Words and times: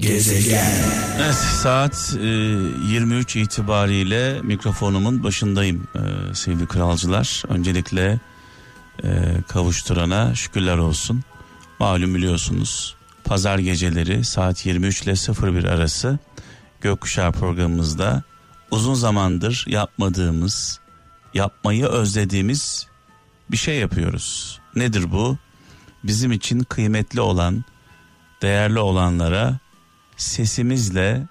Gezegen. 0.00 0.72
Evet 1.16 1.34
saat 1.34 2.16
e, 2.20 2.26
23 2.26 3.36
itibariyle 3.36 4.40
mikrofonumun 4.42 5.24
başındayım 5.24 5.88
e, 5.94 6.34
sevgili 6.34 6.66
kralcılar. 6.66 7.42
Öncelikle 7.48 8.20
e, 9.04 9.08
kavuşturana 9.48 10.34
şükürler 10.34 10.78
olsun. 10.78 11.22
Malum 11.78 12.14
biliyorsunuz 12.14 12.96
pazar 13.24 13.58
geceleri 13.58 14.24
saat 14.24 14.66
23 14.66 15.02
ile 15.02 15.12
01 15.12 15.64
arası 15.64 16.18
Gökkuşağı 16.80 17.32
programımızda 17.32 18.22
uzun 18.70 18.94
zamandır 18.94 19.64
yapmadığımız, 19.68 20.80
yapmayı 21.34 21.86
özlediğimiz 21.86 22.86
bir 23.50 23.56
şey 23.56 23.78
yapıyoruz. 23.78 24.60
Nedir 24.74 25.12
bu? 25.12 25.38
Bizim 26.04 26.32
için 26.32 26.60
kıymetli 26.60 27.20
olan, 27.20 27.64
değerli 28.42 28.78
olanlara 28.78 29.58
sesimizle 30.22 31.22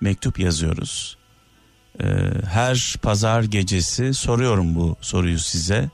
mektup 0.00 0.38
yazıyoruz. 0.38 1.16
Ee, 2.00 2.06
her 2.50 2.94
pazar 3.02 3.42
gecesi 3.42 4.14
soruyorum 4.14 4.74
bu 4.74 4.96
soruyu 5.00 5.38
size. 5.38 5.90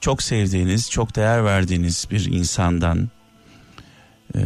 Çok 0.00 0.22
sevdiğiniz, 0.22 0.90
çok 0.90 1.16
değer 1.16 1.44
verdiğiniz 1.44 2.06
bir 2.10 2.24
insandan 2.24 3.10
e, 4.34 4.40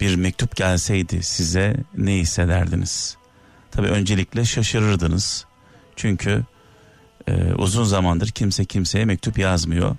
bir 0.00 0.14
mektup 0.14 0.56
gelseydi 0.56 1.22
size 1.22 1.76
ne 1.96 2.14
hissederdiniz? 2.14 3.16
Tabii 3.70 3.88
öncelikle 3.88 4.44
şaşırırdınız. 4.44 5.46
Çünkü 5.96 6.44
e, 7.28 7.52
uzun 7.54 7.84
zamandır 7.84 8.28
kimse 8.28 8.64
kimseye 8.64 9.04
mektup 9.04 9.38
yazmıyor. 9.38 9.96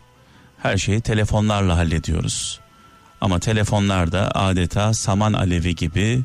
Her 0.58 0.78
şeyi 0.78 1.02
telefonlarla 1.02 1.78
hallediyoruz. 1.78 2.60
Ama 3.22 3.40
telefonlar 3.40 4.12
da 4.12 4.32
adeta 4.36 4.94
saman 4.94 5.34
alevi 5.34 5.76
gibi 5.76 6.24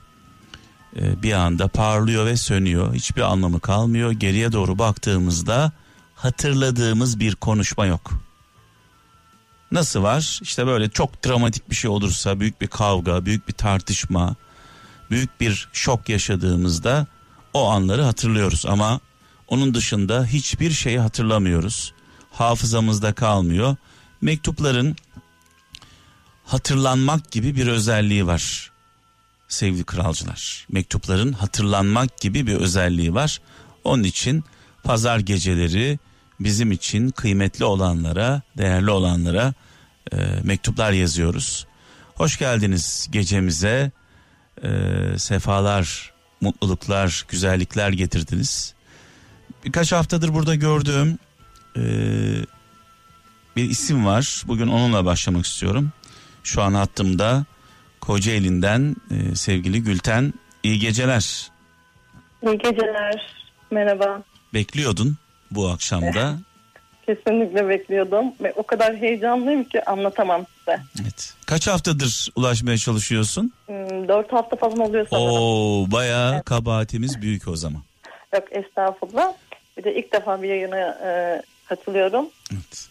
bir 0.97 1.33
anda 1.33 1.69
parlıyor 1.69 2.27
ve 2.27 2.37
sönüyor. 2.37 2.95
Hiçbir 2.95 3.23
anlamı 3.23 3.61
kalmıyor. 3.61 4.11
Geriye 4.11 4.53
doğru 4.53 4.79
baktığımızda 4.79 5.73
hatırladığımız 6.15 7.21
bir 7.21 7.35
konuşma 7.35 7.87
yok. 7.87 8.11
Nasıl 9.73 10.03
var? 10.03 10.41
İşte 10.43 10.67
böyle 10.67 10.89
çok 10.89 11.25
dramatik 11.25 11.71
bir 11.71 11.75
şey 11.75 11.91
olursa, 11.91 12.41
büyük 12.41 12.61
bir 12.61 12.67
kavga, 12.67 13.27
büyük 13.27 13.49
bir 13.49 13.53
tartışma, 13.53 14.37
büyük 15.11 15.41
bir 15.41 15.69
şok 15.73 16.09
yaşadığımızda 16.09 17.07
o 17.55 17.69
anları 17.69 18.03
hatırlıyoruz 18.03 18.67
ama 18.67 19.01
onun 19.49 19.75
dışında 19.75 20.25
hiçbir 20.25 20.71
şeyi 20.71 20.99
hatırlamıyoruz. 20.99 21.95
Hafızamızda 22.33 23.13
kalmıyor. 23.13 23.77
Mektupların 24.21 24.97
hatırlanmak 26.45 27.31
gibi 27.31 27.57
bir 27.57 27.67
özelliği 27.67 28.27
var 28.27 28.70
sevgili 29.51 29.85
kralcılar. 29.85 30.67
Mektupların 30.73 31.33
hatırlanmak 31.33 32.21
gibi 32.21 32.47
bir 32.47 32.55
özelliği 32.55 33.15
var. 33.15 33.41
Onun 33.85 34.03
için 34.03 34.45
pazar 34.85 35.19
geceleri 35.19 35.99
bizim 36.41 36.73
için 36.73 37.11
kıymetli 37.11 37.65
olanlara, 37.65 38.43
değerli 38.59 38.91
olanlara 38.91 39.55
e, 40.13 40.17
mektuplar 40.43 40.93
yazıyoruz. 40.93 41.67
Hoş 42.15 42.39
geldiniz 42.39 43.09
gecemize. 43.13 43.91
E, 44.63 44.69
sefalar, 45.19 46.13
mutluluklar, 46.41 47.25
güzellikler 47.29 47.91
getirdiniz. 47.91 48.75
Birkaç 49.65 49.93
haftadır 49.93 50.35
burada 50.35 50.55
gördüğüm 50.55 51.19
e, 51.77 51.83
bir 53.57 53.71
isim 53.71 54.07
var. 54.07 54.43
Bugün 54.47 54.69
onunla 54.69 55.05
başlamak 55.05 55.47
istiyorum. 55.47 55.93
Şu 56.43 56.63
an 56.63 56.75
hattımda 56.75 57.45
Kocaeli'nden 58.01 58.97
e, 59.11 59.35
sevgili 59.35 59.83
Gülten. 59.83 60.33
İyi 60.63 60.79
geceler. 60.79 61.51
İyi 62.43 62.59
geceler. 62.59 63.35
Merhaba. 63.71 64.23
Bekliyordun 64.55 65.17
bu 65.51 65.69
akşamda. 65.69 66.39
Kesinlikle 67.07 67.69
bekliyordum 67.69 68.25
ve 68.41 68.53
o 68.57 68.63
kadar 68.63 68.97
heyecanlıyım 68.97 69.65
ki 69.65 69.85
anlatamam 69.85 70.47
size. 70.59 70.81
Evet. 71.03 71.35
Kaç 71.47 71.67
haftadır 71.67 72.29
ulaşmaya 72.37 72.79
çalışıyorsun? 72.79 73.53
Hmm, 73.67 74.09
dört 74.09 74.33
hafta 74.33 74.57
falan 74.57 74.79
oluyor 74.79 75.07
sanırım. 75.11 75.29
Oo, 75.29 75.91
bayağı 75.91 76.35
evet. 76.35 76.45
kabahatimiz 76.45 77.23
büyük 77.23 77.49
o 77.49 77.57
zaman. 77.57 77.83
Yok 78.35 78.45
estağfurullah. 78.51 79.33
Bir 79.79 79.85
de 79.85 79.95
ilk 79.95 80.13
defa 80.13 80.43
bir 80.43 80.49
yayına 80.49 80.79
e, 80.79 81.43
katılıyorum. 81.69 82.29
Evet. 82.53 82.89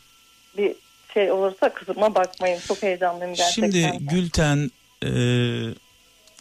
Bir 0.58 0.76
şey 1.14 1.32
olursa 1.32 1.74
kusuruma 1.74 2.16
bakmayın. 2.16 2.60
Çok 2.68 2.84
heyecanlıyım 2.84 3.34
gerçekten. 3.34 3.72
Şimdi 3.72 4.06
Gülten 4.06 4.72
e, 5.06 5.12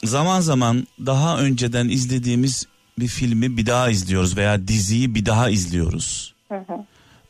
zaman 0.05 0.41
zaman 0.41 0.87
daha 1.07 1.39
önceden 1.39 1.89
izlediğimiz 1.89 2.67
bir 2.99 3.09
filmi 3.09 3.57
bir 3.57 3.67
daha 3.67 3.91
izliyoruz 3.91 4.37
veya 4.37 4.69
diziyi 4.69 5.15
bir 5.15 5.27
daha 5.27 5.51
izliyoruz. 5.51 6.35
Hı 6.49 6.55
hı. 6.55 6.87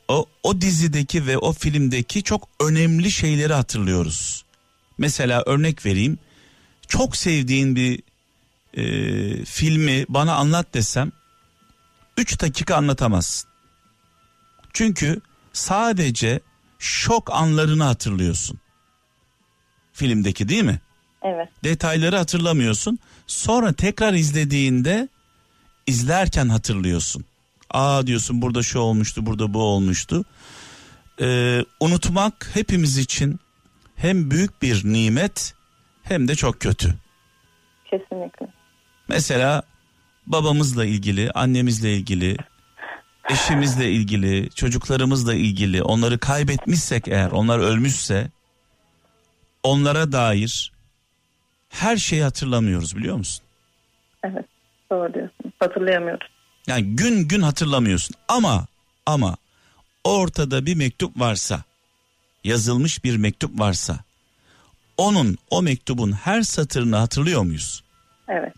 O, 0.09 0.27
o 0.43 0.61
dizideki 0.61 1.27
ve 1.27 1.39
o 1.39 1.53
filmdeki 1.53 2.22
çok 2.22 2.49
önemli 2.61 3.11
şeyleri 3.11 3.53
hatırlıyoruz. 3.53 4.44
Mesela 4.99 5.43
örnek 5.47 5.87
vereyim. 5.87 6.19
Çok 6.89 7.16
sevdiğin 7.16 7.77
bir 7.77 8.03
e, 8.75 9.45
filmi 9.45 10.06
bana 10.09 10.34
anlat 10.34 10.75
desem 10.75 11.12
3 12.16 12.41
dakika 12.41 12.77
anlatamazsın. 12.77 13.50
Çünkü 14.72 15.21
sadece 15.53 16.41
şok 16.78 17.33
anlarını 17.33 17.84
hatırlıyorsun. 17.84 18.59
Filmdeki 19.93 20.49
değil 20.49 20.65
mi? 20.65 20.81
Evet. 21.28 21.49
Detayları 21.65 22.16
hatırlamıyorsun. 22.16 22.99
Sonra 23.27 23.72
tekrar 23.72 24.12
izlediğinde 24.12 25.09
izlerken 25.87 26.49
hatırlıyorsun. 26.49 27.25
Aa 27.71 28.06
diyorsun 28.06 28.43
burada 28.43 28.62
şu 28.62 28.78
olmuştu, 28.78 29.27
burada 29.27 29.55
bu 29.55 29.62
olmuştu. 29.62 30.25
Ee, 31.21 31.65
unutmak 31.81 32.50
hepimiz 32.55 32.99
için 32.99 33.41
hem 33.97 34.31
büyük 34.31 34.62
bir 34.62 34.84
nimet 34.84 35.55
hem 36.03 36.28
de 36.28 36.34
çok 36.34 36.61
kötü. 36.61 36.94
Kesinlikle. 37.91 38.47
Mesela 39.09 39.62
babamızla 40.27 40.84
ilgili, 40.84 41.31
annemizle 41.31 41.97
ilgili, 41.97 42.37
eşimizle 43.31 43.93
ilgili, 43.93 44.50
çocuklarımızla 44.50 45.34
ilgili 45.34 45.83
onları 45.83 46.19
kaybetmişsek 46.19 47.09
eğer, 47.09 47.31
onlar 47.31 47.59
ölmüşse 47.59 48.31
onlara 49.62 50.12
dair 50.12 50.72
her 51.69 51.97
şeyi 51.97 52.23
hatırlamıyoruz 52.23 52.97
biliyor 52.97 53.17
musun? 53.17 53.45
Evet 54.25 54.45
doğru 54.91 55.15
diyorsun 55.15 55.53
hatırlayamıyoruz. 55.61 56.29
Yani 56.67 56.97
gün 56.97 57.29
gün 57.29 57.43
hatırlamıyorsun 57.43 58.17
ama 58.29 58.67
ama 59.06 59.37
ortada 60.05 60.67
bir 60.67 60.75
mektup 60.75 61.21
varsa 61.21 61.62
yazılmış 62.45 63.05
bir 63.05 63.17
mektup 63.17 63.59
varsa 63.59 63.99
onun 64.97 65.39
o 65.51 65.62
mektubun 65.62 66.12
her 66.12 66.43
satırını 66.43 66.97
hatırlıyor 66.97 67.43
muyuz? 67.43 67.84
Evet. 68.28 68.55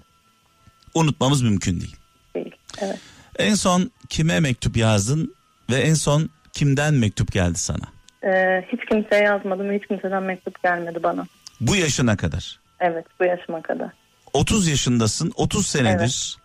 Unutmamız 0.95 1.43
mümkün 1.43 1.81
değil. 1.81 1.97
Değil. 2.35 2.55
Evet. 2.79 2.99
En 3.39 3.55
son 3.55 3.91
kime 4.09 4.41
mektup 4.41 4.77
yazdın 4.77 5.35
ve 5.71 5.77
en 5.77 5.95
son 5.95 6.31
kimden 6.53 6.95
mektup 6.95 7.33
geldi 7.33 7.59
sana? 7.59 7.85
Ee, 8.25 8.65
hiç 8.73 8.81
kimseye 8.89 9.23
yazmadım 9.23 9.73
hiç 9.73 9.87
kimseden 9.87 10.23
mektup 10.23 10.63
gelmedi 10.63 11.03
bana. 11.03 11.27
Bu 11.61 11.77
yaşına 11.77 12.17
kadar. 12.17 12.60
Evet 12.81 13.07
bu 13.21 13.25
yaşıma 13.25 13.63
kadar. 13.63 13.89
30 14.33 14.69
yaşındasın 14.69 15.33
30 15.37 15.67
senedir 15.67 16.37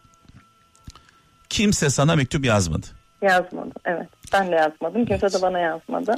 kimse 1.49 1.89
sana 1.89 2.15
mektup 2.15 2.45
yazmadı. 2.45 2.85
Yazmadım 3.21 3.71
evet. 3.85 4.07
Ben 4.33 4.51
de 4.51 4.55
yazmadım. 4.55 5.05
Kimse 5.05 5.33
de 5.33 5.41
bana 5.41 5.59
yazmadı. 5.59 6.15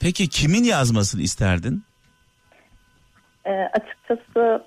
Peki 0.00 0.28
kimin 0.28 0.64
yazmasını 0.64 1.22
isterdin? 1.22 1.84
Ee, 3.46 3.50
açıkçası 3.50 4.62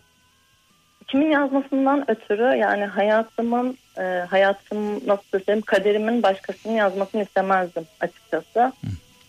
kimin 1.07 1.31
yazmasından 1.31 2.11
ötürü 2.11 2.57
yani 2.57 2.85
hayatımın 2.85 3.77
e, 3.97 4.03
hayatım 4.29 5.07
nasıl 5.07 5.23
desem 5.33 5.61
kaderimin 5.61 6.23
başkasının 6.23 6.73
yazmasını 6.73 7.23
istemezdim 7.23 7.85
açıkçası. 7.99 8.73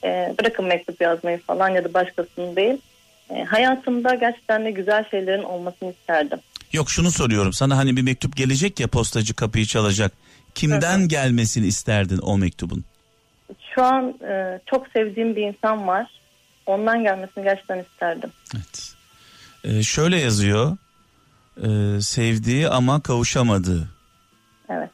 E, 0.04 0.34
bırakın 0.40 0.64
mektup 0.64 1.00
yazmayı 1.00 1.38
falan 1.38 1.68
ya 1.68 1.84
da 1.84 1.94
başkasının 1.94 2.56
değil. 2.56 2.80
E, 3.30 3.44
hayatımda 3.44 4.14
gerçekten 4.14 4.64
de 4.64 4.70
güzel 4.70 5.04
şeylerin 5.10 5.42
olmasını 5.42 5.90
isterdim. 5.90 6.38
Yok 6.72 6.90
şunu 6.90 7.10
soruyorum 7.10 7.52
sana 7.52 7.76
hani 7.76 7.96
bir 7.96 8.02
mektup 8.02 8.36
gelecek 8.36 8.80
ya 8.80 8.88
postacı 8.88 9.34
kapıyı 9.34 9.66
çalacak. 9.66 10.12
Kimden 10.54 10.98
hı. 11.00 11.06
gelmesini 11.08 11.66
isterdin 11.66 12.18
o 12.22 12.38
mektubun? 12.38 12.84
Şu 13.74 13.82
an 13.82 14.14
e, 14.28 14.60
çok 14.66 14.88
sevdiğim 14.88 15.36
bir 15.36 15.42
insan 15.42 15.86
var. 15.86 16.20
Ondan 16.66 17.02
gelmesini 17.02 17.44
gerçekten 17.44 17.78
isterdim. 17.78 18.30
Evet. 18.54 18.94
Ee, 19.64 19.82
şöyle 19.82 20.20
yazıyor. 20.20 20.76
Ee, 21.56 22.00
sevdiği 22.00 22.68
ama 22.68 23.00
kavuşamadığı. 23.00 23.88
Evet. 24.68 24.90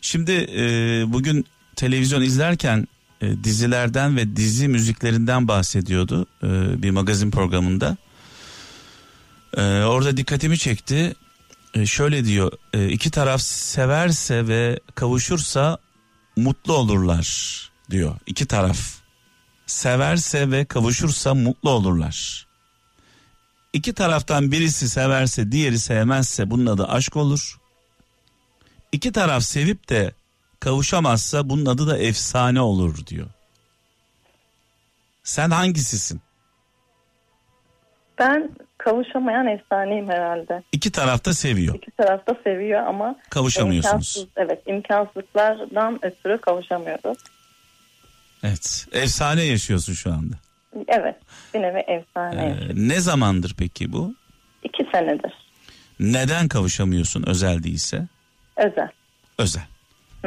Şimdi 0.00 0.32
e, 0.32 0.64
bugün 1.12 1.46
televizyon 1.76 2.22
izlerken 2.22 2.88
e, 3.20 3.44
dizilerden 3.44 4.16
ve 4.16 4.36
dizi 4.36 4.68
müziklerinden 4.68 5.48
bahsediyordu 5.48 6.26
e, 6.42 6.82
bir 6.82 6.90
magazin 6.90 7.30
programında. 7.30 7.96
Ee, 9.56 9.62
orada 9.62 10.16
dikkatimi 10.16 10.58
çekti. 10.58 11.14
Ee, 11.74 11.86
şöyle 11.86 12.24
diyor. 12.24 12.52
E, 12.72 12.88
iki 12.88 13.10
taraf 13.10 13.40
severse 13.40 14.48
ve 14.48 14.80
kavuşursa 14.94 15.78
mutlu 16.36 16.72
olurlar 16.72 17.28
diyor. 17.90 18.16
İki 18.26 18.46
taraf 18.46 18.78
severse 19.66 20.50
ve 20.50 20.64
kavuşursa 20.64 21.34
mutlu 21.34 21.70
olurlar. 21.70 22.46
İki 23.72 23.92
taraftan 23.92 24.52
birisi 24.52 24.88
severse 24.88 25.52
diğeri 25.52 25.78
sevmezse 25.78 26.50
bunun 26.50 26.66
adı 26.66 26.86
aşk 26.86 27.16
olur. 27.16 27.58
İki 28.92 29.12
taraf 29.12 29.42
sevip 29.42 29.88
de 29.88 30.12
kavuşamazsa 30.70 31.48
bunun 31.48 31.66
adı 31.66 31.86
da 31.86 31.98
efsane 31.98 32.60
olur 32.60 33.06
diyor. 33.06 33.26
Sen 35.22 35.50
hangisisin? 35.50 36.20
Ben 38.18 38.50
kavuşamayan 38.78 39.46
efsaneyim 39.46 40.08
herhalde. 40.08 40.62
İki 40.72 40.92
tarafta 40.92 41.34
seviyor. 41.34 41.74
İki 41.74 41.90
tarafta 41.90 42.36
seviyor 42.44 42.86
ama 42.86 43.16
Kavuşamıyorsunuz. 43.30 44.16
imkansız, 44.16 44.26
evet 44.36 44.62
imkansızlıklardan 44.66 45.98
ötürü 46.04 46.38
kavuşamıyoruz. 46.38 47.18
Evet. 48.42 48.86
Efsane 48.92 49.42
yaşıyorsun 49.42 49.92
şu 49.92 50.12
anda. 50.12 50.34
Evet 50.88 51.16
bir 51.54 51.62
nevi 51.62 51.78
efsane. 51.78 52.44
Ee, 52.44 52.68
ne 52.74 53.00
zamandır 53.00 53.54
peki 53.58 53.92
bu? 53.92 54.14
İki 54.62 54.88
senedir 54.92 55.32
Neden 56.00 56.48
kavuşamıyorsun 56.48 57.24
özel 57.26 57.62
değilse? 57.62 58.06
özel 58.56 58.88
Özel. 59.38 59.66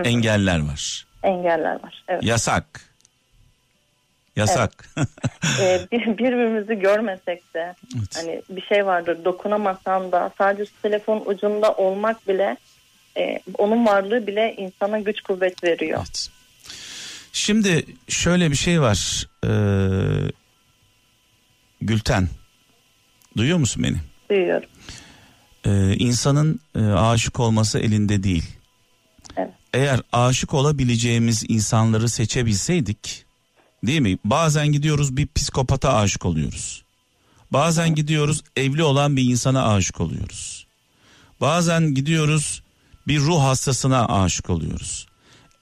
Hı. 0.06 0.10
Engeller 0.10 0.60
var. 0.60 1.06
engeller 1.24 1.84
var. 1.84 2.04
Evet. 2.08 2.24
Yasak. 2.24 2.82
Yasak. 4.36 4.90
Ee, 5.62 5.88
bir- 5.92 6.18
birbirimizi 6.18 6.76
görmesek 6.80 7.54
de 7.54 7.76
Evet. 7.98 8.16
hani 8.16 8.42
bir 8.50 8.62
şey 8.62 8.86
vardır 8.86 9.26
dokunamasan 9.26 10.12
da 10.12 10.32
sadece 10.38 10.66
şu 10.66 10.82
telefonun 10.82 11.26
ucunda 11.26 11.74
olmak 11.74 12.28
bile 12.28 12.58
e, 13.18 13.40
onun 13.58 13.86
varlığı 13.86 14.28
bile 14.28 14.56
insana 14.58 15.00
güç 15.00 15.22
kuvvet 15.22 15.64
veriyor. 15.64 16.00
Evet. 16.00 16.30
Şimdi 17.34 17.86
şöyle 18.08 18.52
bir 18.52 18.56
şey 18.56 18.82
var. 18.82 19.28
Ee, 19.46 19.50
Gülten. 21.82 22.28
Duyuyor 23.38 23.58
musun 23.58 23.84
beni? 23.84 23.98
Duyuyorum. 24.30 24.70
Ee, 25.66 25.94
insanın 25.96 26.60
e, 26.76 26.80
aşık 26.86 27.40
olması 27.40 27.80
elinde 27.80 28.24
değil. 28.24 28.46
Eğer 29.74 30.02
aşık 30.12 30.54
olabileceğimiz 30.54 31.44
insanları 31.48 32.10
seçebilseydik, 32.10 33.26
değil 33.84 34.02
mi? 34.02 34.18
Bazen 34.26 34.68
gidiyoruz 34.68 35.18
bir 35.18 35.28
psikopata 35.36 35.94
aşık 35.94 36.26
oluyoruz. 36.26 36.84
Bazen 37.52 37.96
gidiyoruz 37.96 38.44
evli 38.56 38.84
olan 38.84 39.18
bir 39.18 39.24
insana 39.24 39.74
aşık 39.74 40.02
oluyoruz. 40.02 40.68
Bazen 41.42 41.94
gidiyoruz 41.94 42.64
bir 43.08 43.20
ruh 43.20 43.42
hastasına 43.42 44.08
aşık 44.08 44.50
oluyoruz. 44.50 45.08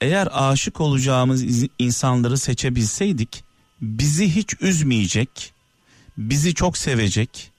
Eğer 0.00 0.28
aşık 0.32 0.80
olacağımız 0.80 1.44
insanları 1.78 2.38
seçebilseydik, 2.38 3.44
bizi 3.80 4.34
hiç 4.34 4.54
üzmeyecek, 4.60 5.52
bizi 6.18 6.54
çok 6.54 6.78
sevecek, 6.78 7.50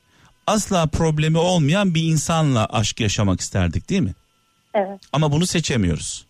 asla 0.47 0.85
problemi 0.85 1.37
olmayan 1.37 1.95
bir 1.95 2.03
insanla 2.03 2.65
aşk 2.65 2.99
yaşamak 2.99 3.41
isterdik 3.41 3.89
değil 3.89 4.01
mi? 4.01 4.13
Evet, 4.73 5.01
Ama 5.13 5.31
bunu 5.31 5.47
seçemiyoruz. 5.47 6.25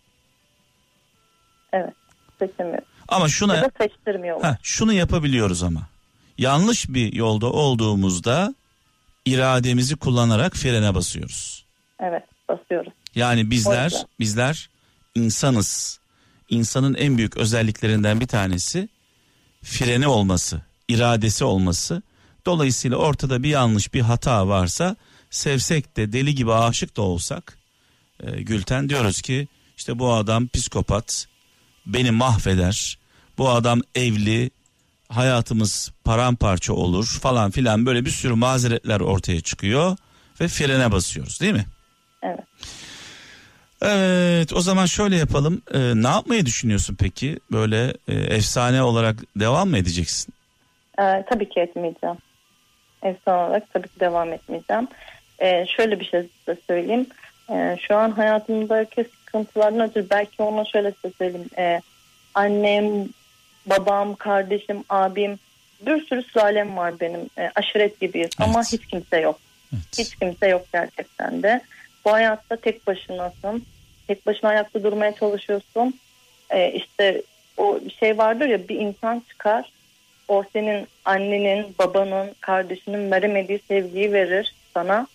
Evet. 1.72 1.94
Seçemiyorum. 2.38 2.84
Ama 3.08 3.24
Ya 3.24 3.28
şuna 3.28 3.70
seçtirmiyorlar. 3.80 4.50
ha, 4.50 4.58
şunu 4.62 4.92
yapabiliyoruz 4.92 5.62
ama. 5.62 5.80
Yanlış 6.38 6.88
bir 6.88 7.12
yolda 7.12 7.46
olduğumuzda 7.46 8.54
irademizi 9.24 9.96
kullanarak 9.96 10.56
frene 10.56 10.94
basıyoruz. 10.94 11.64
Evet, 12.00 12.22
basıyoruz. 12.48 12.92
Yani 13.14 13.50
bizler 13.50 14.06
bizler 14.20 14.70
insanız. 15.14 16.00
İnsanın 16.48 16.94
en 16.94 17.16
büyük 17.18 17.36
özelliklerinden 17.36 18.20
bir 18.20 18.26
tanesi 18.26 18.88
freni 19.62 20.06
olması, 20.06 20.62
iradesi 20.88 21.44
olması. 21.44 22.02
Dolayısıyla 22.46 22.96
ortada 22.96 23.42
bir 23.42 23.48
yanlış, 23.48 23.94
bir 23.94 24.00
hata 24.00 24.48
varsa 24.48 24.96
sevsek 25.30 25.96
de 25.96 26.12
deli 26.12 26.34
gibi 26.34 26.52
aşık 26.52 26.96
da 26.96 27.02
olsak 27.02 27.58
e, 28.20 28.42
Gülten 28.42 28.88
diyoruz 28.88 29.22
ki 29.22 29.48
işte 29.76 29.98
bu 29.98 30.12
adam 30.12 30.48
psikopat, 30.48 31.26
beni 31.86 32.10
mahveder. 32.10 32.98
Bu 33.38 33.48
adam 33.48 33.80
evli, 33.94 34.50
hayatımız 35.08 35.92
paramparça 36.04 36.72
olur 36.72 37.18
falan 37.22 37.50
filan 37.50 37.86
böyle 37.86 38.04
bir 38.04 38.10
sürü 38.10 38.34
mazeretler 38.34 39.00
ortaya 39.00 39.40
çıkıyor 39.40 39.96
ve 40.40 40.48
frene 40.48 40.92
basıyoruz 40.92 41.40
değil 41.40 41.52
mi? 41.52 41.66
Evet. 42.22 42.40
Evet 43.82 44.52
o 44.52 44.60
zaman 44.60 44.86
şöyle 44.86 45.16
yapalım. 45.16 45.62
Ee, 45.74 45.78
ne 45.78 46.08
yapmayı 46.08 46.46
düşünüyorsun 46.46 46.96
peki? 47.00 47.38
Böyle 47.52 47.94
e, 48.08 48.14
efsane 48.14 48.82
olarak 48.82 49.16
devam 49.36 49.68
mı 49.68 49.78
edeceksin? 49.78 50.34
Ee, 50.98 51.24
tabii 51.30 51.48
ki 51.48 51.60
etmeyeceğim. 51.60 52.16
Efsane 53.02 53.42
olarak 53.44 53.72
tabii 53.72 53.88
ki 53.88 54.00
devam 54.00 54.32
etmeyeceğim. 54.32 54.88
Ee, 55.38 55.66
şöyle 55.76 56.00
bir 56.00 56.04
şey 56.04 56.28
size 56.38 56.60
söyleyeyim. 56.66 57.06
Ee, 57.50 57.76
şu 57.88 57.96
an 57.96 58.10
hayatımdaki 58.10 59.04
sıkıntılardan 59.30 59.88
ötürü 59.90 60.10
belki 60.10 60.42
ona 60.42 60.64
şöyle 60.64 60.92
söyleyeyim. 61.18 61.48
Ee, 61.58 61.80
annem, 62.34 63.08
babam, 63.66 64.14
kardeşim, 64.14 64.84
abim 64.88 65.38
bir 65.86 66.06
sürü 66.06 66.22
sülalem 66.22 66.76
var 66.76 67.00
benim. 67.00 67.20
Ee, 67.38 67.50
aşiret 67.54 68.00
gibiyiz 68.00 68.30
ama 68.38 68.58
Evet. 68.58 68.72
hiç 68.72 68.86
kimse 68.86 69.20
yok. 69.20 69.38
Evet. 69.72 69.98
Hiç 69.98 70.16
kimse 70.16 70.48
yok 70.48 70.66
gerçekten 70.72 71.42
de. 71.42 71.60
Bu 72.04 72.12
hayatta 72.12 72.56
tek 72.56 72.86
başınasın. 72.86 73.64
Tek 74.06 74.26
başına 74.26 74.50
ayakta 74.50 74.82
durmaya 74.82 75.14
çalışıyorsun. 75.14 76.00
Ee, 76.50 76.72
işte 76.72 77.22
o 77.56 77.80
şey 78.00 78.18
vardır 78.18 78.48
ya 78.48 78.68
bir 78.68 78.76
insan 78.76 79.22
çıkar. 79.28 79.72
O 80.28 80.44
senin 80.52 80.86
annenin, 81.04 81.74
babanın, 81.78 82.30
kardeşinin 82.40 83.10
veremediği 83.10 83.60
sevgiyi 83.68 84.12
verir 84.12 84.54
sana. 84.74 85.06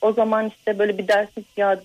O 0.00 0.12
zaman 0.12 0.52
işte 0.58 0.78
böyle 0.78 0.98
bir 0.98 1.08
dersin 1.08 1.46
ya 1.56 1.80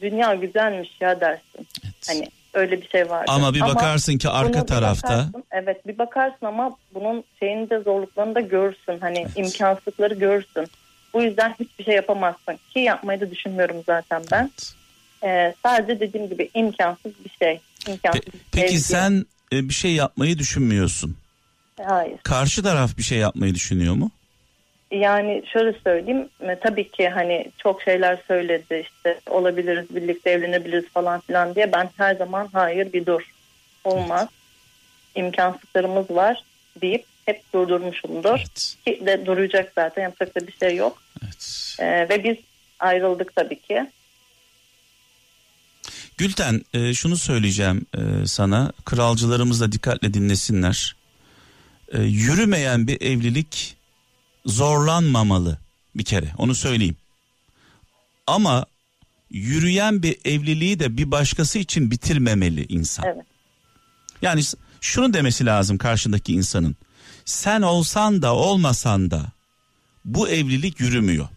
dünya 0.00 0.34
güzelmiş 0.34 0.88
ya 1.00 1.20
dersin. 1.20 1.66
Evet. 1.84 1.94
Hani 2.08 2.28
öyle 2.54 2.82
bir 2.82 2.88
şey 2.88 3.10
vardır. 3.10 3.32
Ama 3.34 3.54
bir 3.54 3.60
bakarsın 3.60 4.18
ki 4.18 4.28
arka 4.28 4.66
tarafta 4.66 5.08
bakarsın, 5.08 5.44
evet 5.50 5.86
bir 5.86 5.98
bakarsın 5.98 6.46
ama 6.46 6.76
bunun 6.94 7.24
şeyini 7.38 7.70
de 7.70 7.78
zorluklarını 7.80 8.34
da 8.34 8.40
görürsün. 8.40 8.98
Hani 9.00 9.18
Evet. 9.18 9.30
imkansızlıkları 9.36 10.14
görürsün. 10.14 10.66
Bu 11.14 11.22
yüzden 11.22 11.54
hiçbir 11.60 11.84
şey 11.84 11.94
yapamazsın. 11.94 12.58
Ki 12.74 12.78
yapmayı 12.80 13.20
da 13.20 13.30
düşünmüyorum 13.30 13.76
zaten 13.86 14.22
ben. 14.32 14.42
Evet. 14.42 14.74
Ee, 15.24 15.54
sadece 15.62 16.00
dediğim 16.00 16.28
gibi 16.28 16.50
imkansız 16.54 17.12
bir 17.24 17.30
şey. 17.38 17.60
İmkansız 17.88 18.20
Pe- 18.20 18.32
bir 18.32 18.40
peki 18.52 18.68
sevgi. 18.68 18.80
sen 18.82 19.24
e, 19.52 19.68
bir 19.68 19.74
şey 19.74 19.92
yapmayı 19.92 20.38
düşünmüyorsun. 20.38 21.16
Hayır. 21.86 22.18
Karşı 22.22 22.62
taraf 22.62 22.98
bir 22.98 23.02
şey 23.02 23.18
yapmayı 23.18 23.54
düşünüyor 23.54 23.94
mu? 23.94 24.10
Yani 24.90 25.42
şöyle 25.52 25.78
söyleyeyim. 25.84 26.28
e, 26.40 26.58
Tabii 26.60 26.90
ki 26.90 27.08
hani 27.08 27.52
çok 27.58 27.82
şeyler 27.82 28.18
söyledi 28.28 28.86
işte 28.90 29.20
olabiliriz 29.30 29.86
birlikte 29.96 30.30
evlenebiliriz 30.30 30.88
falan 30.88 31.20
filan 31.20 31.54
diye. 31.54 31.72
Ben 31.72 31.90
her 31.96 32.14
zaman 32.14 32.48
hayır 32.52 32.92
bir 32.92 33.06
dur. 33.06 33.22
Olmaz. 33.84 34.28
İmkansızlarımız 35.14 36.10
var 36.10 36.42
deyip 36.80 37.04
hep 37.26 37.52
durdurmuşumdur. 37.54 38.38
Evet. 38.38 38.76
Ki 38.84 39.02
de 39.06 39.26
duracak 39.26 39.72
zaten 39.74 40.02
yapacak 40.02 40.34
da 40.34 40.46
bir 40.46 40.52
şey 40.52 40.76
yok. 40.76 41.02
Evet. 41.24 41.76
Ee, 41.80 42.08
ve 42.08 42.24
biz 42.24 42.36
ayrıldık 42.78 43.36
tabii 43.36 43.60
ki. 43.60 43.86
Gülten 46.18 46.60
e, 46.74 46.94
şunu 46.94 47.16
söyleyeceğim 47.16 47.86
e, 47.94 48.26
sana. 48.26 48.72
Kralcılarımız 48.84 49.60
da 49.60 49.72
dikkatle 49.72 50.14
dinlesinler. 50.14 50.96
E, 51.92 52.02
yürümeyen 52.02 52.86
bir 52.86 53.00
evlilik 53.00 53.77
zorlanmamalı 54.48 55.58
bir 55.94 56.04
kere 56.04 56.32
onu 56.38 56.54
söyleyeyim. 56.54 56.96
Ama 58.26 58.66
yürüyen 59.30 60.02
bir 60.02 60.18
evliliği 60.24 60.80
de 60.80 60.96
bir 60.96 61.10
başkası 61.10 61.58
için 61.58 61.90
bitirmemeli 61.90 62.66
insan. 62.68 63.04
Evet. 63.06 63.26
Yani 64.22 64.42
şunu 64.80 65.14
demesi 65.14 65.46
lazım 65.46 65.78
karşındaki 65.78 66.32
insanın. 66.32 66.76
Sen 67.24 67.62
olsan 67.62 68.22
da 68.22 68.34
olmasan 68.34 69.10
da 69.10 69.32
bu 70.04 70.28
evlilik 70.28 70.80
yürümüyor. 70.80 71.28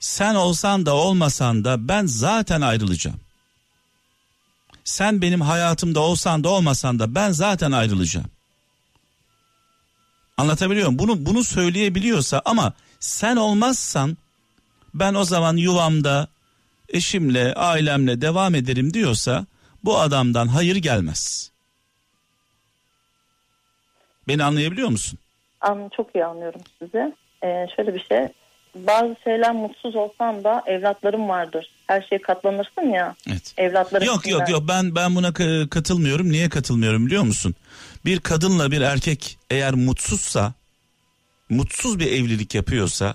Sen 0.00 0.34
olsan 0.34 0.86
da 0.86 0.94
olmasan 0.94 1.64
da 1.64 1.88
ben 1.88 2.06
zaten 2.06 2.60
ayrılacağım. 2.60 3.20
Sen 4.84 5.22
benim 5.22 5.40
hayatımda 5.40 6.00
olsan 6.00 6.44
da 6.44 6.48
olmasan 6.48 6.98
da 6.98 7.14
ben 7.14 7.32
zaten 7.32 7.72
ayrılacağım. 7.72 8.30
Anlatabiliyor 10.38 10.86
muyum? 10.86 10.98
Bunu 10.98 11.26
bunu 11.26 11.44
söyleyebiliyorsa 11.44 12.42
ama 12.44 12.72
sen 13.00 13.36
olmazsan 13.36 14.16
ben 14.94 15.14
o 15.14 15.24
zaman 15.24 15.56
yuvamda 15.56 16.28
eşimle, 16.88 17.54
ailemle 17.54 18.20
devam 18.20 18.54
ederim 18.54 18.94
diyorsa 18.94 19.46
bu 19.84 19.98
adamdan 19.98 20.48
hayır 20.48 20.76
gelmez. 20.76 21.50
Beni 24.28 24.44
anlayabiliyor 24.44 24.88
musun? 24.88 25.18
An 25.60 25.90
çok 25.96 26.14
iyi 26.14 26.24
anlıyorum 26.24 26.60
sizi. 26.78 27.14
Ee, 27.44 27.66
şöyle 27.76 27.94
bir 27.94 28.04
şey. 28.08 28.28
bazı 28.74 29.16
şeyler 29.24 29.52
mutsuz 29.52 29.96
olsam 29.96 30.44
da 30.44 30.62
evlatlarım 30.66 31.28
vardır. 31.28 31.70
Her 31.86 32.02
şeye 32.02 32.22
katlanırsın 32.22 32.82
ya. 32.82 33.14
Evet. 33.30 33.54
Evlatlarım 33.56 34.06
Yok 34.06 34.26
yok 34.28 34.48
yok 34.48 34.62
ben 34.68 34.94
ben 34.94 35.16
buna 35.16 35.32
katılmıyorum. 35.68 36.30
Niye 36.32 36.48
katılmıyorum 36.48 37.06
biliyor 37.06 37.22
musun? 37.22 37.54
Bir 38.06 38.20
kadınla 38.20 38.70
bir 38.70 38.80
erkek 38.80 39.38
eğer 39.50 39.74
mutsuzsa, 39.74 40.54
mutsuz 41.48 41.98
bir 41.98 42.06
evlilik 42.06 42.54
yapıyorsa 42.54 43.14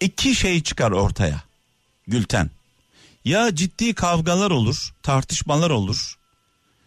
iki 0.00 0.34
şey 0.34 0.62
çıkar 0.62 0.90
ortaya. 0.90 1.42
Gülten. 2.06 2.50
Ya 3.24 3.54
ciddi 3.54 3.94
kavgalar 3.94 4.50
olur, 4.50 4.94
tartışmalar 5.02 5.70
olur. 5.70 6.18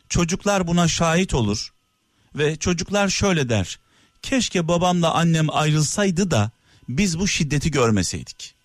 Çocuklar 0.10 0.68
buna 0.68 0.88
şahit 0.88 1.34
olur 1.34 1.74
ve 2.36 2.56
çocuklar 2.56 3.10
şöyle 3.10 3.50
der. 3.50 3.80
Keşke 4.22 4.68
babamla 4.68 5.14
annem 5.14 5.50
ayrılsaydı 5.50 6.32
da 6.32 6.52
biz 6.90 7.20
bu 7.20 7.28
şiddeti 7.28 7.72
görmeseydik. 7.72 8.56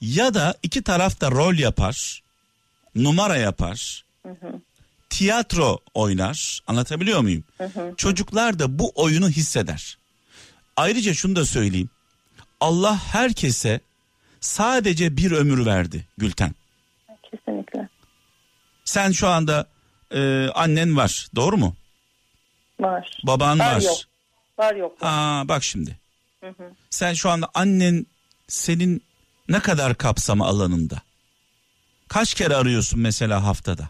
Ya 0.00 0.34
da 0.34 0.58
iki 0.62 0.82
taraf 0.82 1.20
da 1.20 1.30
rol 1.30 1.54
yapar, 1.54 2.22
numara 2.94 3.36
yapar, 3.36 4.04
hı 4.22 4.28
hı. 4.28 4.60
Tiyatro 5.10 5.78
oynar. 5.94 6.60
Anlatabiliyor 6.66 7.20
muyum? 7.20 7.44
Hı 7.58 7.64
hı. 7.64 7.94
Çocuklar 7.96 8.58
da 8.58 8.78
bu 8.78 8.92
oyunu 8.94 9.28
hisseder. 9.28 9.98
Ayrıca 10.76 11.14
şunu 11.14 11.36
da 11.36 11.44
söyleyeyim. 11.44 11.90
Allah 12.60 12.98
herkese 12.98 13.80
sadece 14.40 15.16
bir 15.16 15.32
ömür 15.32 15.66
verdi 15.66 16.06
Gülten. 16.18 16.54
Kesinlikle. 17.30 17.88
Sen 18.84 19.12
şu 19.12 19.28
anda 19.28 19.66
e, 20.10 20.48
annen 20.48 20.96
var 20.96 21.28
doğru 21.36 21.56
mu? 21.56 21.76
Var. 22.80 23.18
Baban 23.26 23.58
var. 23.58 23.74
Var 23.74 23.80
yok. 23.82 23.98
Var 24.58 24.74
yok. 24.74 24.98
Aa, 25.00 25.48
bak 25.48 25.64
şimdi. 25.64 25.98
Hı 26.40 26.48
hı. 26.48 26.72
Sen 26.90 27.14
şu 27.14 27.30
anda 27.30 27.48
annen 27.54 28.06
senin 28.48 29.02
ne 29.48 29.60
kadar 29.60 29.94
kapsama 29.94 30.46
alanında? 30.46 31.02
Kaç 32.08 32.34
kere 32.34 32.56
arıyorsun 32.56 33.00
mesela 33.00 33.44
haftada? 33.44 33.88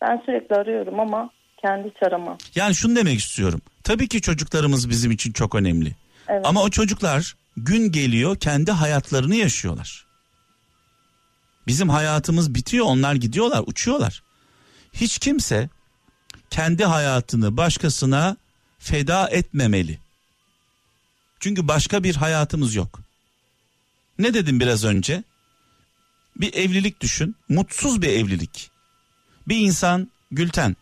Ben 0.00 0.22
sürekli 0.26 0.56
arıyorum 0.56 1.00
ama 1.00 1.30
kendi 1.62 1.92
çarama. 2.02 2.38
Yani 2.54 2.74
şunu 2.74 2.96
demek 2.96 3.18
istiyorum. 3.18 3.60
Tabii 3.84 4.08
ki 4.08 4.20
çocuklarımız 4.20 4.90
bizim 4.90 5.10
için 5.10 5.32
çok 5.32 5.54
önemli. 5.54 5.96
Evet. 6.28 6.46
Ama 6.46 6.62
o 6.62 6.70
çocuklar 6.70 7.36
gün 7.56 7.92
geliyor 7.92 8.36
kendi 8.36 8.72
hayatlarını 8.72 9.34
yaşıyorlar. 9.34 10.06
Bizim 11.66 11.88
hayatımız 11.88 12.54
bitiyor 12.54 12.86
onlar 12.86 13.14
gidiyorlar 13.14 13.64
uçuyorlar. 13.66 14.22
Hiç 14.92 15.18
kimse 15.18 15.68
kendi 16.50 16.84
hayatını 16.84 17.56
başkasına 17.56 18.36
feda 18.78 19.28
etmemeli. 19.28 19.98
Çünkü 21.40 21.68
başka 21.68 22.04
bir 22.04 22.16
hayatımız 22.16 22.74
yok. 22.74 23.00
Ne 24.18 24.34
dedim 24.34 24.60
biraz 24.60 24.84
önce? 24.84 25.22
Bir 26.36 26.54
evlilik 26.54 27.00
düşün. 27.00 27.36
Mutsuz 27.48 28.02
bir 28.02 28.08
evlilik. 28.08 28.70
Bir 29.48 29.56
insan 29.56 30.10
Gülten 30.30 30.76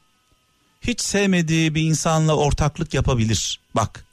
hiç 0.80 1.00
sevmediği 1.00 1.74
bir 1.74 1.82
insanla 1.82 2.36
ortaklık 2.36 2.94
yapabilir. 2.94 3.60
Bak 3.74 4.04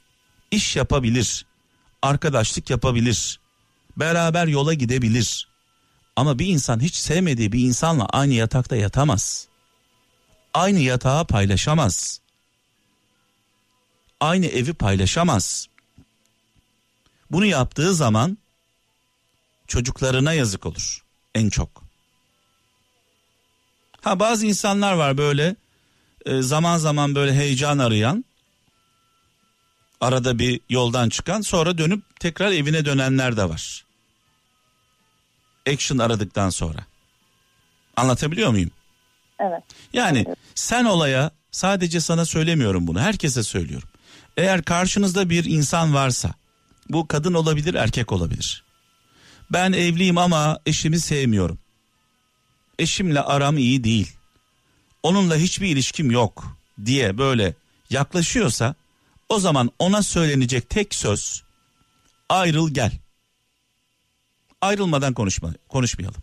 iş 0.50 0.76
yapabilir. 0.76 1.46
Arkadaşlık 2.02 2.70
yapabilir. 2.70 3.40
Beraber 3.96 4.46
yola 4.46 4.74
gidebilir. 4.74 5.48
Ama 6.16 6.38
bir 6.38 6.46
insan 6.46 6.80
hiç 6.80 6.94
sevmediği 6.94 7.52
bir 7.52 7.60
insanla 7.60 8.06
aynı 8.06 8.34
yatakta 8.34 8.76
yatamaz. 8.76 9.48
Aynı 10.54 10.80
yatağı 10.80 11.26
paylaşamaz. 11.26 12.20
Aynı 14.20 14.46
evi 14.46 14.72
paylaşamaz. 14.72 15.66
Bunu 17.30 17.46
yaptığı 17.46 17.94
zaman 17.94 18.38
çocuklarına 19.66 20.32
yazık 20.32 20.66
olur 20.66 21.04
en 21.34 21.50
çok. 21.50 21.83
Ha 24.04 24.20
bazı 24.20 24.46
insanlar 24.46 24.92
var 24.92 25.18
böyle 25.18 25.56
e, 26.26 26.42
zaman 26.42 26.78
zaman 26.78 27.14
böyle 27.14 27.34
heyecan 27.34 27.78
arayan 27.78 28.24
arada 30.00 30.38
bir 30.38 30.60
yoldan 30.68 31.08
çıkan 31.08 31.40
sonra 31.40 31.78
dönüp 31.78 32.20
tekrar 32.20 32.52
evine 32.52 32.84
dönenler 32.84 33.36
de 33.36 33.48
var. 33.48 33.84
Action 35.72 35.98
aradıktan 35.98 36.50
sonra. 36.50 36.78
Anlatabiliyor 37.96 38.50
muyum? 38.50 38.70
Evet. 39.40 39.62
Yani 39.92 40.24
evet. 40.26 40.38
sen 40.54 40.84
olaya 40.84 41.30
sadece 41.50 42.00
sana 42.00 42.24
söylemiyorum 42.24 42.86
bunu 42.86 43.00
herkese 43.00 43.42
söylüyorum. 43.42 43.88
Eğer 44.36 44.62
karşınızda 44.62 45.30
bir 45.30 45.44
insan 45.44 45.94
varsa 45.94 46.34
bu 46.88 47.08
kadın 47.08 47.34
olabilir 47.34 47.74
erkek 47.74 48.12
olabilir. 48.12 48.64
Ben 49.50 49.72
evliyim 49.72 50.18
ama 50.18 50.58
eşimi 50.66 51.00
sevmiyorum. 51.00 51.58
Eşimle 52.78 53.20
aram 53.20 53.58
iyi 53.58 53.84
değil. 53.84 54.12
Onunla 55.02 55.36
hiçbir 55.36 55.68
ilişkim 55.68 56.10
yok 56.10 56.56
diye 56.84 57.18
böyle 57.18 57.54
yaklaşıyorsa 57.90 58.74
o 59.28 59.38
zaman 59.38 59.70
ona 59.78 60.02
söylenecek 60.02 60.70
tek 60.70 60.94
söz 60.94 61.42
ayrıl 62.28 62.70
gel. 62.74 62.92
Ayrılmadan 64.60 65.14
konuşma, 65.14 65.54
konuşmayalım. 65.68 66.22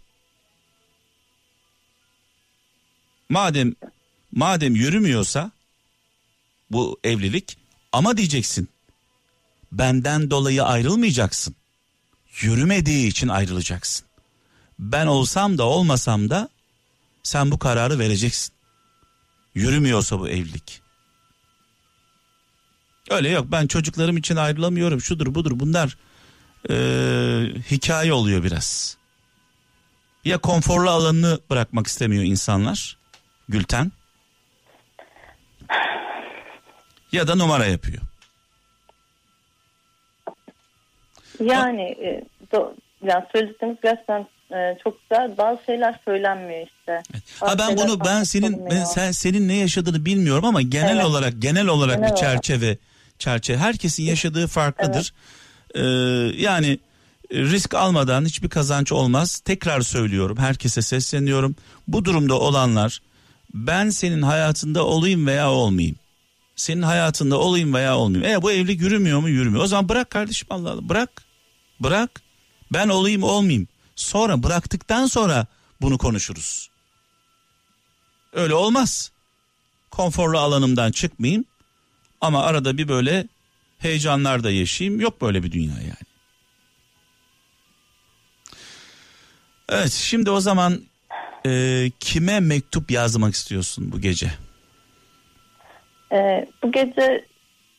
Madem 3.30 3.74
madem 4.32 4.76
yürümüyorsa 4.76 5.52
bu 6.72 7.00
evlilik 7.04 7.58
ama 7.92 8.18
diyeceksin 8.18 8.70
benden 9.72 10.32
dolayı 10.32 10.64
ayrılmayacaksın. 10.64 11.56
Yürümediği 12.42 13.08
için 13.08 13.28
ayrılacaksın. 13.28 14.11
Ben 14.82 15.08
olsam 15.08 15.58
da 15.58 15.64
olmasam 15.64 16.30
da 16.30 16.50
sen 17.24 17.52
bu 17.52 17.60
kararı 17.60 18.00
vereceksin. 18.00 18.54
Yürümüyorsa 19.56 20.20
bu 20.20 20.30
evlilik. 20.30 20.82
Öyle 23.10 23.30
yok 23.30 23.46
ben 23.52 23.68
çocuklarım 23.68 24.18
için 24.18 24.36
ayrılamıyorum 24.36 25.02
şudur 25.02 25.36
budur 25.36 25.52
bunlar 25.56 25.98
e, 26.70 26.76
hikaye 27.72 28.14
oluyor 28.14 28.44
biraz. 28.44 28.98
Ya 30.26 30.38
konforlu 30.38 30.90
alanını 30.90 31.40
bırakmak 31.50 31.88
istemiyor 31.88 32.24
insanlar 32.24 32.98
Gülten 33.50 33.92
ya 37.12 37.28
da 37.28 37.36
numara 37.36 37.66
yapıyor. 37.66 38.02
Yani 41.40 41.82
e, 41.82 42.24
do, 42.52 42.76
yani 43.04 43.26
söyledikleriniz 43.32 43.78
gerçekten 43.84 44.28
e, 44.54 44.78
çok 44.84 45.10
güzel. 45.10 45.38
Bazı 45.38 45.60
şeyler 45.66 46.00
söylenmiyor 46.06 46.68
işte. 46.68 47.02
Evet. 47.14 47.24
Ha 47.40 47.60
ben 47.60 47.78
bunu 47.78 48.00
ben 48.06 48.24
senin 48.24 48.70
ben 48.70 48.84
sen 48.84 49.12
senin 49.12 49.48
ne 49.48 49.56
yaşadığını 49.56 50.06
bilmiyorum 50.06 50.46
ama 50.46 50.62
genel 50.62 50.96
evet. 50.96 51.06
olarak 51.06 51.34
genel 51.40 51.68
olarak 51.68 51.96
genel 51.98 52.12
bir 52.12 52.16
çerçeve 52.16 52.66
olarak. 52.66 52.80
çerçeve 53.20 53.58
herkesin 53.58 54.04
yaşadığı 54.04 54.48
farklıdır. 54.48 55.14
Evet. 55.76 55.86
Ee, 55.86 56.42
yani 56.42 56.80
risk 57.34 57.74
almadan 57.74 58.26
hiçbir 58.26 58.50
kazanç 58.50 58.92
olmaz. 58.92 59.40
Tekrar 59.40 59.82
söylüyorum 59.82 60.38
herkese 60.38 60.82
sesleniyorum. 60.82 61.56
Bu 61.88 62.06
durumda 62.06 62.40
olanlar 62.40 63.00
ben 63.54 63.90
senin 63.90 64.22
hayatında 64.22 64.86
olayım 64.86 65.28
veya 65.28 65.52
olmayayım. 65.52 65.96
Senin 66.56 66.82
hayatında 66.82 67.40
olayım 67.40 67.74
veya 67.74 67.98
olmayayım. 67.98 68.30
Eğer 68.30 68.42
bu 68.42 68.52
evlilik 68.52 68.82
yürümüyor 68.82 69.20
mu 69.20 69.30
yürümüyor. 69.30 69.64
O 69.64 69.68
zaman 69.68 69.90
bırak 69.90 70.10
kardeşim 70.10 70.48
Allah 70.52 70.72
Allah 70.72 70.90
bırak. 70.90 71.24
Bırak. 71.80 72.22
Ben 72.74 72.90
olayım 72.90 73.24
olmayayım. 73.24 73.68
Sonra 74.02 74.44
bıraktıktan 74.44 75.06
sonra 75.06 75.46
bunu 75.82 75.98
konuşuruz. 75.98 76.70
Öyle 78.34 78.54
olmaz. 78.54 79.12
Konforlu 79.92 80.40
alanımdan 80.40 80.92
çıkmayayım. 80.92 81.46
Ama 82.22 82.44
arada 82.44 82.78
bir 82.78 82.88
böyle 82.88 83.28
heyecanlar 83.80 84.44
da 84.44 84.52
yaşayayım. 84.52 85.02
Yok 85.02 85.22
böyle 85.22 85.44
bir 85.44 85.52
dünya 85.52 85.76
yani. 85.82 86.12
Evet 89.70 89.92
şimdi 89.92 90.32
o 90.32 90.40
zaman 90.40 90.82
e, 91.46 91.86
kime 92.00 92.40
mektup 92.40 92.92
yazmak 92.92 93.34
istiyorsun 93.34 93.92
bu 93.92 94.02
gece? 94.02 94.32
E, 96.12 96.46
bu 96.64 96.72
gece 96.72 97.26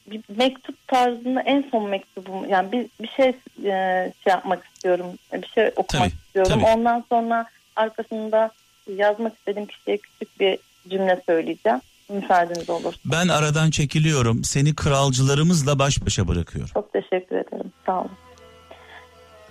bir 0.06 0.20
mektup 0.36 0.88
tarzında 0.88 1.40
en 1.40 1.64
son 1.70 1.88
mektubum 1.88 2.48
yani 2.48 2.72
bir 2.72 2.86
bir 3.00 3.08
şey, 3.08 3.28
e, 3.64 4.12
şey 4.24 4.30
yapmak 4.30 4.64
istiyorum 4.64 5.06
bir 5.32 5.46
şey 5.46 5.66
okumak 5.76 5.88
tabii, 5.88 6.08
istiyorum 6.08 6.52
tabii. 6.54 6.64
ondan 6.64 7.04
sonra 7.08 7.46
arkasında 7.76 8.50
yazmak 8.96 9.34
istediğim 9.38 9.66
kişiye 9.66 9.96
küçük 9.96 10.40
bir 10.40 10.58
cümle 10.88 11.22
söyleyeceğim 11.26 11.80
müsaadeniz 12.08 12.70
olur. 12.70 12.94
Ben 13.04 13.28
aradan 13.28 13.70
çekiliyorum 13.70 14.44
seni 14.44 14.74
kralcılarımızla 14.74 15.78
baş 15.78 16.06
başa 16.06 16.28
bırakıyorum. 16.28 16.70
Çok 16.74 16.92
teşekkür 16.92 17.36
ederim 17.36 17.72
sağ 17.86 18.00
olun. 18.00 18.10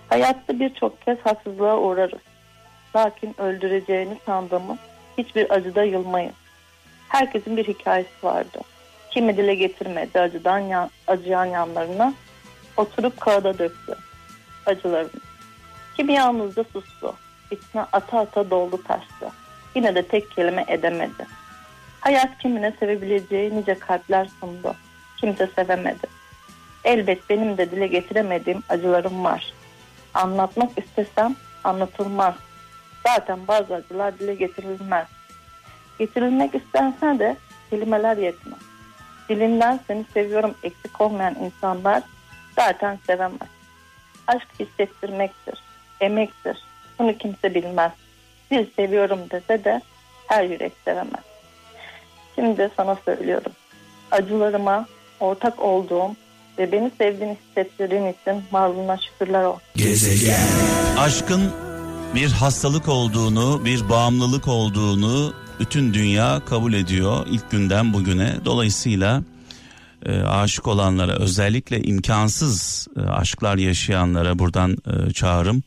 Hayatta 0.08 0.60
birçok 0.60 1.02
kez 1.02 1.18
haksızlığa 1.18 1.78
uğrarız. 1.78 2.20
Lakin 2.96 3.40
öldüreceğini 3.40 4.18
sandığımız 4.26 4.78
hiçbir 5.18 5.50
acıda 5.50 5.82
yılmayız. 5.82 6.34
Herkesin 7.08 7.56
bir 7.56 7.68
hikayesi 7.68 8.10
vardı 8.22 8.60
kimi 9.14 9.36
dile 9.36 9.54
getirmedi 9.54 10.20
acıdan 10.20 10.90
acıyan 11.06 11.44
yanlarını. 11.44 12.14
Oturup 12.76 13.20
kağıda 13.20 13.58
döktü 13.58 13.96
acılarını. 14.66 15.20
Kimi 15.96 16.12
yalnızca 16.12 16.64
sustu. 16.64 17.14
İçine 17.50 17.82
ata 17.92 18.18
ata 18.18 18.50
doldu 18.50 18.82
taştı. 18.88 19.30
Yine 19.74 19.94
de 19.94 20.02
tek 20.02 20.30
kelime 20.30 20.64
edemedi. 20.68 21.26
Hayat 22.00 22.38
kimine 22.38 22.72
sevebileceği 22.80 23.56
nice 23.56 23.74
kalpler 23.74 24.28
sundu. 24.40 24.74
Kimse 25.20 25.46
sevemedi. 25.46 26.06
Elbet 26.84 27.30
benim 27.30 27.58
de 27.58 27.70
dile 27.70 27.86
getiremediğim 27.86 28.62
acılarım 28.68 29.24
var. 29.24 29.52
Anlatmak 30.14 30.78
istesem 30.78 31.36
anlatılmaz. 31.64 32.34
Zaten 33.06 33.38
bazı 33.48 33.74
acılar 33.74 34.18
dile 34.18 34.34
getirilmez. 34.34 35.06
Getirilmek 35.98 36.54
istense 36.54 37.18
de 37.18 37.36
kelimeler 37.70 38.16
yetmez. 38.16 38.71
Dilinden 39.28 39.80
seni 39.86 40.04
seviyorum 40.14 40.54
eksik 40.62 41.00
olmayan 41.00 41.34
insanlar 41.34 42.02
zaten 42.56 42.98
sevemez. 43.06 43.48
Aşk 44.26 44.48
hissettirmektir, 44.60 45.58
emektir. 46.00 46.58
Bunu 46.98 47.18
kimse 47.18 47.54
bilmez. 47.54 47.92
Bir 48.50 48.72
seviyorum 48.76 49.18
dese 49.30 49.64
de 49.64 49.82
her 50.26 50.44
yürek 50.44 50.72
sevemez. 50.84 51.24
Şimdi 52.34 52.70
sana 52.76 52.96
söylüyorum. 53.04 53.52
Acılarıma 54.10 54.86
ortak 55.20 55.60
olduğum 55.60 56.16
ve 56.58 56.72
beni 56.72 56.90
sevdiğini 56.98 57.36
hissettirdiğin 57.48 58.06
için 58.06 58.44
varlığına 58.52 58.96
şükürler 58.96 59.44
olsun. 59.44 59.62
Gezegen. 59.76 60.46
Aşkın 60.98 61.52
bir 62.14 62.32
hastalık 62.32 62.88
olduğunu, 62.88 63.64
bir 63.64 63.88
bağımlılık 63.88 64.48
olduğunu 64.48 65.34
bütün 65.60 65.94
dünya 65.94 66.42
kabul 66.46 66.72
ediyor 66.72 67.26
ilk 67.30 67.50
günden 67.50 67.92
bugüne. 67.92 68.36
Dolayısıyla 68.44 69.22
e, 70.06 70.20
aşık 70.20 70.66
olanlara 70.68 71.12
özellikle 71.12 71.82
imkansız 71.82 72.86
e, 72.96 73.00
aşklar 73.00 73.56
yaşayanlara 73.56 74.38
buradan 74.38 74.76
e, 74.86 75.12
çağrım. 75.12 75.62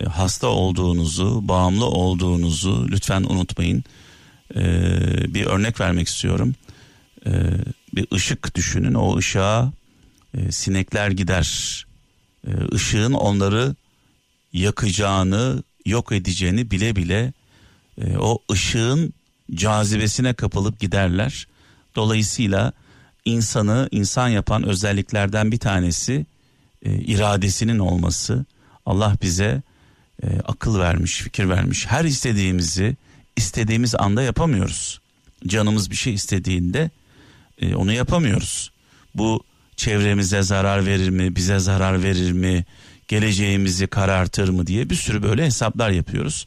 E, 0.00 0.04
hasta 0.04 0.46
olduğunuzu, 0.46 1.48
bağımlı 1.48 1.86
olduğunuzu 1.86 2.88
lütfen 2.90 3.22
unutmayın. 3.22 3.84
E, 4.54 4.62
bir 5.34 5.46
örnek 5.46 5.80
vermek 5.80 6.08
istiyorum. 6.08 6.54
E, 7.26 7.32
bir 7.94 8.06
ışık 8.14 8.54
düşünün. 8.54 8.94
O 8.94 9.16
ışığa 9.16 9.72
e, 10.34 10.52
sinekler 10.52 11.10
gider. 11.10 11.86
E, 12.46 12.50
ışığın 12.74 13.12
onları 13.12 13.74
yakacağını, 14.52 15.62
yok 15.86 16.12
edeceğini 16.12 16.70
bile 16.70 16.96
bile 16.96 17.32
e, 18.00 18.16
o 18.18 18.38
ışığın 18.52 19.12
cazibesine 19.54 20.34
kapılıp 20.34 20.80
giderler. 20.80 21.46
Dolayısıyla 21.96 22.72
insanı 23.24 23.88
insan 23.90 24.28
yapan 24.28 24.62
özelliklerden 24.62 25.52
bir 25.52 25.58
tanesi 25.58 26.26
e, 26.82 26.94
iradesinin 26.94 27.78
olması. 27.78 28.44
Allah 28.86 29.16
bize 29.22 29.62
e, 30.22 30.26
akıl 30.44 30.78
vermiş, 30.78 31.22
fikir 31.22 31.48
vermiş. 31.48 31.86
Her 31.86 32.04
istediğimizi 32.04 32.96
istediğimiz 33.36 33.94
anda 33.94 34.22
yapamıyoruz. 34.22 35.00
Canımız 35.46 35.90
bir 35.90 35.96
şey 35.96 36.14
istediğinde 36.14 36.90
e, 37.60 37.74
onu 37.74 37.92
yapamıyoruz. 37.92 38.70
Bu 39.14 39.44
çevremize 39.76 40.42
zarar 40.42 40.86
verir 40.86 41.08
mi, 41.08 41.36
bize 41.36 41.58
zarar 41.58 42.02
verir 42.02 42.32
mi, 42.32 42.64
geleceğimizi 43.08 43.86
karartır 43.86 44.48
mı 44.48 44.66
diye 44.66 44.90
bir 44.90 44.94
sürü 44.94 45.22
böyle 45.22 45.46
hesaplar 45.46 45.90
yapıyoruz. 45.90 46.46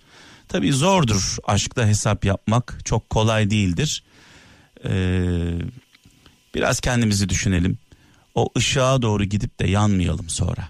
Tabii 0.51 0.73
zordur 0.73 1.37
aşkta 1.43 1.87
hesap 1.87 2.25
yapmak 2.25 2.79
çok 2.85 3.09
kolay 3.09 3.49
değildir. 3.49 4.03
Ee, 4.85 5.53
biraz 6.55 6.79
kendimizi 6.79 7.29
düşünelim. 7.29 7.77
O 8.35 8.49
ışığa 8.57 9.01
doğru 9.01 9.23
gidip 9.23 9.59
de 9.59 9.67
yanmayalım 9.67 10.29
sonra. 10.29 10.69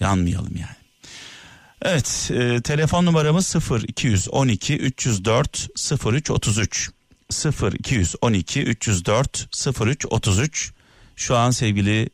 Yanmayalım 0.00 0.56
yani. 0.56 0.76
Evet 1.82 2.30
e, 2.34 2.60
telefon 2.62 3.06
numaramız 3.06 3.46
0 3.46 3.82
212 3.82 4.76
304 4.76 5.68
03 6.06 6.30
33 6.30 6.90
0 7.30 7.72
212 7.72 8.62
304 8.62 9.48
03 9.80 10.06
33 10.10 10.72
şu 11.16 11.36
an 11.36 11.50
sevgili 11.50 12.08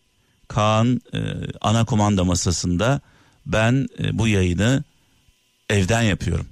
Kaan 0.48 1.00
e, 1.14 1.18
ana 1.60 1.84
kumanda 1.84 2.24
masasında 2.24 3.00
ben 3.46 3.88
e, 3.98 4.18
bu 4.18 4.28
yayını 4.28 4.84
evden 5.70 6.02
yapıyorum. 6.02 6.46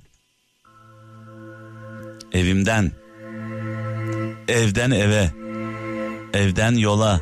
Evimden. 2.33 2.93
Evden 4.49 4.91
eve. 4.91 5.31
Evden 6.33 6.73
yola. 6.73 7.21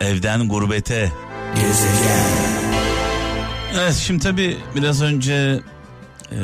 Evden 0.00 0.48
gurbete. 0.48 1.12
Gezegen. 1.54 2.50
Evet 3.74 3.94
şimdi 3.94 4.22
tabi 4.22 4.56
biraz 4.76 5.02
önce 5.02 5.60
e, 6.32 6.38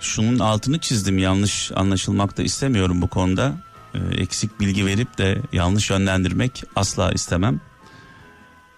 şunun 0.00 0.38
altını 0.38 0.78
çizdim 0.78 1.18
yanlış 1.18 1.72
anlaşılmak 1.74 2.36
da 2.36 2.42
istemiyorum 2.42 3.02
bu 3.02 3.08
konuda. 3.08 3.54
E, 3.94 3.98
eksik 3.98 4.60
bilgi 4.60 4.86
verip 4.86 5.18
de 5.18 5.38
yanlış 5.52 5.90
yönlendirmek 5.90 6.64
asla 6.76 7.12
istemem. 7.12 7.60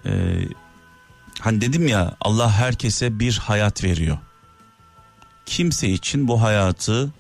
E, 0.07 0.11
hani 1.41 1.61
dedim 1.61 1.89
ya 1.89 2.17
Allah 2.21 2.53
herkese 2.53 3.19
bir 3.19 3.39
hayat 3.39 3.85
veriyor 3.85 4.19
kimse 5.47 5.89
için 5.89 6.29
bu 6.29 6.43
hayatı 6.43 7.13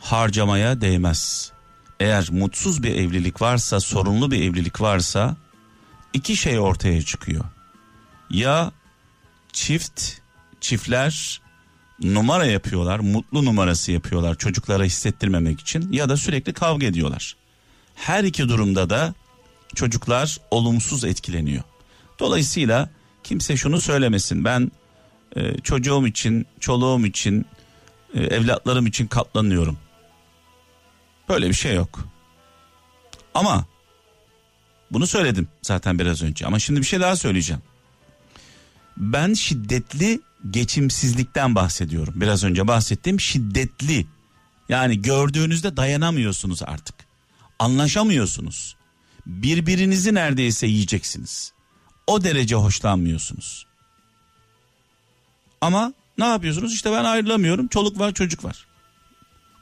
harcamaya 0.00 0.80
değmez. 0.80 1.52
Eğer 2.00 2.28
mutsuz 2.30 2.82
bir 2.82 2.94
evlilik 2.94 3.42
varsa, 3.42 3.80
sorunlu 3.80 4.30
bir 4.30 4.42
evlilik 4.42 4.80
varsa 4.80 5.36
iki 6.12 6.36
şey 6.36 6.58
ortaya 6.58 7.02
çıkıyor. 7.02 7.44
Ya 8.30 8.72
çift, 9.52 10.02
çiftler 10.60 11.40
numara 12.02 12.46
yapıyorlar, 12.46 12.98
mutlu 12.98 13.44
numarası 13.44 13.92
yapıyorlar 13.92 14.34
çocuklara 14.34 14.84
hissettirmemek 14.84 15.60
için 15.60 15.92
ya 15.92 16.08
da 16.08 16.16
sürekli 16.16 16.52
kavga 16.52 16.86
ediyorlar. 16.86 17.36
Her 17.94 18.24
iki 18.24 18.48
durumda 18.48 18.90
da 18.90 19.14
çocuklar 19.74 20.38
olumsuz 20.50 21.04
etkileniyor. 21.04 21.62
Dolayısıyla 22.18 22.90
kimse 23.24 23.56
şunu 23.56 23.80
söylemesin 23.80 24.44
ben 24.44 24.70
e, 25.38 25.58
çocuğum 25.62 26.06
için, 26.06 26.46
çoluğum 26.60 27.06
için, 27.06 27.46
e, 28.14 28.20
evlatlarım 28.20 28.86
için 28.86 29.06
katlanıyorum. 29.06 29.78
Böyle 31.28 31.48
bir 31.48 31.54
şey 31.54 31.74
yok. 31.74 32.04
Ama 33.34 33.66
bunu 34.90 35.06
söyledim 35.06 35.48
zaten 35.62 35.98
biraz 35.98 36.22
önce 36.22 36.46
ama 36.46 36.58
şimdi 36.58 36.80
bir 36.80 36.86
şey 36.86 37.00
daha 37.00 37.16
söyleyeceğim. 37.16 37.62
Ben 38.96 39.34
şiddetli 39.34 40.20
geçimsizlikten 40.50 41.54
bahsediyorum. 41.54 42.14
Biraz 42.16 42.44
önce 42.44 42.68
bahsettiğim 42.68 43.20
şiddetli. 43.20 44.06
Yani 44.68 45.02
gördüğünüzde 45.02 45.76
dayanamıyorsunuz 45.76 46.62
artık. 46.62 46.94
Anlaşamıyorsunuz. 47.58 48.76
Birbirinizi 49.26 50.14
neredeyse 50.14 50.66
yiyeceksiniz. 50.66 51.52
O 52.06 52.24
derece 52.24 52.54
hoşlanmıyorsunuz. 52.54 53.67
Ama 55.60 55.92
ne 56.18 56.24
yapıyorsunuz? 56.24 56.74
İşte 56.74 56.92
ben 56.92 57.04
ayrılamıyorum. 57.04 57.68
Çoluk 57.68 57.98
var, 57.98 58.14
çocuk 58.14 58.44
var. 58.44 58.66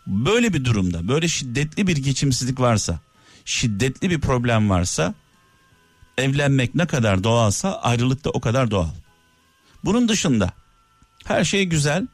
Böyle 0.07 0.53
bir 0.55 0.65
durumda, 0.65 1.09
böyle 1.09 1.29
şiddetli 1.29 1.87
bir 1.87 1.97
geçimsizlik 1.97 2.61
varsa, 2.61 3.01
şiddetli 3.45 4.11
bir 4.11 4.21
problem 4.21 4.71
varsa 4.71 5.15
evlenmek 6.19 6.75
ne 6.75 6.87
kadar 6.87 7.25
doğalsa 7.25 7.75
ayrılık 7.75 8.25
da 8.25 8.31
o 8.31 8.41
kadar 8.41 8.71
doğal. 8.71 8.91
Bunun 9.85 10.09
dışında 10.09 10.53
her 11.25 11.45
şey 11.45 11.65
güzel. 11.65 12.07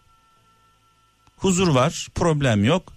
Huzur 1.36 1.68
var, 1.68 2.08
problem 2.14 2.64
yok. 2.64 2.92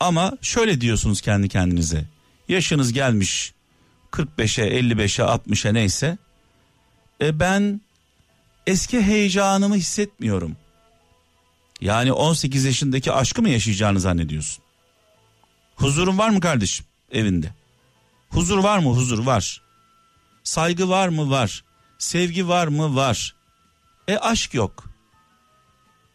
Ama 0.00 0.32
şöyle 0.42 0.80
diyorsunuz 0.80 1.20
kendi 1.20 1.48
kendinize. 1.48 2.04
Yaşınız 2.48 2.92
gelmiş 2.92 3.54
45'e, 4.12 4.80
55'e, 4.80 5.24
60'a 5.24 5.72
neyse. 5.72 6.18
E 7.20 7.40
ben 7.40 7.80
eski 8.66 9.02
heyecanımı 9.02 9.76
hissetmiyorum. 9.76 10.56
Yani 11.80 12.12
18 12.12 12.64
yaşındaki 12.64 13.12
aşkı 13.12 13.42
mı 13.42 13.48
yaşayacağını 13.48 14.00
zannediyorsun? 14.00 14.64
Huzurun 15.76 16.18
var 16.18 16.28
mı 16.28 16.40
kardeşim 16.40 16.86
evinde? 17.12 17.54
Huzur 18.28 18.58
var 18.58 18.78
mı? 18.78 18.90
Huzur 18.90 19.26
var. 19.26 19.62
Saygı 20.44 20.88
var 20.88 21.08
mı? 21.08 21.30
Var. 21.30 21.64
Sevgi 21.98 22.48
var 22.48 22.68
mı? 22.68 22.96
Var. 22.96 23.34
E 24.08 24.18
aşk 24.18 24.54
yok. 24.54 24.84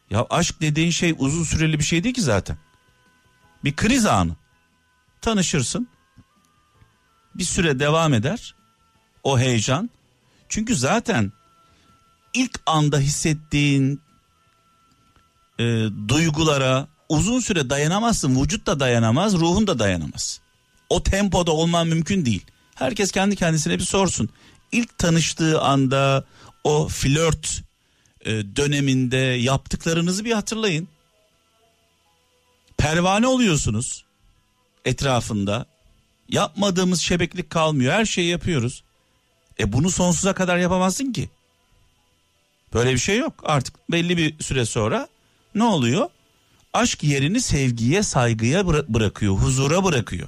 Ya 0.10 0.26
aşk 0.30 0.62
dediğin 0.62 0.92
şey 0.92 1.16
uzun 1.18 1.44
süreli 1.44 1.80
bir 1.80 1.84
şey 1.84 2.04
değil 2.04 2.16
ki 2.16 2.22
zaten. 2.22 2.58
Bir 3.64 3.76
kriz 3.76 4.06
anı. 4.06 4.36
Tanışırsın. 5.22 5.88
Bir 7.36 7.44
süre 7.44 7.80
devam 7.80 8.14
eder. 8.14 8.56
O 9.24 9.40
heyecan. 9.40 9.90
Çünkü 10.50 10.76
zaten 10.76 11.32
ilk 12.36 12.60
anda 12.66 13.00
hissettiğin 13.00 14.02
e, 15.60 15.64
duygulara 16.08 16.88
uzun 17.10 17.40
süre 17.40 17.70
dayanamazsın. 17.70 18.42
Vücut 18.42 18.68
da 18.68 18.80
dayanamaz, 18.80 19.34
ruhun 19.34 19.68
da 19.68 19.80
dayanamaz. 19.80 20.40
O 20.90 21.04
tempoda 21.04 21.52
olman 21.52 21.88
mümkün 21.88 22.26
değil. 22.26 22.46
Herkes 22.76 23.12
kendi 23.12 23.36
kendisine 23.36 23.80
bir 23.80 23.84
sorsun. 23.84 24.30
ilk 24.72 24.98
tanıştığı 24.98 25.62
anda 25.62 26.26
o 26.64 26.88
flört 26.88 27.62
e, 28.26 28.32
döneminde 28.32 29.18
yaptıklarınızı 29.18 30.26
bir 30.26 30.32
hatırlayın. 30.32 30.88
Pervane 32.78 33.28
oluyorsunuz 33.28 34.06
etrafında. 34.86 35.66
Yapmadığımız 36.30 37.02
şebeklik 37.02 37.50
kalmıyor. 37.50 37.94
Her 37.94 38.06
şeyi 38.06 38.30
yapıyoruz. 38.30 38.84
E 39.60 39.74
bunu 39.74 39.92
sonsuza 39.92 40.34
kadar 40.34 40.58
yapamazsın 40.58 41.14
ki. 41.14 41.30
Böyle 42.76 42.94
bir 42.94 42.98
şey 42.98 43.18
yok. 43.18 43.34
Artık 43.44 43.92
belli 43.92 44.18
bir 44.18 44.44
süre 44.44 44.66
sonra 44.66 45.08
ne 45.56 45.64
oluyor? 45.64 46.10
Aşk 46.74 47.04
yerini 47.04 47.42
sevgiye, 47.42 48.04
saygıya 48.04 48.62
bıra- 48.62 48.86
bırakıyor, 48.94 49.36
huzura 49.36 49.84
bırakıyor. 49.84 50.28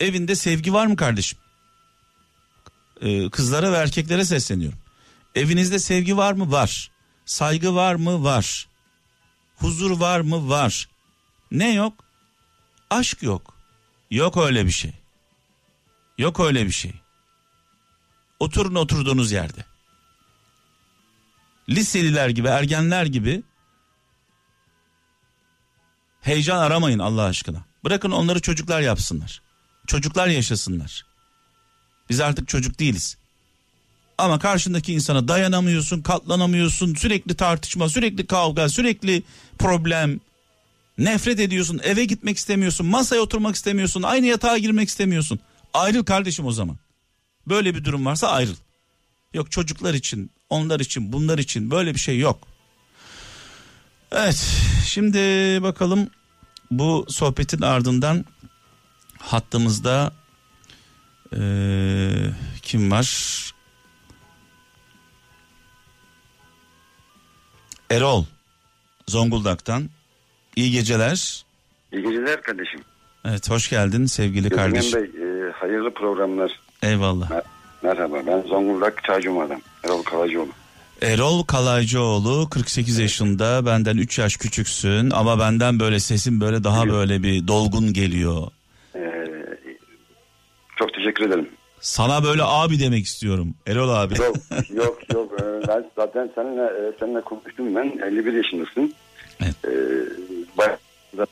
Evinde 0.00 0.34
sevgi 0.34 0.72
var 0.72 0.86
mı 0.86 0.96
kardeşim? 0.96 1.38
Ee, 3.00 3.30
kızlara 3.30 3.72
ve 3.72 3.76
erkeklere 3.76 4.24
sesleniyorum. 4.24 4.78
Evinizde 5.34 5.78
sevgi 5.78 6.16
var 6.16 6.32
mı? 6.32 6.52
Var. 6.52 6.90
Saygı 7.26 7.74
var 7.74 7.94
mı? 7.94 8.24
Var. 8.24 8.68
Huzur 9.56 10.00
var 10.00 10.20
mı? 10.20 10.48
Var. 10.48 10.88
Ne 11.50 11.74
yok? 11.74 12.04
Aşk 12.90 13.22
yok. 13.22 13.54
Yok 14.10 14.36
öyle 14.36 14.66
bir 14.66 14.70
şey. 14.70 14.92
Yok 16.18 16.40
öyle 16.40 16.66
bir 16.66 16.70
şey. 16.72 16.92
Oturun 18.40 18.74
oturduğunuz 18.74 19.32
yerde. 19.32 19.64
Liseliler 21.68 22.28
gibi, 22.28 22.48
ergenler 22.48 23.06
gibi 23.06 23.42
heyecan 26.20 26.58
aramayın 26.58 26.98
Allah 26.98 27.22
aşkına. 27.22 27.64
Bırakın 27.84 28.10
onları 28.10 28.40
çocuklar 28.40 28.80
yapsınlar. 28.80 29.42
Çocuklar 29.86 30.26
yaşasınlar. 30.28 31.04
Biz 32.10 32.20
artık 32.20 32.48
çocuk 32.48 32.78
değiliz. 32.78 33.16
Ama 34.18 34.38
karşındaki 34.38 34.92
insana 34.92 35.28
dayanamıyorsun, 35.28 36.02
katlanamıyorsun. 36.02 36.94
Sürekli 36.94 37.34
tartışma, 37.34 37.88
sürekli 37.88 38.26
kavga, 38.26 38.68
sürekli 38.68 39.22
problem. 39.58 40.20
Nefret 40.98 41.40
ediyorsun, 41.40 41.80
eve 41.84 42.04
gitmek 42.04 42.36
istemiyorsun, 42.36 42.86
masaya 42.86 43.20
oturmak 43.20 43.54
istemiyorsun, 43.54 44.02
aynı 44.02 44.26
yatağa 44.26 44.58
girmek 44.58 44.88
istemiyorsun. 44.88 45.40
Ayrıl 45.74 46.04
kardeşim 46.04 46.46
o 46.46 46.52
zaman. 46.52 46.76
Böyle 47.48 47.74
bir 47.74 47.84
durum 47.84 48.06
varsa 48.06 48.28
ayrıl. 48.28 48.54
Yok 49.34 49.50
çocuklar 49.50 49.94
için, 49.94 50.30
onlar 50.50 50.80
için, 50.80 51.12
bunlar 51.12 51.38
için 51.38 51.70
böyle 51.70 51.94
bir 51.94 51.98
şey 51.98 52.18
yok. 52.18 52.38
Evet, 54.12 54.46
şimdi 54.86 55.18
bakalım 55.62 56.10
bu 56.70 57.06
sohbetin 57.08 57.62
ardından 57.62 58.24
hattımızda 59.18 60.12
eee, 61.32 62.30
kim 62.62 62.90
var? 62.90 63.34
Erol 67.90 68.24
Zonguldak'tan. 69.08 69.90
İyi 70.56 70.70
geceler. 70.70 71.44
İyi 71.92 72.02
geceler 72.02 72.42
kardeşim. 72.42 72.80
Evet 73.24 73.50
hoş 73.50 73.70
geldin 73.70 74.06
sevgili 74.06 74.46
Özgen 74.46 74.56
kardeşim. 74.56 75.00
Bey 75.02 75.04
e, 75.48 75.52
hayırlı 75.52 75.94
programlar. 75.94 76.60
Eyvallah. 76.82 77.30
Mer- 77.30 77.42
Merhaba 77.82 78.16
ben 78.26 78.42
Zonguldak 78.48 79.04
Çaycuma'dan. 79.04 79.62
Erol 79.84 80.02
Kalaycıoğlu. 80.02 80.48
Erol 81.02 81.42
Kalaycıoğlu 81.44 82.48
48 82.50 82.98
yaşında 82.98 83.66
benden 83.66 83.96
3 83.96 84.18
yaş 84.18 84.36
küçüksün 84.36 85.10
ama 85.10 85.38
benden 85.38 85.80
böyle 85.80 86.00
sesin 86.00 86.40
böyle 86.40 86.64
daha 86.64 86.88
böyle 86.88 87.22
bir 87.22 87.48
dolgun 87.48 87.92
geliyor. 87.92 88.48
E, 88.96 89.00
çok 90.76 90.94
teşekkür 90.94 91.28
ederim. 91.28 91.48
Sana 91.80 92.24
böyle 92.24 92.42
abi 92.42 92.80
demek 92.80 93.04
istiyorum 93.04 93.54
Erol 93.66 93.88
abi. 93.88 94.14
Yok 94.18 94.36
yok 94.74 94.98
yok 95.14 95.32
E, 95.40 95.68
ben 95.68 95.90
zaten 95.96 96.30
seninle, 96.34 96.62
e, 96.62 96.92
seninle 97.00 97.20
konuştum 97.20 97.74
ben 97.74 97.98
51 98.06 98.32
yaşındasın. 98.32 98.94
Evet. 99.42 99.54
E, 99.64 99.70
bayağı 100.58 100.78
da, 101.16 101.26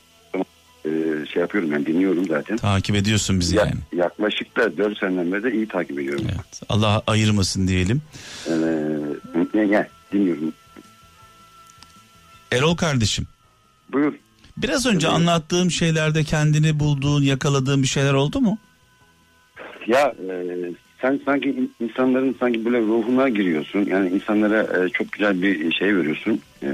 e, 0.85 0.90
şey 1.33 1.40
yapıyorum 1.42 1.71
ben 1.73 1.87
dinliyorum 1.87 2.27
zaten. 2.27 2.57
Takip 2.57 2.97
ediyorsun 2.97 3.40
bizi 3.40 3.57
Ya- 3.57 3.64
yani. 3.64 3.75
yaklaşık 4.03 4.57
da 4.57 4.77
4 4.77 4.99
seneden 4.99 5.33
beri 5.33 5.42
de 5.42 5.53
iyi 5.53 5.68
takip 5.68 5.99
ediyorum. 6.01 6.25
Evet. 6.35 6.62
Allah 6.68 7.03
ayırmasın 7.07 7.68
diyelim. 7.68 8.03
E, 8.49 8.51
ne, 9.55 9.71
ne, 9.71 9.88
dinliyorum. 10.12 10.53
Erol 12.53 12.77
kardeşim 12.77 13.27
Buyur. 13.92 14.14
biraz 14.57 14.87
önce 14.87 15.07
Evet. 15.07 15.16
anlattığım 15.16 15.71
şeylerde 15.71 16.25
kendini 16.25 16.81
bulduğun 16.81 17.23
yakaladığın 17.23 17.83
bir 17.83 17.88
şeyler 17.88 18.12
oldu 18.14 18.40
mu? 18.40 18.59
Ya 19.87 20.14
e, 20.31 20.35
sen 21.03 21.21
sanki 21.25 21.49
in- 21.51 21.75
insanların 21.81 22.37
sanki 22.41 22.65
böyle 22.65 22.81
ruhuna 22.81 23.29
giriyorsun. 23.29 23.85
Yani 23.87 24.09
insanlara 24.11 24.85
e, 24.85 24.88
çok 24.88 25.12
güzel 25.12 25.43
bir 25.43 25.73
şey 25.73 25.97
veriyorsun. 25.97 26.41
E, 26.62 26.69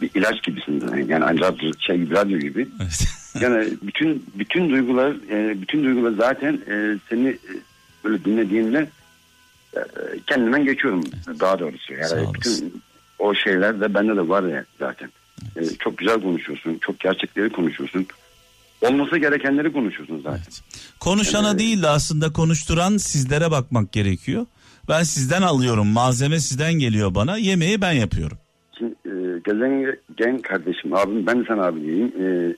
bir 0.00 0.10
ilaç 0.14 0.42
gibisin. 0.42 0.84
Yani 1.08 1.24
hani 1.24 1.40
radyo, 1.40 1.70
şey 1.78 1.96
gibi, 1.96 2.14
radyo 2.14 2.38
gibi. 2.38 2.68
Evet. 2.82 3.04
Yani 3.40 3.68
bütün 3.82 4.24
bütün 4.34 4.70
duygular 4.70 5.16
e, 5.30 5.62
bütün 5.62 5.84
duygular 5.84 6.12
zaten 6.18 6.60
e, 6.70 6.98
seni 7.08 7.28
e, 7.28 7.38
böyle 8.04 8.24
dinlediğimde 8.24 8.88
e, 9.76 9.80
kendimden 10.26 10.64
geçiyorum 10.64 11.04
daha 11.40 11.58
doğrusu. 11.58 11.92
Yani 11.94 12.28
bütün 12.34 12.82
o 13.18 13.34
şeyler 13.34 13.80
de 13.80 13.94
bende 13.94 14.16
de 14.16 14.28
var 14.28 14.42
ya 14.42 14.64
zaten. 14.78 15.10
E, 15.56 15.66
çok 15.78 15.98
güzel 15.98 16.22
konuşuyorsun. 16.22 16.78
Çok 16.80 17.00
gerçekleri 17.00 17.50
konuşuyorsun. 17.50 18.06
Olması 18.80 19.16
gerekenleri 19.18 19.72
konuşuyorsun 19.72 20.20
zaten. 20.22 20.38
Evet. 20.42 20.62
Konuşana 21.00 21.58
değil 21.58 21.82
de 21.82 21.88
aslında 21.88 22.32
konuşturan 22.32 22.96
sizlere 22.96 23.50
bakmak 23.50 23.92
gerekiyor. 23.92 24.46
Ben 24.88 25.02
sizden 25.02 25.42
alıyorum 25.42 25.86
malzeme 25.86 26.40
sizden 26.40 26.72
geliyor 26.72 27.14
bana 27.14 27.36
yemeği 27.36 27.80
ben 27.80 27.92
yapıyorum. 27.92 28.38
Şimdi 28.78 28.94
e, 29.04 29.40
Gezen 29.44 29.96
Gen 30.16 30.38
kardeşim 30.38 30.94
abim 30.94 31.26
ben 31.26 31.40
de 31.40 31.44
sana 31.48 31.64
abi 31.64 31.82
diyeyim. 31.82 32.12
E, 32.20 32.56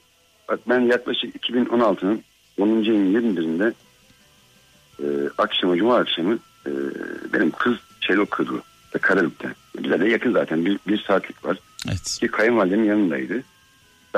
bak 0.48 0.60
ben 0.68 0.80
yaklaşık 0.80 1.36
2016'nın 1.36 2.22
10. 2.58 2.68
ayın 2.68 3.14
21'inde 3.14 3.72
e, 5.02 5.06
akşamı 5.38 5.76
cuma 5.76 5.96
akşamı 5.96 6.38
e, 6.66 6.70
benim 7.32 7.50
kız 7.50 7.76
okuyordu. 8.18 8.62
e, 8.94 8.98
Karabük'te. 8.98 9.48
Bize 9.78 10.00
de 10.00 10.08
yakın 10.08 10.32
zaten 10.32 10.64
bir, 10.64 10.78
bir 10.88 11.04
saatlik 11.06 11.44
var. 11.44 11.58
Evet. 11.88 12.18
Ki 12.20 12.28
kayınvalidemin 12.28 12.84
yanındaydı. 12.84 13.42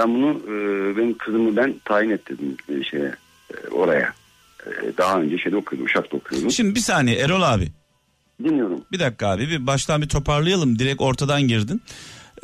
Ben 0.00 0.14
bunu 0.14 0.30
e, 0.30 0.52
benim 0.96 1.18
kızımı 1.18 1.56
ben 1.56 1.74
tayin 1.84 2.10
ettirdim 2.10 2.56
e, 2.68 2.84
şeye 2.84 3.14
e, 3.54 3.68
oraya. 3.68 4.12
E, 4.66 4.96
daha 4.98 5.20
önce 5.20 5.38
şeyde 5.38 5.56
okuyordu 5.56 5.84
Uşak'ta 5.84 6.16
okuyordu. 6.16 6.50
Şimdi 6.50 6.74
bir 6.74 6.80
saniye 6.80 7.16
Erol 7.16 7.42
abi. 7.42 7.68
Dinliyorum. 8.44 8.84
Bir 8.92 9.00
dakika 9.00 9.28
abi 9.28 9.48
bir 9.48 9.66
baştan 9.66 10.02
bir 10.02 10.08
toparlayalım. 10.08 10.78
Direkt 10.78 11.00
ortadan 11.00 11.42
girdin. 11.42 11.82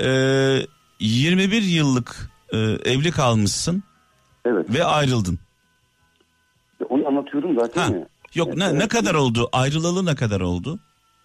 Ee, 0.00 0.58
21 1.00 1.62
yıllık 1.62 2.30
e, 2.52 2.56
evli 2.84 3.10
kalmışsın 3.10 3.82
Evet. 4.44 4.66
ve 4.74 4.84
ayrıldın. 4.84 5.38
Onu 6.88 7.08
anlatıyorum 7.08 7.54
zaten 7.60 7.80
Ha. 7.82 7.92
ya. 7.92 8.06
Yok 8.34 8.56
ne, 8.56 8.64
Evet. 8.64 8.74
ne 8.74 8.88
kadar 8.88 9.14
oldu? 9.14 9.48
Ayrılalı 9.52 10.06
ne 10.06 10.14
kadar 10.14 10.40
oldu? 10.40 10.78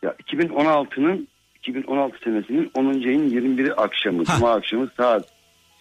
Ya 0.04 0.16
2016'nın 0.34 1.28
2016 1.56 2.18
senesinin 2.24 2.72
10. 2.74 2.86
ayın 2.86 3.30
21'i 3.30 3.74
akşamı, 3.74 4.26
Ha. 4.26 4.36
Cuma 4.38 4.52
akşamı 4.54 4.90
saat 4.98 5.26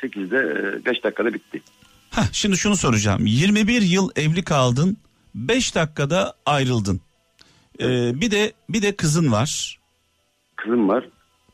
8'de 0.02 0.84
5 0.86 1.04
dakikada 1.04 1.34
bitti. 1.34 1.62
Heh, 2.10 2.22
şimdi 2.32 2.56
şunu 2.56 2.76
soracağım. 2.76 3.26
21 3.26 3.82
yıl 3.82 4.10
evli 4.16 4.44
kaldın. 4.44 4.96
5 5.34 5.74
dakikada 5.74 6.34
ayrıldın. 6.46 7.00
Ee, 7.80 8.20
bir 8.20 8.30
de 8.30 8.52
bir 8.68 8.82
de 8.82 8.96
kızın 8.96 9.32
var. 9.32 9.78
Kızım 10.56 10.88
var. 10.88 11.08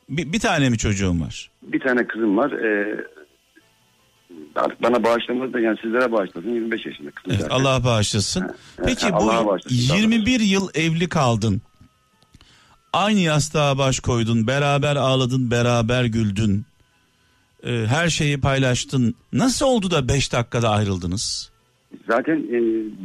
Bir, 0.09 0.33
bir 0.33 0.41
tane 0.41 0.69
mi 0.69 0.79
çocuğun 0.79 1.21
var? 1.21 1.51
Bir 1.63 1.81
tane 1.81 2.07
kızım 2.07 2.37
var. 2.37 2.51
Ee, 2.53 3.05
artık 4.57 4.83
bana 4.83 5.05
bağışlamadı 5.05 5.53
da 5.53 5.61
yani 5.61 5.79
sizlere 5.83 6.13
bağışlasın 6.13 6.55
25 6.55 6.87
yaşında 6.87 7.11
kızım 7.11 7.33
Evet, 7.33 7.41
zaten. 7.41 7.55
Allah 7.55 7.85
bağışlasın. 7.85 8.51
Peki 8.85 9.07
Allah'a 9.07 9.45
bu 9.45 9.49
bağışlasın. 9.49 9.97
21 9.97 10.41
yıl 10.41 10.69
evli 10.75 11.09
kaldın. 11.09 11.63
Aynı 12.93 13.21
yastığa 13.21 13.79
baş 13.79 14.01
koydun, 14.01 14.47
beraber 14.47 14.97
ağladın, 14.97 15.51
beraber 15.51 16.05
güldün. 16.05 16.65
Ee, 17.65 17.71
her 17.89 18.09
şeyi 18.09 18.41
paylaştın. 18.41 19.15
Nasıl 19.33 19.67
oldu 19.67 19.91
da 19.91 20.09
5 20.09 20.33
dakikada 20.33 20.71
ayrıldınız? 20.71 21.53
Zaten 22.09 22.37
e, 22.37 22.59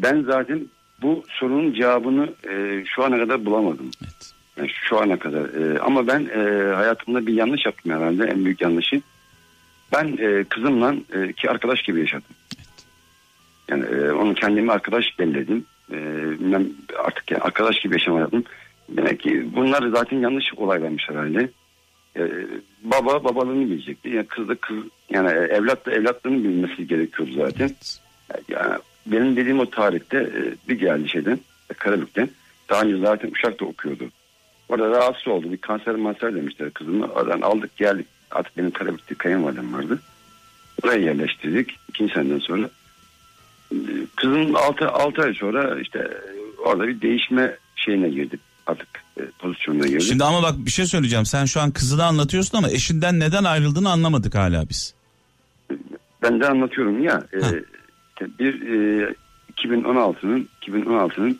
ben 0.04 0.24
zaten 0.24 0.68
bu 1.02 1.24
sorunun 1.30 1.74
cevabını 1.74 2.30
e, 2.50 2.84
şu 2.96 3.04
ana 3.04 3.18
kadar 3.18 3.46
bulamadım. 3.46 3.92
Evet. 4.04 4.32
Yani 4.58 4.70
şu 4.90 5.02
ana 5.02 5.20
kadar. 5.20 5.44
E, 5.44 5.80
ama 5.80 6.08
ben 6.08 6.20
e, 6.26 6.74
hayatımda 6.74 7.28
bir 7.28 7.34
yanlış 7.34 7.66
yaptım 7.66 7.92
herhalde 7.92 8.24
en 8.24 8.46
büyük 8.46 8.62
yanlışı. 8.62 9.02
Ben 9.94 10.18
e, 10.20 10.44
kızımla 10.44 10.96
e, 11.14 11.28
iki 11.28 11.50
arkadaş 11.50 11.82
gibi 11.82 12.00
yaşadım. 12.00 12.36
Yani 13.70 13.86
e, 13.86 14.12
onu 14.12 14.34
kendimi 14.34 14.72
arkadaş 14.72 15.20
belledim. 15.20 15.66
E, 15.92 15.96
bilmem 16.40 16.68
artık 17.06 17.32
yani 17.32 17.42
arkadaş 17.44 17.80
gibi 17.80 17.94
yaşama 17.94 18.20
yaptım. 18.20 18.44
Demek 18.90 19.20
ki 19.20 19.50
bunlar 19.56 19.90
zaten 19.96 20.18
yanlış 20.18 20.54
olaylarmış 20.58 21.10
herhalde. 21.10 21.50
E, 22.18 22.22
baba 22.84 23.24
babalığını 23.24 23.70
bilecekti. 23.70 24.10
Yani 24.10 24.28
kız 24.28 24.50
da 24.50 24.56
kız 24.56 24.78
yani 25.10 25.30
evlat 25.30 25.86
da 25.86 25.92
evlatlığını 25.92 26.44
bilmesi 26.44 26.88
gerekiyordu 26.88 27.32
zaten. 27.36 27.72
Yani 28.50 28.78
benim 29.06 29.36
dediğim 29.36 29.60
o 29.60 29.70
tarihte 29.70 30.18
e, 30.18 30.70
bir 30.70 30.80
geldi 30.80 31.10
şeyden 31.10 31.40
e, 31.70 31.74
Karabük'ten. 31.74 32.30
daha 32.70 32.82
önce 32.82 32.98
zaten 32.98 33.32
Uşak'ta 33.32 33.66
okuyordu. 33.66 34.10
Orada 34.70 34.90
rahatsız 34.90 35.28
oldu. 35.28 35.52
Bir 35.52 35.58
kanser 35.58 35.96
manser 35.96 36.36
demişler 36.36 36.72
kızımı. 36.72 37.06
Oradan 37.06 37.42
aldık 37.42 37.78
geldik. 37.78 38.08
Artık 38.32 38.58
benim 38.58 38.72
Karabük'te 38.72 39.16
kayınvalidem 39.16 39.74
vardı. 39.74 40.00
Oraya 40.84 41.00
yerleştirdik. 41.00 41.80
ikinci 41.90 42.14
seneden 42.14 42.40
sonra. 42.40 42.70
Kızım 44.16 44.56
6, 44.56 44.90
6 44.90 45.22
ay 45.22 45.34
sonra 45.34 45.80
işte 45.82 46.08
orada 46.66 46.88
bir 46.88 47.02
değişme 47.02 47.58
şeyine 47.76 48.10
girdi. 48.10 48.40
Artık 48.72 48.88
e, 49.20 49.22
pozisyonuna 49.40 49.88
girdi. 49.88 50.04
Şimdi 50.04 50.24
ama 50.24 50.44
bak 50.44 50.54
bir 50.58 50.72
şey 50.72 50.86
söyleyeceğim. 50.86 51.26
Sen 51.26 51.46
şu 51.46 51.62
an 51.62 51.72
kızını 51.72 52.06
anlatıyorsun 52.06 52.58
ama 52.58 52.70
eşinden 52.70 53.20
neden 53.20 53.44
ayrıldığını 53.44 53.92
anlamadık 53.92 54.36
hala 54.36 54.70
biz. 54.70 54.94
Ben 56.24 56.40
de 56.40 56.48
anlatıyorum 56.48 57.04
ya. 57.04 57.24
E, 57.34 57.40
bir 58.40 58.62
e, 58.62 59.14
2016'nın 59.58 60.50
2016'nın 60.62 61.40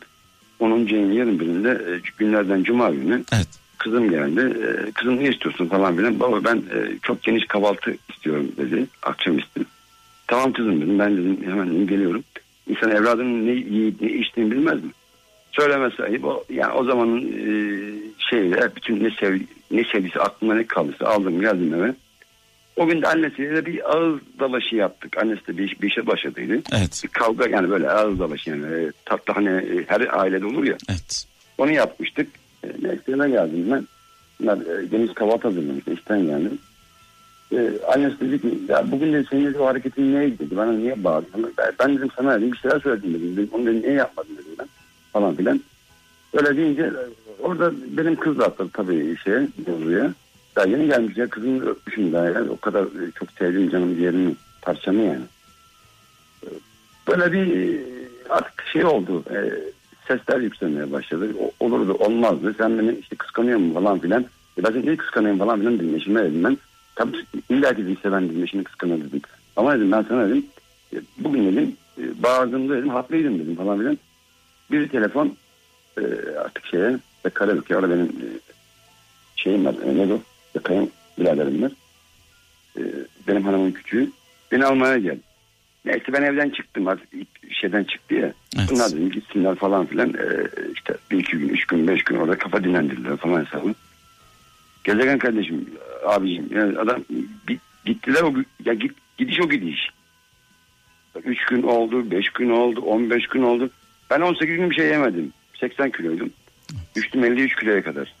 10. 0.60 0.70
ayın 0.70 1.40
birinde 1.40 1.70
e, 1.70 2.00
günlerden 2.18 2.62
cuma 2.62 2.90
günü 2.90 3.24
Evet. 3.32 3.48
kızım 3.78 4.10
geldi. 4.10 4.40
E, 4.40 4.92
kızım 4.92 5.16
ne 5.16 5.28
istiyorsun 5.28 5.66
falan 5.66 5.96
filan. 5.96 6.20
Baba 6.20 6.44
ben 6.44 6.56
e, 6.56 6.98
çok 7.02 7.22
geniş 7.22 7.46
kahvaltı 7.46 7.96
istiyorum 8.10 8.52
dedi. 8.56 8.86
Akşamüstü. 9.02 9.64
Tamam 10.26 10.52
kızım 10.52 10.80
dedim. 10.80 10.98
Ben 10.98 11.16
dedim 11.16 11.38
hemen 11.44 11.86
geliyorum. 11.86 12.24
İnsan 12.68 12.90
evladının 12.90 13.46
ne 13.46 13.50
yiyip 13.50 14.00
ne 14.00 14.10
içtiğini 14.12 14.50
bilmez 14.50 14.84
mi? 14.84 14.90
Söylemesi 15.52 16.02
ayıp. 16.02 16.24
O, 16.24 16.44
yani 16.50 16.72
o 16.72 16.84
zamanın 16.84 17.22
e, 17.22 17.54
şeyle 18.18 18.70
bütün 18.76 19.04
ne, 19.04 19.10
sev, 19.20 19.38
ne 19.70 19.84
sevdiyse 19.84 20.20
aklımda 20.20 20.54
ne 20.54 20.66
kaldıysa 20.66 21.06
aldım 21.06 21.40
geldim 21.40 21.74
eve. 21.74 21.94
O 22.76 22.86
gün 22.86 23.02
de 23.02 23.08
annesiyle 23.08 23.66
bir 23.66 23.96
ağız 23.96 24.20
dalaşı 24.40 24.76
yaptık. 24.76 25.18
Annesi 25.18 25.46
de 25.46 25.58
bir, 25.58 25.76
bir 25.82 25.90
işe 25.90 26.06
başladıydı. 26.06 26.62
Evet. 26.72 27.00
Bir 27.04 27.08
kavga 27.08 27.48
yani 27.48 27.70
böyle 27.70 27.90
ağız 27.90 28.18
dalaşı 28.18 28.50
yani. 28.50 28.66
E, 28.66 28.92
tatlı 29.04 29.34
hani 29.34 29.48
e, 29.48 29.84
her 29.86 30.18
ailede 30.20 30.46
olur 30.46 30.64
ya. 30.64 30.76
Evet. 30.90 31.26
Onu 31.58 31.70
yapmıştık. 31.72 32.28
E, 32.64 32.68
neyse 32.82 33.28
geldim 33.28 33.66
ben. 33.70 33.86
Bunlar 34.40 34.56
e, 34.56 34.90
deniz 34.90 35.14
kahvaltı 35.14 35.48
hazırlamıştı. 35.48 35.92
İşten 35.92 36.26
geldim. 36.26 36.58
E, 37.52 37.70
annesi 37.94 38.20
dedi 38.20 38.40
ki 38.40 38.58
ya 38.68 38.92
bugün 38.92 39.12
de 39.12 39.24
senin 39.30 39.46
dedi, 39.46 39.58
o 39.58 39.66
hareketin 39.66 40.14
neydi 40.14 40.38
dedi. 40.38 40.56
Bana 40.56 40.72
niye 40.72 41.04
bağırdın? 41.04 41.54
Ben, 41.58 41.72
ben 41.78 41.96
dedim 41.96 42.08
sana 42.16 42.36
dedim 42.36 42.52
bir 42.52 42.58
şeyler 42.58 42.80
söyledim 42.80 43.14
dedim. 43.14 43.36
dedim. 43.36 43.48
Onu 43.52 43.66
dedim 43.66 43.82
niye 43.82 43.92
yapmadın 43.92 44.34
dedim 44.34 44.52
ben. 44.58 44.68
Falan 45.12 45.34
filan. 45.36 45.60
Öyle 46.32 46.56
deyince 46.56 46.92
orada 47.40 47.72
benim 47.96 48.16
kız 48.16 48.38
da 48.38 48.44
atladı 48.44 48.70
tabii 48.72 49.16
şeye, 49.24 49.48
mevzuya. 49.66 50.12
Daha 50.56 50.66
yeni 50.66 50.86
gelmiş 50.86 51.16
ya 51.16 51.28
kızımı 51.28 51.64
öpmüşüm 51.66 52.12
daha 52.12 52.24
yani. 52.24 52.50
O 52.50 52.56
kadar 52.56 52.82
e, 52.82 53.10
çok 53.14 53.30
sevdiğim 53.30 53.70
canım 53.70 53.94
ciğerimi 53.96 54.34
parçamı 54.62 55.02
yani. 55.02 55.22
Böyle 57.08 57.32
bir 57.32 57.56
e, 57.76 57.80
artık 58.30 58.62
şey 58.72 58.84
oldu. 58.84 59.24
E, 59.30 59.50
sesler 60.08 60.40
yükselmeye 60.40 60.92
başladı. 60.92 61.28
O, 61.40 61.64
olurdu 61.66 61.92
olmazdı. 61.94 62.54
Sen 62.58 62.78
beni 62.78 62.98
işte 62.98 63.16
kıskanıyor 63.16 63.58
mu 63.58 63.74
falan 63.74 63.98
filan. 63.98 64.24
E 64.58 64.64
ben 64.64 64.82
niye 64.82 64.96
kıskanıyorum 64.96 65.38
falan 65.38 65.58
filan 65.58 65.78
dedim. 65.78 65.94
Eşime 65.96 66.24
dedim 66.24 66.44
ben. 66.44 66.58
Tabii 66.94 67.16
illa 67.50 67.74
ki 67.74 67.86
değilse 67.86 68.12
ben 68.12 68.28
dedim 68.28 68.44
eşini 68.44 68.64
kıskanır 68.64 69.00
dedim. 69.00 69.20
Ama 69.56 69.76
dedim 69.76 69.92
ben 69.92 70.04
sana 70.08 70.28
dedim. 70.28 70.46
e, 70.94 70.96
Bugün 71.18 71.52
dedim 71.56 71.76
bağırdığımda 72.22 72.76
dedim 72.76 72.88
haklıydım 72.88 73.38
dedim 73.38 73.56
falan 73.56 73.78
filan. 73.78 73.98
Bir 74.72 74.88
telefon 74.88 75.36
e, 75.98 76.02
artık 76.38 76.66
şeye 76.66 76.98
ve 77.24 77.30
Karabük 77.30 77.70
ya 77.70 77.78
orada 77.78 77.90
benim 77.90 78.06
e, 78.06 78.26
şeyim 79.36 79.64
var. 79.64 79.74
E, 79.86 79.96
ne 79.96 80.12
o? 80.12 80.20
Yakayım 80.54 80.90
biraderim 81.18 81.62
var. 81.62 81.72
E, 82.78 82.82
benim 83.28 83.44
hanımın 83.44 83.72
küçüğü. 83.72 84.10
Beni 84.52 84.64
almaya 84.64 84.98
geldi. 84.98 85.20
Neyse 85.84 86.12
ben 86.12 86.22
evden 86.22 86.50
çıktım 86.50 86.88
artık 86.88 87.08
şeyden 87.50 87.84
çıktı 87.84 88.14
ya. 88.14 88.32
Evet. 88.58 88.68
Bunlar 88.70 88.90
dedim 88.90 89.10
gitsinler 89.10 89.54
falan 89.54 89.86
filan. 89.86 90.08
Ee, 90.08 90.46
işte 90.74 90.94
bir 91.10 91.18
iki 91.18 91.38
gün, 91.38 91.48
üç 91.48 91.66
gün, 91.66 91.88
beş 91.88 92.04
gün 92.04 92.16
orada 92.16 92.38
kafa 92.38 92.64
dinlendirdiler 92.64 93.16
falan 93.16 93.44
hesabı. 93.44 93.74
Gezegen 94.84 95.18
kardeşim, 95.18 95.70
abicim 96.06 96.48
yani 96.54 96.78
adam 96.78 97.04
gittiler 97.86 98.22
o 98.22 98.34
ya 98.64 98.74
git, 98.74 98.92
gidiş 99.18 99.40
o 99.40 99.48
gidiş. 99.48 99.88
Üç 101.24 101.44
gün 101.44 101.62
oldu, 101.62 102.10
beş 102.10 102.30
gün 102.30 102.50
oldu, 102.50 102.80
on 102.80 103.10
beş 103.10 103.26
gün 103.26 103.42
oldu. 103.42 103.70
Ben 104.12 104.20
18 104.20 104.56
gün 104.56 104.70
bir 104.70 104.74
şey 104.74 104.86
yemedim. 104.86 105.32
80 105.60 105.90
kiloydum. 105.90 106.30
Düştüm 106.96 107.24
53 107.24 107.56
kiloya 107.56 107.84
kadar. 107.84 108.14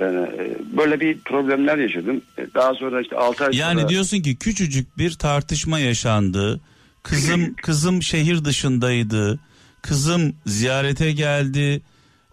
Yani, 0.00 0.16
e, 0.16 0.56
böyle 0.76 1.00
bir 1.00 1.18
problemler 1.18 1.78
yaşadım. 1.78 2.22
E, 2.38 2.46
Daha 2.54 2.74
sonra 2.74 3.00
işte 3.00 3.16
6 3.16 3.44
ay 3.44 3.56
Yani 3.56 3.80
sonra... 3.80 3.88
diyorsun 3.88 4.20
ki 4.22 4.36
küçücük 4.36 4.98
bir 4.98 5.10
tartışma 5.12 5.78
yaşandı. 5.78 6.60
Kızım 7.02 7.54
kızım 7.62 8.02
şehir 8.02 8.44
dışındaydı. 8.44 9.38
Kızım 9.82 10.34
ziyarete 10.46 11.12
geldi. 11.12 11.80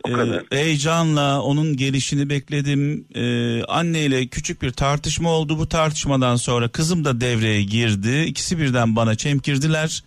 O 0.04 0.10
Ee, 0.10 0.41
heyecanla 0.52 1.41
onun 1.41 1.78
gelişini 1.78 2.30
bekledim. 2.30 3.06
Ee, 3.15 3.63
anneyle 3.63 4.28
küçük 4.28 4.62
bir 4.62 4.72
tartışma 4.72 5.30
oldu. 5.30 5.58
Bu 5.60 5.70
tartışmadan 5.70 6.36
sonra 6.36 6.68
kızım 6.68 7.06
da 7.06 7.22
devreye 7.22 7.63
girdi. 7.63 8.24
İkisi 8.28 8.60
birden 8.60 8.96
bana 8.96 9.15
çemkirdiler. 9.15 10.04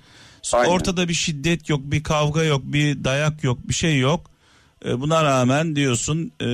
Aynen. 0.53 0.71
Ortada 0.71 1.09
bir 1.09 1.15
şiddet 1.15 1.69
yok, 1.69 1.81
bir 1.85 2.03
kavga 2.03 2.45
yok, 2.45 2.63
bir 2.65 3.05
dayak 3.05 3.45
yok, 3.45 3.59
bir 3.69 3.75
şey 3.75 3.99
yok. 3.99 4.31
Ee, 4.85 5.01
buna 5.01 5.25
rağmen 5.25 5.77
diyorsun 5.77 6.33
e, 6.41 6.47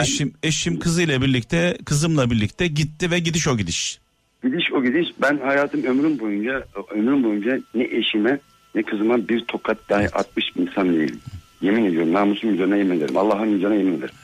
eşim 0.00 0.34
eşim 0.42 0.78
kızıyla 0.78 1.22
birlikte 1.22 1.78
kızımla 1.84 2.30
birlikte 2.30 2.66
gitti 2.66 3.10
ve 3.10 3.18
gidiş 3.18 3.48
o 3.48 3.56
gidiş. 3.56 3.98
Gidiş 4.44 4.72
o 4.72 4.82
gidiş 4.82 5.08
ben 5.22 5.38
hayatım 5.38 5.84
ömrüm 5.84 6.18
boyunca 6.18 6.64
ömrüm 6.94 7.24
boyunca 7.24 7.60
ne 7.74 7.84
eşime 7.84 8.40
ne 8.74 8.82
kızıma 8.82 9.28
bir 9.28 9.44
tokat 9.44 9.78
dahi 9.88 10.08
atmış 10.14 10.44
bir 10.56 10.60
insan 10.62 10.94
değilim. 10.94 11.20
Yemin 11.60 11.84
ediyorum 11.84 12.12
namusum 12.12 12.54
üzerine 12.54 12.78
yemin 12.78 12.96
ederim. 12.96 13.16
Allah'ın 13.16 13.52
üzerine 13.52 13.76
yemin 13.76 13.98
ederim. 13.98 14.14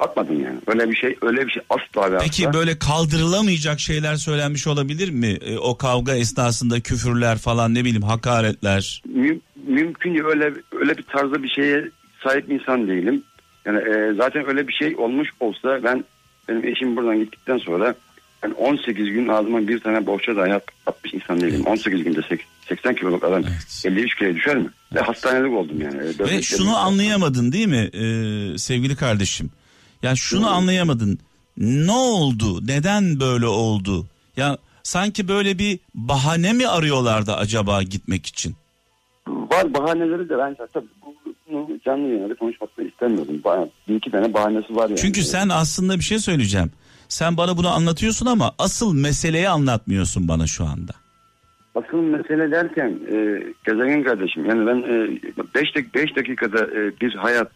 Atmadım 0.00 0.44
yani. 0.44 0.58
Öyle 0.66 0.90
bir 0.90 0.96
şey 0.96 1.16
öyle 1.22 1.46
bir 1.46 1.52
şey 1.52 1.62
asla 1.70 2.12
ve 2.12 2.18
Peki 2.20 2.48
asla. 2.48 2.58
böyle 2.58 2.78
kaldırılamayacak 2.78 3.80
şeyler 3.80 4.16
söylenmiş 4.16 4.66
olabilir 4.66 5.10
mi? 5.10 5.26
E, 5.40 5.58
o 5.58 5.76
kavga 5.76 6.14
esnasında 6.14 6.80
küfürler 6.80 7.38
falan 7.38 7.74
ne 7.74 7.80
bileyim 7.84 8.02
hakaretler. 8.02 9.02
Müm- 9.16 9.40
mümkün 9.66 10.10
değil 10.14 10.24
öyle 10.24 10.52
öyle 10.80 10.96
bir 10.98 11.02
tarzda 11.02 11.42
bir 11.42 11.48
şeye 11.48 11.84
sahip 12.24 12.50
insan 12.50 12.88
değilim. 12.88 13.22
Yani 13.66 13.78
e, 13.78 14.14
zaten 14.16 14.48
öyle 14.48 14.68
bir 14.68 14.72
şey 14.72 14.96
olmuş 14.96 15.28
olsa 15.40 15.80
ben 15.84 16.04
benim 16.48 16.64
eşim 16.68 16.96
buradan 16.96 17.18
gittikten 17.18 17.58
sonra 17.58 17.94
ben 18.42 18.50
18 18.50 19.06
gün 19.06 19.28
ağzıma 19.28 19.68
bir 19.68 19.80
tane 19.80 20.06
bohça 20.06 20.36
dahi 20.36 20.54
at- 20.54 20.68
atmış 20.86 21.14
insan 21.14 21.40
değilim. 21.40 21.62
18 21.66 22.04
günde 22.04 22.20
sek- 22.28 22.46
80 22.68 22.94
kiloluk 22.94 23.24
adam 23.24 23.42
Evet. 23.42 23.82
53 23.86 24.14
kiloya 24.14 24.34
düşer 24.34 24.56
mi? 24.56 24.68
Ve 24.94 25.00
hastanelik 25.00 25.52
oldum 25.52 25.80
yani. 25.80 25.98
Ve 26.30 26.42
şunu 26.42 26.76
anlayamadın 26.76 27.52
değil 27.52 27.66
mi 27.68 27.90
e, 27.92 28.58
sevgili 28.58 28.96
kardeşim? 28.96 29.50
Yani 30.02 30.16
şunu 30.16 30.50
anlayamadın. 30.50 31.18
Ne 31.56 31.92
oldu? 31.92 32.66
Neden 32.66 33.20
böyle 33.20 33.46
oldu? 33.46 34.06
Ya 34.36 34.58
sanki 34.82 35.28
böyle 35.28 35.58
bir 35.58 35.78
bahane 35.94 36.52
mi 36.52 36.68
arıyorlardı 36.68 37.32
acaba 37.34 37.82
gitmek 37.82 38.26
için? 38.26 38.54
Var 39.28 39.74
bahaneleri 39.74 40.28
de 40.28 40.38
ben 40.38 40.56
tabii 40.72 40.86
bunu 41.50 41.78
canlı 41.84 42.08
yayında 42.08 42.34
konuşmak 42.34 42.78
da 42.78 42.82
istemiyorum. 42.82 43.40
Ba- 43.44 43.68
Bir 43.88 43.94
iki 43.94 44.10
tane 44.10 44.34
bahanesi 44.34 44.76
var 44.76 44.88
yani. 44.88 44.98
Çünkü 45.00 45.22
sen 45.22 45.48
aslında 45.48 45.94
bir 45.98 46.04
şey 46.04 46.18
söyleyeceğim. 46.18 46.70
Sen 47.08 47.36
bana 47.36 47.56
bunu 47.56 47.68
anlatıyorsun 47.68 48.26
ama 48.26 48.52
asıl 48.58 48.94
meseleyi 48.94 49.48
anlatmıyorsun 49.48 50.28
bana 50.28 50.46
şu 50.46 50.64
anda. 50.64 50.92
Asıl 51.74 51.96
mesele 51.98 52.50
derken 52.50 52.88
e, 53.12 53.42
gezegen 53.66 54.04
kardeşim 54.04 54.44
yani 54.46 54.66
ben 54.66 54.82
5 55.54 55.74
dak 55.74 55.94
beş 55.94 56.16
dakikada 56.16 56.58
e, 56.64 57.00
bir 57.00 57.14
hayat 57.14 57.52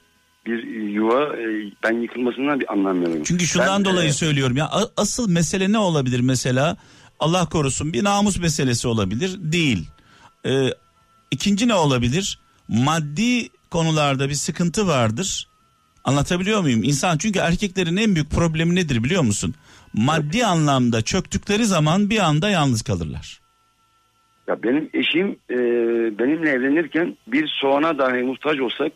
bir 0.46 0.62
yuva 0.92 1.37
e, 1.37 1.72
ben 1.85 2.02
yıkılmasından 2.02 2.61
bir 2.61 2.72
anlamıyorum. 2.72 3.22
Çünkü 3.24 3.46
şundan 3.46 3.85
Ben, 3.85 3.92
dolayı 3.92 4.09
e, 4.09 4.12
söylüyorum 4.12 4.57
ya 4.57 4.70
asıl 4.96 5.30
mesele 5.30 5.72
ne 5.72 5.78
olabilir 5.78 6.20
mesela? 6.20 6.76
Allah 7.20 7.48
korusun 7.48 7.92
bir 7.92 8.04
namus 8.04 8.38
meselesi 8.38 8.88
olabilir. 8.88 9.37
Değil. 9.38 9.88
Ee, 10.46 10.68
ikinci 11.30 11.68
ne 11.68 11.74
olabilir? 11.74 12.38
Maddi 12.68 13.48
konularda 13.70 14.28
bir 14.28 14.35
sıkıntı 14.35 14.87
vardır. 14.87 15.48
Anlatabiliyor 16.04 16.61
muyum? 16.61 16.83
İnsan 16.85 17.18
çünkü 17.18 17.38
erkeklerin 17.38 17.96
en 17.96 18.14
büyük 18.14 18.30
problemi 18.30 18.74
nedir 18.74 19.04
biliyor 19.04 19.22
musun? 19.22 19.54
Maddi 19.94 20.46
anlamda 20.46 21.02
çöktükleri 21.02 21.64
zaman 21.64 22.11
bir 22.11 22.18
anda 22.18 22.50
yalnız 22.50 22.83
kalırlar. 22.83 23.40
Ya 24.48 24.62
benim 24.62 24.90
eşim 24.94 25.37
e, 25.50 25.57
benimle 26.18 26.50
evlenirken 26.50 27.16
bir 27.26 27.48
soğana 27.61 27.98
dahi 27.98 28.22
muhtaç 28.22 28.61
olsak 28.61 28.92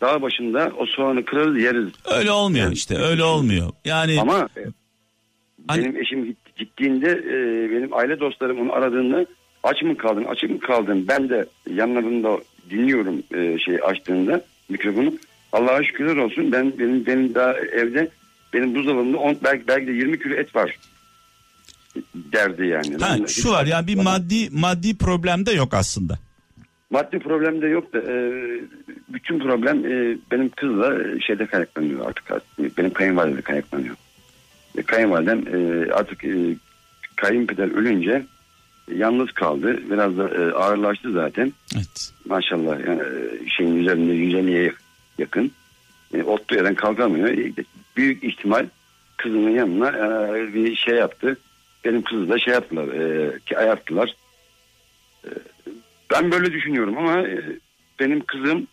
dağ 0.00 0.22
başında 0.22 0.72
o 0.78 0.86
soğanı 0.86 1.24
kırarız 1.24 1.62
yeriz. 1.62 1.88
Öyle 2.04 2.30
olmuyor 2.30 2.64
Yani- 2.64 2.74
işte 2.74 2.96
öyle 2.98 3.24
olmuyor. 3.24 3.70
Yani 3.84 4.20
Ama 4.20 4.48
Hani- 5.68 5.84
benim 5.84 5.96
eşim 5.96 6.24
git- 6.24 6.56
gittiğinde 6.56 7.10
e, 7.10 7.70
benim 7.70 7.94
aile 7.94 8.20
dostlarım 8.20 8.60
onu 8.60 8.72
aradığında 8.72 9.26
aç 9.62 9.82
mı 9.82 9.96
kaldın 9.96 10.24
aç 10.24 10.42
mı 10.42 10.60
kaldın 10.60 11.08
ben 11.08 11.28
de 11.28 11.46
yanlarında 11.74 12.38
dinliyorum 12.70 13.22
e, 13.34 13.58
şey 13.58 13.78
açtığında 13.84 14.44
mikrofonu 14.68 15.12
Allah'a 15.52 15.84
şükürler 15.84 16.16
olsun 16.16 16.52
ben 16.52 16.78
benim 16.78 17.06
benim 17.06 17.34
daha 17.34 17.52
evde 17.58 18.08
benim 18.54 18.74
buzdolabımda 18.74 19.18
on, 19.18 19.36
belki, 19.44 19.68
belki 19.68 19.86
de 19.86 19.92
20 19.92 20.18
kilo 20.22 20.34
et 20.34 20.54
var 20.56 20.78
derdi 22.14 22.66
yani. 22.66 22.96
ha, 23.00 23.16
şu 23.28 23.50
var 23.50 23.66
yani 23.66 23.86
bir 23.86 23.94
maddi 23.94 24.48
maddi 24.50 24.98
problem 24.98 25.46
de 25.46 25.52
yok 25.52 25.74
aslında. 25.74 26.18
Maddi 26.90 27.18
problem 27.18 27.62
de 27.62 27.66
yok 27.66 27.92
da 27.92 27.98
e, 27.98 28.16
bütün 29.08 29.38
problem 29.38 29.86
e, 29.86 30.16
benim 30.30 30.48
kızla 30.48 31.20
şeyde 31.20 31.46
kaynaklanıyor 31.46 32.06
artık. 32.06 32.24
Benim 32.78 32.92
kayınvalide 32.92 33.42
kaynaklanıyor. 33.42 33.96
E, 34.78 34.82
kayınvalidem 34.82 35.44
e, 35.54 35.92
artık 35.92 36.24
e, 36.24 36.56
kayınpeder 37.16 37.68
ölünce 37.68 38.22
yalnız 38.94 39.32
kaldı. 39.32 39.80
Biraz 39.90 40.18
da 40.18 40.28
e, 40.28 40.52
ağırlaştı 40.52 41.12
zaten. 41.12 41.52
Evet. 41.76 42.12
Maşallah 42.24 42.86
yani 42.86 43.00
e, 43.02 43.48
şeyin 43.48 43.76
üzerinde 43.76 44.12
150'ye 44.12 44.72
yakın. 45.18 45.50
E, 46.14 46.22
otlu 46.22 46.56
yerden 46.56 46.74
kalkamıyor. 46.74 47.28
E, 47.28 47.52
büyük 47.96 48.24
ihtimal 48.24 48.66
kızının 49.16 49.50
yanına 49.50 49.88
e, 49.88 50.54
bir 50.54 50.76
şey 50.76 50.94
yaptı. 50.94 51.36
Benim 51.84 52.02
kızı 52.02 52.28
da 52.28 52.38
şey 52.38 52.54
yaptılar. 52.54 52.88
E, 52.88 53.38
ki 53.38 53.58
ayarttılar. 53.58 54.16
E, 55.24 55.30
ben 56.12 56.32
böyle 56.32 56.52
düşünüyorum 56.52 56.98
ama 56.98 57.20
e, 57.20 57.42
benim 58.00 58.20
kızım 58.20 58.66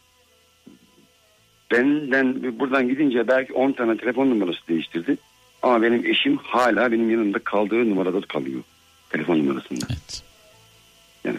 benden 1.72 2.60
buradan 2.60 2.90
gidince 2.90 3.28
belki 3.28 3.54
10 3.54 3.72
tane 3.72 3.98
telefon 3.98 4.30
numarası 4.30 4.68
değiştirdi. 4.68 5.18
Ama 5.62 5.82
benim 5.82 6.06
eşim 6.06 6.38
hala 6.38 6.92
benim 6.92 7.10
yanımda 7.10 7.40
kaldığı 7.40 7.90
numarada 7.90 8.22
kalıyor. 8.22 8.62
Telefon 9.10 9.40
numarasında. 9.40 9.86
Evet. 9.90 10.24
Yani 11.24 11.38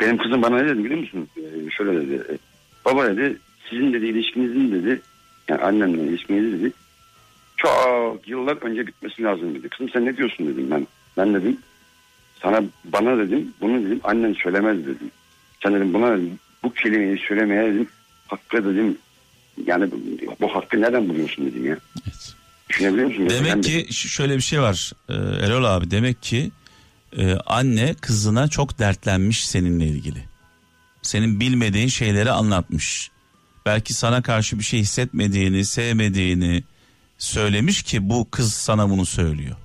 benim 0.00 0.18
kızım 0.18 0.42
bana 0.42 0.58
ne 0.58 0.68
dedi 0.68 0.84
biliyor 0.84 1.00
musun? 1.00 1.28
Ee, 1.36 1.70
şöyle 1.70 2.00
dedi. 2.00 2.22
e, 2.32 2.38
Baba 2.84 3.06
dedi 3.06 3.36
sizin 3.70 3.92
dedi 3.92 4.06
ilişkinizin 4.06 4.72
dedi 4.72 5.00
yani 5.48 5.60
annemle 5.60 6.02
ilişkiniz 6.02 6.60
dedi 6.60 6.72
çok 7.56 8.28
yıllar 8.28 8.56
önce 8.62 8.86
bitmesi 8.86 9.22
lazım 9.22 9.54
dedi. 9.54 9.68
Kızım 9.68 9.88
sen 9.88 10.06
ne 10.06 10.16
diyorsun 10.16 10.46
dedim 10.46 10.70
ben. 10.70 10.86
Ben 11.16 11.34
dedim 11.34 11.58
sana 12.42 12.62
bana 12.84 13.18
dedim 13.18 13.52
bunu 13.60 13.84
dedim 13.86 14.00
annen 14.04 14.34
söylemez 14.42 14.78
dedim. 14.78 15.10
Sen 15.62 15.74
dedim 15.74 15.94
buna 15.94 16.10
dedim, 16.16 16.38
bu 16.62 16.72
kelimeyi 16.74 17.18
söylemeye 17.28 17.74
dedim 17.74 17.88
hakkı 18.26 18.64
dedim 18.64 18.98
yani 19.66 19.90
bu, 20.40 20.54
hakkı 20.54 20.80
nereden 20.80 21.08
buluyorsun 21.08 21.46
dedim 21.46 21.66
ya. 21.66 21.76
evet. 22.06 22.34
Düşünebiliyor 22.68 23.08
musun? 23.08 23.26
Ben 23.30 23.44
Demek 23.44 23.64
de- 23.64 23.84
ki 23.84 23.94
ş- 23.94 24.08
şöyle 24.08 24.36
bir 24.36 24.42
şey 24.42 24.60
var 24.60 24.92
e, 25.08 25.14
Erol 25.46 25.64
abi 25.64 25.90
demek 25.90 26.22
ki 26.22 26.50
e, 27.18 27.32
anne 27.46 27.94
kızına 27.94 28.48
çok 28.48 28.78
dertlenmiş 28.78 29.46
seninle 29.48 29.86
ilgili. 29.86 30.18
Senin 31.02 31.40
bilmediğin 31.40 31.88
şeyleri 31.88 32.30
anlatmış. 32.30 33.10
Belki 33.66 33.94
sana 33.94 34.22
karşı 34.22 34.58
bir 34.58 34.64
şey 34.64 34.80
hissetmediğini, 34.80 35.64
sevmediğini 35.64 36.62
söylemiş 37.18 37.82
ki 37.82 38.08
bu 38.08 38.28
kız 38.30 38.54
sana 38.54 38.90
bunu 38.90 39.06
söylüyor. 39.06 39.56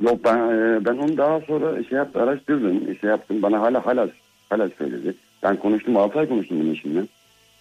Yok 0.00 0.24
ben 0.24 0.36
e, 0.36 0.84
ben 0.84 0.96
onu 0.96 1.16
daha 1.16 1.40
sonra 1.40 1.84
şey 1.84 1.98
yaptı 1.98 2.22
araştırdım 2.22 2.96
şey 3.00 3.10
yaptım 3.10 3.42
bana 3.42 3.60
hala 3.60 3.86
hala 3.86 4.08
hala 4.48 4.70
söyledi. 4.78 5.14
Ben 5.42 5.56
konuştum 5.56 5.96
6 5.96 6.18
ay 6.18 6.28
konuştum 6.28 6.60
bunun 6.60 6.74
eşimle. 6.74 7.02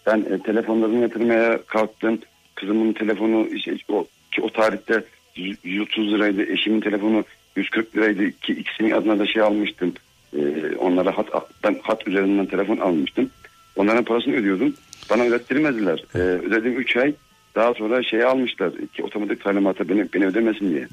Ben 0.05 0.25
e, 0.29 0.39
telefonlarını 0.43 0.99
yatırmaya 0.99 1.61
kalktım. 1.61 2.19
Kızımın 2.55 2.93
telefonu 2.93 3.47
işte, 3.47 3.77
o, 3.89 4.05
ki 4.31 4.41
o 4.41 4.49
tarihte 4.49 5.03
100 5.35 5.57
130 5.63 6.13
liraydı. 6.13 6.43
Eşimin 6.43 6.81
telefonu 6.81 7.23
140 7.55 7.95
liraydı 7.95 8.31
ki 8.31 8.53
ikisinin 8.53 8.91
adına 8.91 9.19
da 9.19 9.25
şey 9.25 9.41
almıştım. 9.41 9.93
E, 10.37 10.39
onlara 10.79 11.17
hat, 11.17 11.27
ben 11.63 11.75
hat 11.83 12.07
üzerinden 12.07 12.45
telefon 12.45 12.77
almıştım. 12.77 13.29
Onların 13.75 14.03
parasını 14.03 14.35
ödüyordum. 14.35 14.73
Bana 15.09 15.23
ödettirmediler. 15.23 16.03
E, 16.15 16.17
ödedim 16.19 16.79
3 16.79 16.97
ay. 16.97 17.13
Daha 17.55 17.73
sonra 17.73 18.03
şey 18.03 18.23
almışlar 18.23 18.71
ki 18.93 19.03
otomatik 19.03 19.43
talimata 19.43 19.89
beni, 19.89 20.07
beni 20.13 20.25
ödemesin 20.25 20.69
diye. 20.69 20.87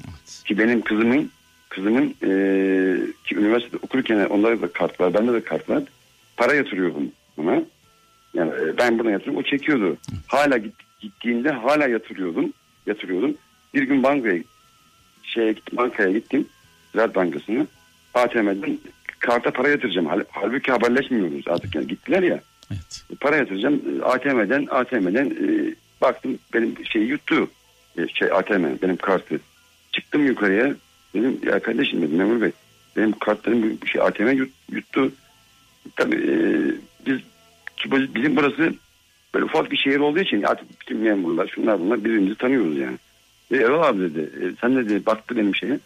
Ki 0.45 0.57
benim 0.57 0.81
kızımın 0.81 1.29
kızımın 1.69 2.05
e, 2.23 2.29
ki 3.23 3.35
üniversitede 3.35 3.77
okurken 3.81 4.25
onlarda 4.25 4.61
da 4.61 4.67
kart 4.73 4.99
var. 4.99 5.13
Bende 5.13 5.33
de 5.33 5.43
kart 5.43 5.69
var. 5.69 5.83
Para 6.37 6.53
yatırıyordum 6.53 7.11
buna. 7.37 7.61
Yani 8.33 8.51
e, 8.51 8.77
ben 8.77 8.99
buna 8.99 9.11
yatırıyorum. 9.11 9.39
O 9.41 9.43
çekiyordu. 9.43 9.97
Hala 10.27 10.57
git, 10.57 10.73
gittiğimde 10.99 11.49
hala 11.51 11.87
yatırıyordum. 11.87 12.53
Yatırıyordum. 12.85 13.33
Bir 13.73 13.83
gün 13.83 14.03
bankaya 14.03 14.39
şeye 15.23 15.51
gittim, 15.51 15.77
bankaya 15.77 16.11
gittim. 16.11 16.45
Ziraat 16.91 17.15
Bankası'na. 17.15 17.67
ATM'den 18.13 18.77
karta 19.19 19.51
para 19.51 19.69
yatıracağım. 19.69 20.07
Hal- 20.07 20.23
Halbuki 20.31 20.71
haberleşmiyoruz 20.71 21.47
artık. 21.47 21.75
Yani 21.75 21.87
gittiler 21.87 22.23
ya. 22.23 22.39
Evet. 22.71 23.03
Para 23.19 23.35
yatıracağım. 23.35 23.81
E, 24.01 24.03
ATM'den 24.05 24.67
ATM'den 24.71 25.25
e, 25.25 25.75
baktım 26.01 26.39
benim 26.53 26.75
şeyi 26.85 27.07
yuttu. 27.07 27.49
E, 27.97 28.07
şey 28.07 28.31
ATM 28.31 28.65
benim 28.81 28.97
kartı. 28.97 29.39
Çıktım 29.91 30.25
yukarıya. 30.27 30.75
Dedim 31.13 31.39
ya 31.43 31.59
kardeşim 31.59 32.01
dedim 32.01 32.17
memur 32.17 32.41
bey. 32.41 32.51
Benim 32.97 33.11
kartlarım 33.11 33.63
bir 33.81 33.87
şey 33.87 34.01
ATM 34.01 34.29
yut, 34.29 34.51
yuttu. 34.71 35.11
Tabii 35.95 36.15
e, 36.15 36.35
biz 37.05 37.19
bizim 38.15 38.35
burası 38.35 38.73
böyle 39.33 39.45
ufak 39.45 39.71
bir 39.71 39.77
şehir 39.77 39.99
olduğu 39.99 40.19
için 40.19 40.43
artık 40.43 40.81
bütün 40.81 40.97
memurlar 40.97 41.47
şunlar 41.47 41.79
bunlar 41.79 41.99
birbirimizi 41.99 42.35
tanıyoruz 42.35 42.77
yani. 42.77 42.97
Ve 43.51 43.57
Erol 43.57 43.83
abi 43.83 43.99
dedi 43.99 44.19
e, 44.19 44.43
sen 44.61 44.75
dedi 44.75 45.05
baktı 45.05 45.37
benim 45.37 45.55
şeye. 45.55 45.79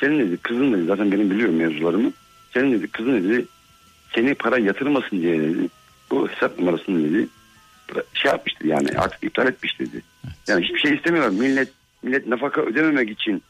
Senin 0.00 0.18
dedi 0.18 0.36
kızın 0.36 0.72
dedi 0.72 0.84
zaten 0.84 1.12
benim 1.12 1.30
biliyorum 1.30 1.56
mevzularımı. 1.56 2.12
Senin 2.54 2.72
dedi 2.72 2.88
kızın 2.88 3.24
dedi 3.24 3.44
seni 4.14 4.34
para 4.34 4.58
yatırmasın 4.58 5.20
diye 5.20 5.40
dedi. 5.40 5.68
Bu 6.10 6.28
hesap 6.28 6.58
numarasını 6.58 7.04
dedi 7.04 7.28
şey 8.14 8.30
yapmıştı 8.30 8.66
yani 8.66 8.88
artık 8.98 9.24
iptal 9.24 9.46
etmiş 9.46 9.80
dedi. 9.80 10.02
Yani 10.48 10.64
hiçbir 10.64 10.78
şey 10.78 10.94
istemiyorlar. 10.94 11.30
Millet 11.30 11.68
millet 12.02 12.26
nafaka 12.26 12.60
ödememek 12.60 13.10
için 13.10 13.42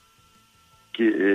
ki 0.98 1.04
e, 1.04 1.26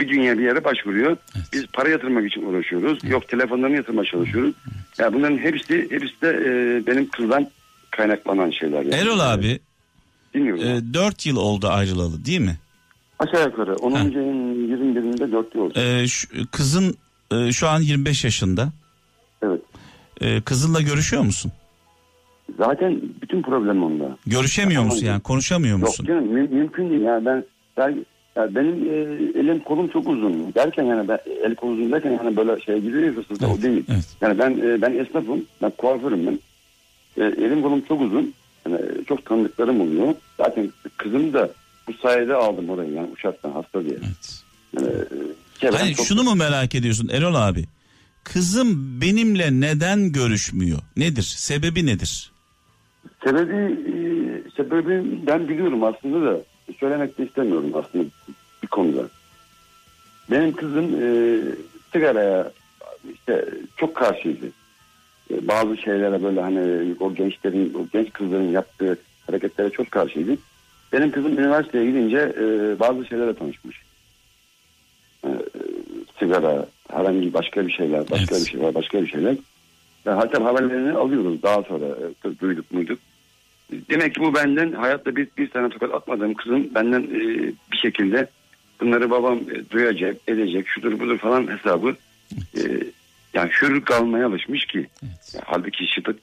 bir 0.00 0.08
dünya 0.08 0.38
bir 0.38 0.44
yere 0.44 0.64
başvuruyor. 0.64 1.16
Evet. 1.36 1.46
Biz 1.52 1.66
para 1.66 1.88
yatırmak 1.88 2.26
için 2.26 2.42
uğraşıyoruz. 2.46 2.98
Yok 3.04 3.28
telefonlarını 3.28 3.76
yatırmaya 3.76 4.04
çalışıyoruz. 4.04 4.54
Yani 4.98 5.14
bunların 5.14 5.38
hepsi 5.38 5.88
hepsi 5.90 6.20
de 6.22 6.28
e, 6.30 6.86
benim 6.86 7.08
kızdan 7.10 7.48
kaynaklanan 7.90 8.50
şeyler. 8.50 8.82
Yani. 8.82 8.94
Erol 8.94 9.18
abi 9.18 9.58
Bilmiyorum. 10.34 10.62
e, 10.90 10.94
4 10.94 11.26
yıl 11.26 11.36
oldu 11.36 11.68
ayrılalı 11.68 12.24
değil 12.24 12.40
mi? 12.40 12.56
Aşağı 13.18 13.44
yukarı 13.44 13.74
10. 13.76 13.92
Ha. 13.92 13.98
ayın 13.98 14.12
21'inde 14.14 15.32
4 15.32 15.54
yıl 15.54 15.62
oldu. 15.62 15.78
E, 15.80 16.06
şu- 16.08 16.28
kızın 16.50 16.94
e, 17.32 17.52
şu 17.52 17.68
an 17.68 17.80
25 17.80 18.24
yaşında. 18.24 18.68
Evet. 19.42 19.60
E, 20.20 20.40
kızınla 20.40 20.80
görüşüyor 20.80 21.22
musun? 21.22 21.52
Zaten 22.58 23.00
bütün 23.22 23.42
problem 23.42 23.82
onda. 23.82 24.16
Görüşemiyor 24.26 24.82
musun 24.84 25.06
yani 25.06 25.20
konuşamıyor 25.22 25.78
Yok 25.78 25.88
musun? 25.88 26.04
canım 26.06 26.26
mü- 26.32 26.48
mümkün 26.48 26.90
değil. 26.90 27.00
Yani 27.02 27.26
ben, 27.26 27.44
ben 27.76 28.06
ya 28.36 28.54
benim 28.54 28.74
e, 28.90 28.96
elim 29.40 29.58
kolum 29.60 29.88
çok 29.88 30.08
uzun. 30.08 30.54
Derken 30.54 30.84
yani 30.84 31.08
ben 31.08 31.18
el 31.44 31.54
kol 31.54 31.68
uzun 31.72 31.92
derken 31.92 32.10
yani 32.12 32.36
böyle 32.36 32.60
şey 32.60 32.80
giriyor 32.80 33.02
ya 33.02 33.12
fısıltı 33.12 33.46
o 33.48 33.62
değil. 33.62 33.84
evet. 33.92 34.16
Yani 34.20 34.38
ben 34.38 34.50
e, 34.50 34.82
ben 34.82 34.92
esnafım. 34.98 35.44
Ben 35.62 35.70
kuaförüm 35.70 36.26
ben. 36.26 36.38
E, 37.22 37.26
elim 37.26 37.62
kolum 37.62 37.80
çok 37.80 38.00
uzun. 38.00 38.34
Yani 38.68 38.80
çok 39.08 39.24
tanıdıklarım 39.26 39.80
oluyor. 39.80 40.14
Zaten 40.36 40.72
kızım 40.96 41.32
da 41.32 41.50
bu 41.88 41.92
sayede 41.92 42.34
aldım 42.34 42.70
orayı 42.70 42.92
yani 42.92 43.08
uçaktan 43.12 43.50
hasta 43.50 43.84
diye. 43.84 43.96
evet. 44.02 44.42
Yani, 45.62 45.76
Hani 45.76 45.94
çok- 45.94 46.06
şunu 46.06 46.22
mu 46.22 46.34
merak 46.34 46.74
ediyorsun 46.74 47.08
Erol 47.08 47.34
abi? 47.34 47.64
Kızım 48.24 49.00
benimle 49.00 49.60
neden 49.60 50.12
görüşmüyor? 50.12 50.78
Nedir? 50.96 51.22
Sebebi 51.22 51.86
nedir? 51.86 52.32
Sebebi 53.24 53.54
e, 53.54 53.94
sebebi 54.56 55.26
ben 55.26 55.48
biliyorum 55.48 55.84
aslında 55.84 56.26
da 56.26 56.40
söylemek 56.80 57.18
de 57.18 57.24
istemiyorum 57.24 57.72
aslında 57.74 58.04
bir 58.62 58.68
konuda. 58.68 59.02
Benim 60.30 60.52
kızım 60.52 60.84
e, 61.02 61.38
sigaraya 61.92 62.52
işte 63.14 63.48
çok 63.76 63.94
karşıydı. 63.94 64.46
E, 65.30 65.48
bazı 65.48 65.76
şeylere 65.76 66.22
böyle 66.22 66.40
hani 66.40 66.94
o 67.00 67.14
gençlerin, 67.14 67.74
o 67.74 67.86
genç 67.92 68.12
kızların 68.12 68.50
yaptığı 68.50 68.98
hareketlere 69.26 69.70
çok 69.70 69.90
karşıydı. 69.90 70.36
Benim 70.92 71.10
kızım 71.10 71.38
üniversiteye 71.38 71.86
gidince 71.86 72.34
e, 72.38 72.80
bazı 72.80 73.04
şeylerle 73.04 73.34
tanışmış. 73.34 73.82
E, 75.24 75.28
sigara, 76.18 76.66
herhangi 76.90 77.32
başka 77.32 77.66
bir 77.66 77.72
şeyler, 77.72 78.10
başka 78.10 78.34
Evet. 78.36 78.46
bir 78.46 78.50
şeyler, 78.50 78.74
başka 78.74 79.02
bir 79.02 79.08
şeyler. 79.08 79.36
Ve 80.06 80.10
hatta 80.10 80.44
haberlerini 80.44 80.92
alıyoruz 80.92 81.42
daha 81.42 81.62
sonra 81.62 81.86
e, 82.24 82.40
duyduk 82.40 82.72
muyduk. 82.72 82.98
Demek 83.90 84.14
ki 84.14 84.20
bu 84.20 84.34
benden 84.34 84.72
hayatta 84.72 85.16
bir, 85.16 85.28
bir 85.38 85.50
tane 85.50 85.68
tokat 85.68 85.94
atmadığım 85.94 86.34
kızım 86.34 86.74
benden 86.74 87.02
e, 87.02 87.52
bir 87.72 87.76
şekilde 87.76 88.28
bunları 88.80 89.10
babam 89.10 89.38
e, 89.38 89.70
duyacak, 89.70 90.16
edecek, 90.28 90.68
şudur 90.68 91.00
budur 91.00 91.18
falan 91.18 91.58
hesabı 91.58 91.96
e, 92.56 92.60
yani 93.34 93.50
hür 93.62 93.84
kalmaya 93.84 94.26
alışmış 94.26 94.66
ki. 94.66 94.86
Evet. 95.02 95.34
Ya, 95.34 95.40
halbuki 95.44 95.86
şiddet 95.86 96.16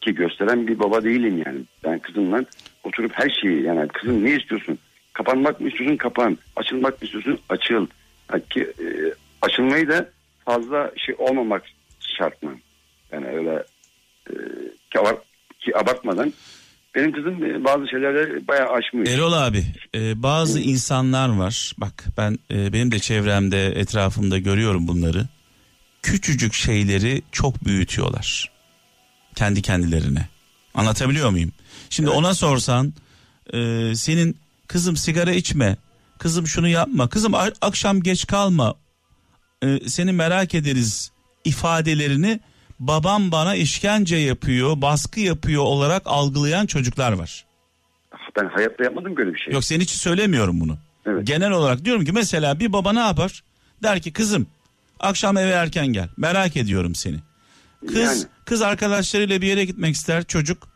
ki 0.00 0.14
gösteren 0.14 0.66
bir 0.66 0.78
baba 0.78 1.04
değilim 1.04 1.42
yani. 1.46 1.60
Ben 1.84 1.98
kızımla 1.98 2.44
oturup 2.84 3.12
her 3.14 3.30
şeyi 3.30 3.62
yani 3.62 3.88
kızım 3.88 4.24
ne 4.24 4.30
istiyorsun? 4.36 4.78
Kapanmak 5.12 5.60
mı 5.60 5.68
istiyorsun? 5.68 5.96
Kapan. 5.96 6.38
Açılmak 6.56 7.02
mı 7.02 7.06
istiyorsun? 7.06 7.38
Açıl. 7.48 7.86
Ha, 8.28 8.38
ki, 8.38 8.60
e, 8.60 8.86
açılmayı 9.42 9.88
da 9.88 10.10
fazla 10.44 10.92
şey 10.96 11.14
olmamak 11.18 11.62
şart 12.00 12.42
mı? 12.42 12.58
Yani 13.12 13.26
öyle 13.26 13.64
e, 14.30 14.34
ki, 15.64 15.76
abart, 15.76 15.86
ki 15.86 15.90
abartmadan 15.90 16.32
benim 16.94 17.12
kızım 17.12 17.44
e, 17.44 17.64
bazı 17.64 17.88
şeylerde 17.88 18.48
bayağı 18.48 18.68
aşmış. 18.68 19.10
Erol 19.10 19.32
abi 19.32 19.64
e, 19.94 20.22
bazı 20.22 20.60
insanlar 20.60 21.28
var 21.28 21.72
bak 21.78 22.04
ben 22.18 22.38
e, 22.50 22.72
benim 22.72 22.92
de 22.92 22.98
çevremde 22.98 23.66
etrafımda 23.66 24.38
görüyorum 24.38 24.88
bunları 24.88 25.26
küçücük 26.02 26.54
şeyleri 26.54 27.22
çok 27.32 27.64
büyütüyorlar. 27.64 28.52
Kendi 29.34 29.62
kendilerine. 29.62 30.28
Anlatabiliyor 30.74 31.30
muyum? 31.30 31.52
Şimdi 31.90 32.08
evet. 32.08 32.18
ona 32.18 32.34
sorsan 32.34 32.92
e, 33.52 33.92
senin 33.94 34.36
kızım 34.66 34.96
sigara 34.96 35.32
içme, 35.32 35.76
kızım 36.18 36.46
şunu 36.46 36.68
yapma, 36.68 37.08
kızım 37.08 37.32
akşam 37.60 38.02
geç 38.02 38.26
kalma, 38.26 38.74
e, 39.64 39.88
seni 39.88 40.12
merak 40.12 40.54
ederiz 40.54 41.12
ifadelerini 41.44 42.40
babam 42.88 43.32
bana 43.32 43.54
işkence 43.54 44.16
yapıyor, 44.16 44.82
baskı 44.82 45.20
yapıyor 45.20 45.62
olarak 45.62 46.02
algılayan 46.06 46.66
çocuklar 46.66 47.12
var. 47.12 47.44
Ben 48.36 48.48
hayatta 48.48 48.84
yapmadım 48.84 49.16
böyle 49.16 49.34
bir 49.34 49.38
şey. 49.38 49.54
Yok 49.54 49.64
senin 49.64 49.80
için 49.80 49.98
söylemiyorum 49.98 50.60
bunu. 50.60 50.78
Evet. 51.06 51.26
Genel 51.26 51.50
olarak 51.50 51.84
diyorum 51.84 52.04
ki 52.04 52.12
mesela 52.12 52.60
bir 52.60 52.72
baba 52.72 52.92
ne 52.92 53.00
yapar? 53.00 53.42
Der 53.82 54.00
ki 54.00 54.12
kızım 54.12 54.46
akşam 55.00 55.36
eve 55.36 55.50
erken 55.50 55.86
gel. 55.86 56.08
Merak 56.16 56.56
ediyorum 56.56 56.94
seni. 56.94 57.16
Kız 57.86 57.96
yani. 57.96 58.22
kız 58.44 58.62
arkadaşlarıyla 58.62 59.40
bir 59.40 59.46
yere 59.46 59.64
gitmek 59.64 59.94
ister 59.94 60.24
çocuk. 60.24 60.68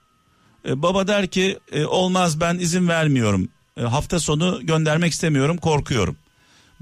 Ee, 0.68 0.82
baba 0.82 1.09
der 1.09 1.26
ki 1.26 1.59
e, 1.72 1.84
olmaz 1.84 2.40
ben 2.40 2.54
izin 2.54 2.88
vermiyorum. 2.88 3.48
E, 3.76 3.82
hafta 3.82 4.20
sonu 4.20 4.61
göndermek 4.62 5.12
istemiyorum 5.12 5.57
korkuyorum. 5.57 6.16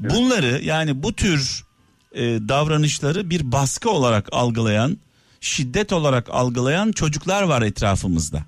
Evet. 0.01 0.11
Bunları 0.15 0.61
yani 0.65 1.03
bu 1.03 1.13
tür 1.13 1.65
e, 2.13 2.23
davranışları 2.23 3.31
bir 3.31 3.53
baskı 3.53 3.91
olarak 3.91 4.29
algılayan, 4.33 4.99
şiddet 5.45 5.93
olarak 5.93 6.29
algılayan 6.31 6.93
çocuklar 6.93 7.43
var 7.43 7.63
etrafımızda. 7.63 8.45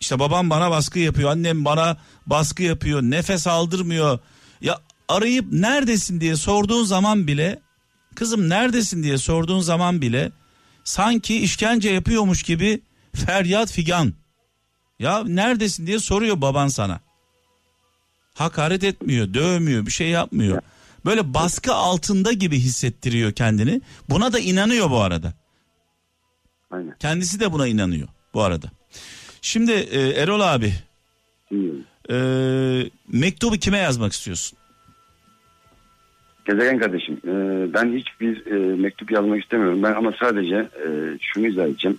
İşte 0.00 0.18
babam 0.18 0.50
bana 0.50 0.70
baskı 0.70 0.98
yapıyor, 0.98 1.30
annem 1.30 1.64
bana 1.64 1.96
baskı 2.26 2.62
yapıyor, 2.62 3.02
nefes 3.02 3.46
aldırmıyor. 3.46 4.18
Ya 4.60 4.80
arayıp 5.08 5.52
neredesin 5.52 6.20
diye 6.20 6.36
sorduğun 6.36 6.84
zaman 6.84 7.26
bile, 7.26 7.60
kızım 8.14 8.48
neredesin 8.48 9.02
diye 9.02 9.18
sorduğun 9.18 9.60
zaman 9.60 10.02
bile 10.02 10.32
sanki 10.84 11.36
işkence 11.38 11.90
yapıyormuş 11.90 12.42
gibi 12.42 12.80
feryat 13.14 13.72
figan. 13.72 14.14
Ya 14.98 15.24
neredesin 15.24 15.86
diye 15.86 15.98
soruyor 15.98 16.40
baban 16.40 16.68
sana. 16.68 17.00
Hakaret 18.34 18.84
etmiyor, 18.84 19.34
dövmüyor, 19.34 19.86
bir 19.86 19.92
şey 19.92 20.08
yapmıyor. 20.08 20.62
Böyle 21.04 21.34
baskı 21.34 21.74
altında 21.74 22.32
gibi 22.32 22.58
hissettiriyor 22.58 23.32
kendini. 23.32 23.80
Buna 24.10 24.32
da 24.32 24.38
inanıyor 24.38 24.90
bu 24.90 25.00
arada. 25.00 25.32
Aynen. 26.70 26.94
Kendisi 26.98 27.40
de 27.40 27.52
buna 27.52 27.66
inanıyor 27.66 28.08
bu 28.34 28.42
arada. 28.42 28.70
Şimdi 29.42 29.72
e, 29.72 30.00
Erol 30.00 30.40
abi. 30.40 30.72
E, 32.10 32.16
mektubu 33.08 33.56
kime 33.56 33.78
yazmak 33.78 34.12
istiyorsun? 34.12 34.58
Gezegen 36.44 36.78
kardeşim 36.78 37.20
e, 37.24 37.32
ben 37.74 37.96
hiçbir 37.96 38.46
e, 38.46 38.76
mektup 38.76 39.10
yazmak 39.10 39.42
istemiyorum. 39.42 39.82
Ben 39.82 39.92
ama 39.92 40.12
sadece 40.20 40.56
e, 40.56 40.88
şunu 41.20 41.46
izah 41.46 41.64
edeceğim. 41.64 41.98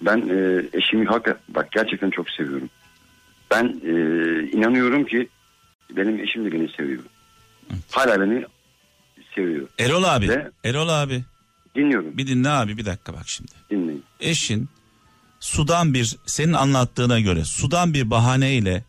Ben 0.00 0.18
e, 0.28 0.62
eşimi 0.72 1.06
hak 1.06 1.40
bak 1.48 1.72
gerçekten 1.72 2.10
çok 2.10 2.30
seviyorum. 2.30 2.70
Ben 3.50 3.80
e, 3.84 3.92
inanıyorum 4.52 5.04
ki 5.04 5.28
benim 5.96 6.20
eşim 6.20 6.44
de 6.44 6.52
beni 6.52 6.68
seviyor. 6.68 7.02
Hala 7.90 8.20
beni 8.20 8.44
seviyor. 9.34 9.68
Erol 9.78 10.02
abi. 10.02 10.28
Ve, 10.28 10.50
Erol 10.64 10.88
abi. 10.88 11.24
Dinliyorum. 11.76 12.18
Bir 12.18 12.26
dinle 12.26 12.48
abi 12.48 12.76
bir 12.76 12.86
dakika 12.86 13.14
bak 13.14 13.28
şimdi. 13.28 13.52
Dinleyin. 13.70 14.04
Eşin 14.20 14.68
sudan 15.40 15.94
bir 15.94 16.16
senin 16.26 16.52
anlattığına 16.52 17.20
göre 17.20 17.44
sudan 17.44 17.94
bir 17.94 18.10
bahaneyle 18.10 18.84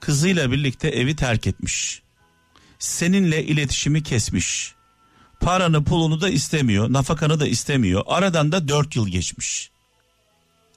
kızıyla 0.00 0.52
birlikte 0.52 0.88
evi 0.88 1.16
terk 1.16 1.46
etmiş. 1.46 2.02
Seninle 2.78 3.44
iletişimi 3.44 4.02
kesmiş. 4.02 4.74
Paranı 5.40 5.84
pulunu 5.84 6.20
da 6.20 6.28
istemiyor. 6.28 6.92
Nafakanı 6.92 7.40
da 7.40 7.46
istemiyor. 7.46 8.02
Aradan 8.06 8.52
da 8.52 8.68
dört 8.68 8.96
yıl 8.96 9.08
geçmiş. 9.08 9.70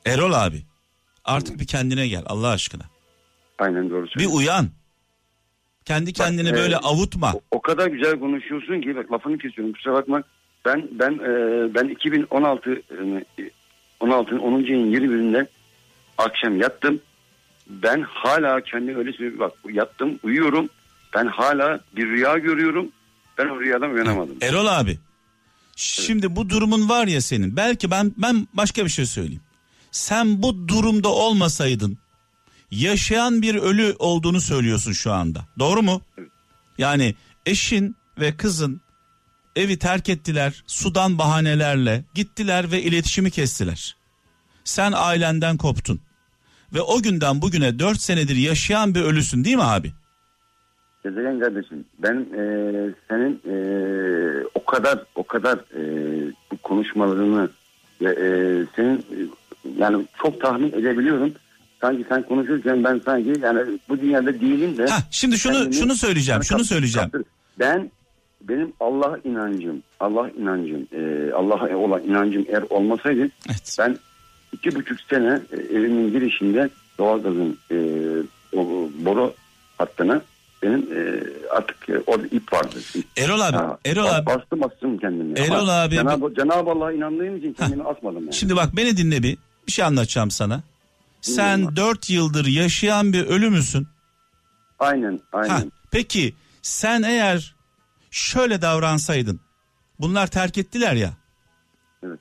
Erol 0.06 0.34
abi 0.34 0.64
artık 1.26 1.60
bir 1.60 1.68
kendine 1.68 2.08
gel 2.08 2.24
Allah 2.26 2.48
aşkına. 2.48 2.84
Aynen 3.60 3.90
doğru 3.90 4.08
söylüyorsun. 4.08 4.20
Bir 4.20 4.38
uyan. 4.38 4.70
Kendi 5.86 6.14
kendini 6.14 6.50
bak, 6.52 6.58
böyle 6.58 6.76
e, 6.76 6.78
avutma. 6.78 7.34
O, 7.34 7.42
o 7.52 7.62
kadar 7.62 7.88
güzel 7.88 8.20
konuşuyorsun 8.20 8.82
ki 8.82 8.96
bak 8.96 9.12
lafını 9.12 9.38
kesiyorum 9.38 9.74
kusura 9.74 9.94
bakma. 9.94 10.24
Ben 10.66 10.88
ben 10.92 11.12
e, 11.12 11.74
ben 11.76 11.88
2016 11.88 12.82
16'ın 14.02 14.40
10. 14.40 14.54
ayın 14.54 14.94
21'inde 14.94 15.48
akşam 16.18 16.62
yattım. 16.62 17.00
Ben 17.70 18.02
hala 18.02 18.62
kendi 18.62 18.98
öyle 18.98 19.12
söylüyorum. 19.12 19.40
Bak 19.40 19.74
yattım 19.74 20.20
uyuyorum. 20.24 20.70
Ben 21.16 21.26
hala 21.26 21.80
bir 21.96 22.08
rüya 22.08 22.38
görüyorum. 22.38 22.92
Ben 23.38 23.48
o 23.48 23.60
rüyadan 23.60 23.92
uyanamadım. 23.92 24.38
Erol 24.42 24.66
abi. 24.66 24.98
Şimdi 25.76 26.26
evet. 26.26 26.36
bu 26.36 26.50
durumun 26.50 26.90
var 26.90 27.08
ya 27.08 27.22
senin. 27.22 27.56
Belki 27.56 27.92
ben 27.92 28.14
ben 28.18 28.48
başka 28.54 28.86
bir 28.86 28.90
şey 28.90 29.06
söyleyeyim. 29.06 29.42
Sen 29.92 30.44
bu 30.44 30.68
durumda 30.68 31.10
olmasaydın 31.10 31.98
yaşayan 32.80 33.42
bir 33.42 33.56
ölü 33.56 33.96
olduğunu 34.00 34.42
söylüyorsun 34.42 34.92
şu 34.92 35.12
anda. 35.12 35.40
Doğru 35.60 35.82
mu? 35.82 36.02
Evet. 36.18 36.30
Yani 36.78 37.16
eşin 37.46 37.96
ve 38.20 38.38
kızın 38.38 38.82
evi 39.56 39.80
terk 39.80 40.10
ettiler 40.10 40.64
sudan 40.68 41.18
bahanelerle 41.18 42.04
gittiler 42.14 42.72
ve 42.72 42.82
iletişimi 42.82 43.32
kestiler. 43.32 43.96
Sen 44.64 44.92
ailenden 44.96 45.58
koptun 45.58 46.00
ve 46.74 46.82
o 46.82 47.02
günden 47.02 47.42
bugüne 47.42 47.80
dört 47.80 48.02
senedir 48.02 48.36
yaşayan 48.36 48.96
bir 48.96 49.02
ölüsün 49.02 49.44
değil 49.44 49.56
mi 49.56 49.64
abi? 49.64 49.92
Gezegen 51.04 51.40
kardeşim 51.40 51.86
ben 52.00 52.16
e, 52.16 52.44
senin 53.10 53.42
e, 53.50 53.56
o 54.56 54.66
kadar 54.66 55.04
o 55.16 55.24
kadar 55.24 55.58
e, 55.58 55.82
bu 56.52 56.58
konuşmalarını 56.58 57.50
ve 58.02 58.10
e, 58.10 58.28
senin 58.76 58.98
e, 58.98 59.18
yani 59.78 60.06
çok 60.24 60.42
tahmin 60.42 60.72
edebiliyorum. 60.72 61.34
Sanki 61.84 62.06
sen 62.10 62.24
konuşurken 62.24 62.84
ben 62.84 63.02
sanki 63.06 63.34
yani 63.42 63.80
bu 63.90 64.02
dünyada 64.02 64.34
değilim 64.34 64.78
de. 64.78 64.84
Heh, 64.84 65.02
şimdi 65.12 65.38
şunu 65.38 65.74
şunu 65.74 65.96
söyleyeceğim, 65.96 66.44
şunu 66.44 66.64
söyleyeceğim. 66.64 67.12
Ben 67.60 67.92
benim 68.42 68.74
Allah 68.80 69.20
inancım, 69.24 69.84
Allah 70.00 70.30
inancım, 70.30 70.88
e, 70.92 71.32
Allah'a 71.34 71.78
olan 71.78 72.04
inancım 72.04 72.46
eğer 72.48 72.64
olmasaydı 72.70 73.30
evet. 73.50 73.76
ben 73.80 73.98
iki 74.54 74.76
buçuk 74.76 75.02
sene 75.02 75.42
e, 75.52 75.78
evimin 75.78 76.12
girişinde 76.12 76.70
doğalgazın 76.98 77.58
e, 77.72 77.78
o, 78.58 78.90
boru 79.06 79.34
hattına 79.78 80.22
benim 80.64 80.80
e, 80.80 81.24
artık 81.56 81.90
e, 81.90 82.00
orada 82.08 82.28
ip 82.28 82.54
vardı. 82.54 82.76
Erol 83.18 83.40
abi, 83.40 83.58
ha, 83.58 83.78
Erol 83.86 84.06
abi. 84.06 84.26
Bastım 84.26 84.64
astım 84.64 84.98
kendimi. 84.98 85.40
Erol 85.40 85.56
Ama 85.56 85.72
abi. 85.72 85.96
Cenab-ı, 85.96 86.34
Cenab 86.36 86.68
Allah'a 86.68 86.92
inandığım 86.92 87.38
için 87.38 87.54
kendimi 87.54 87.84
ha. 87.84 87.90
asmadım. 87.90 88.24
Yani. 88.24 88.34
Şimdi 88.34 88.56
bak 88.56 88.70
beni 88.78 88.98
dinle 88.98 89.24
bir. 89.24 89.38
Bir 89.68 89.72
şey 89.72 89.86
anlatacağım 89.86 90.32
sana. 90.32 90.64
Sen 91.24 91.76
dört 91.76 92.10
yıldır 92.10 92.46
yaşayan 92.46 93.14
bir 93.14 93.26
ölü 93.26 93.50
müsün? 93.50 93.88
Aynen, 94.80 95.20
aynen. 95.34 95.50
Ha, 95.50 95.64
peki 95.92 96.36
sen 96.62 97.04
eğer 97.04 97.56
şöyle 98.12 98.62
davransaydın. 98.62 99.40
Bunlar 100.00 100.28
terk 100.28 100.58
ettiler 100.58 100.94
ya. 100.94 101.14
Evet. 102.04 102.20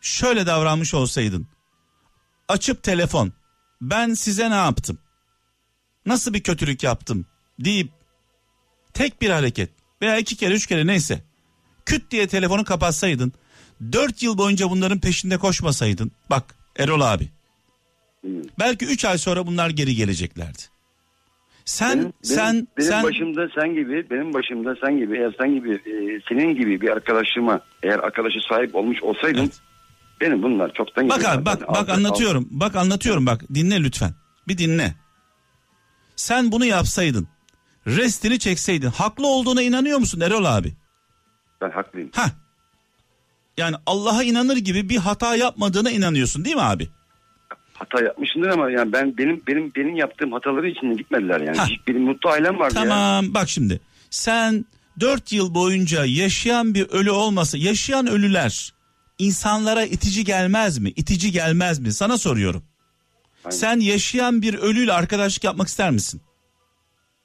Şöyle 0.00 0.46
davranmış 0.46 0.94
olsaydın. 0.94 1.46
Açıp 2.48 2.82
telefon. 2.82 3.32
Ben 3.80 4.14
size 4.14 4.50
ne 4.50 4.54
yaptım? 4.54 4.98
Nasıl 6.06 6.34
bir 6.34 6.42
kötülük 6.42 6.82
yaptım? 6.82 7.26
deyip 7.60 7.90
tek 8.94 9.22
bir 9.22 9.30
hareket 9.30 9.70
veya 10.02 10.18
iki 10.18 10.36
kere 10.36 10.54
üç 10.54 10.66
kere 10.66 10.86
neyse 10.86 11.24
küt 11.86 12.10
diye 12.10 12.26
telefonu 12.26 12.64
kapatsaydın 12.64 13.32
dört 13.92 14.22
yıl 14.22 14.38
boyunca 14.38 14.70
bunların 14.70 15.00
peşinde 15.00 15.38
koşmasaydın 15.38 16.12
bak 16.30 16.54
Erol 16.76 17.00
abi 17.00 17.28
belki 18.58 18.86
üç 18.86 19.04
ay 19.04 19.18
sonra 19.18 19.46
bunlar 19.46 19.70
geri 19.70 19.94
geleceklerdi. 19.94 20.62
Sen 21.64 21.98
benim, 21.98 22.12
sen 22.22 22.66
benim, 22.78 22.88
sen 22.90 23.04
başımda 23.04 23.48
sen 23.54 23.74
gibi 23.74 24.10
benim 24.10 24.34
başımda 24.34 24.76
sen 24.84 24.98
gibi 24.98 25.18
eğer 25.18 25.34
sen 25.40 25.54
gibi 25.54 25.72
e, 25.72 26.20
senin 26.28 26.54
gibi 26.54 26.80
bir 26.80 26.88
arkadaşıma 26.88 27.60
eğer 27.82 27.98
arkadaşı 27.98 28.38
sahip 28.48 28.74
olmuş 28.74 29.02
olsaydım 29.02 29.40
evet. 29.40 29.60
benim 30.20 30.42
bunlar 30.42 30.72
çoktan 30.72 31.08
Bak 31.08 31.24
abi 31.24 31.44
bak 31.44 31.68
bak 31.68 31.88
anlatıyorum. 31.88 32.44
Al. 32.44 32.60
Bak 32.60 32.76
anlatıyorum 32.76 33.26
bak 33.26 33.40
dinle 33.54 33.82
lütfen. 33.82 34.10
Bir 34.48 34.58
dinle. 34.58 34.94
Sen 36.16 36.52
bunu 36.52 36.64
yapsaydın 36.64 37.28
restini 37.86 38.38
çekseydin 38.38 38.88
haklı 38.88 39.26
olduğuna 39.26 39.62
inanıyor 39.62 39.98
musun 39.98 40.20
Erol 40.20 40.44
abi? 40.44 40.74
Ben 41.60 41.70
haklıyım. 41.70 42.10
Ha. 42.14 42.26
Yani 43.56 43.76
Allah'a 43.86 44.22
inanır 44.22 44.56
gibi 44.56 44.88
bir 44.88 44.96
hata 44.96 45.36
yapmadığına 45.36 45.90
inanıyorsun 45.90 46.44
değil 46.44 46.56
mi 46.56 46.62
abi? 46.62 46.88
Hata 47.84 48.04
yapmışsındır 48.04 48.48
ama 48.48 48.70
yani 48.70 48.92
ben 48.92 49.18
benim 49.18 49.42
benim 49.46 49.72
benim 49.76 49.96
yaptığım 49.96 50.32
hataları 50.32 50.68
için 50.68 50.96
gitmediler 50.96 51.40
yani. 51.40 51.56
Ha. 51.58 51.66
Benim 51.88 52.02
mutlu 52.02 52.30
ailem 52.30 52.58
vardı 52.58 52.74
Tamam 52.74 53.24
ya. 53.24 53.34
bak 53.34 53.48
şimdi 53.48 53.80
sen 54.10 54.64
dört 55.00 55.32
yıl 55.32 55.54
boyunca 55.54 56.04
yaşayan 56.04 56.74
bir 56.74 56.88
ölü 56.88 57.10
olmasa 57.10 57.58
yaşayan 57.58 58.06
ölüler 58.06 58.74
insanlara 59.18 59.84
itici 59.84 60.24
gelmez 60.24 60.78
mi? 60.78 60.92
İtici 60.96 61.32
gelmez 61.32 61.78
mi? 61.78 61.92
Sana 61.92 62.18
soruyorum. 62.18 62.62
Aynen. 63.44 63.56
Sen 63.56 63.80
yaşayan 63.80 64.42
bir 64.42 64.54
ölüyle 64.54 64.92
arkadaşlık 64.92 65.44
yapmak 65.44 65.68
ister 65.68 65.90
misin? 65.90 66.20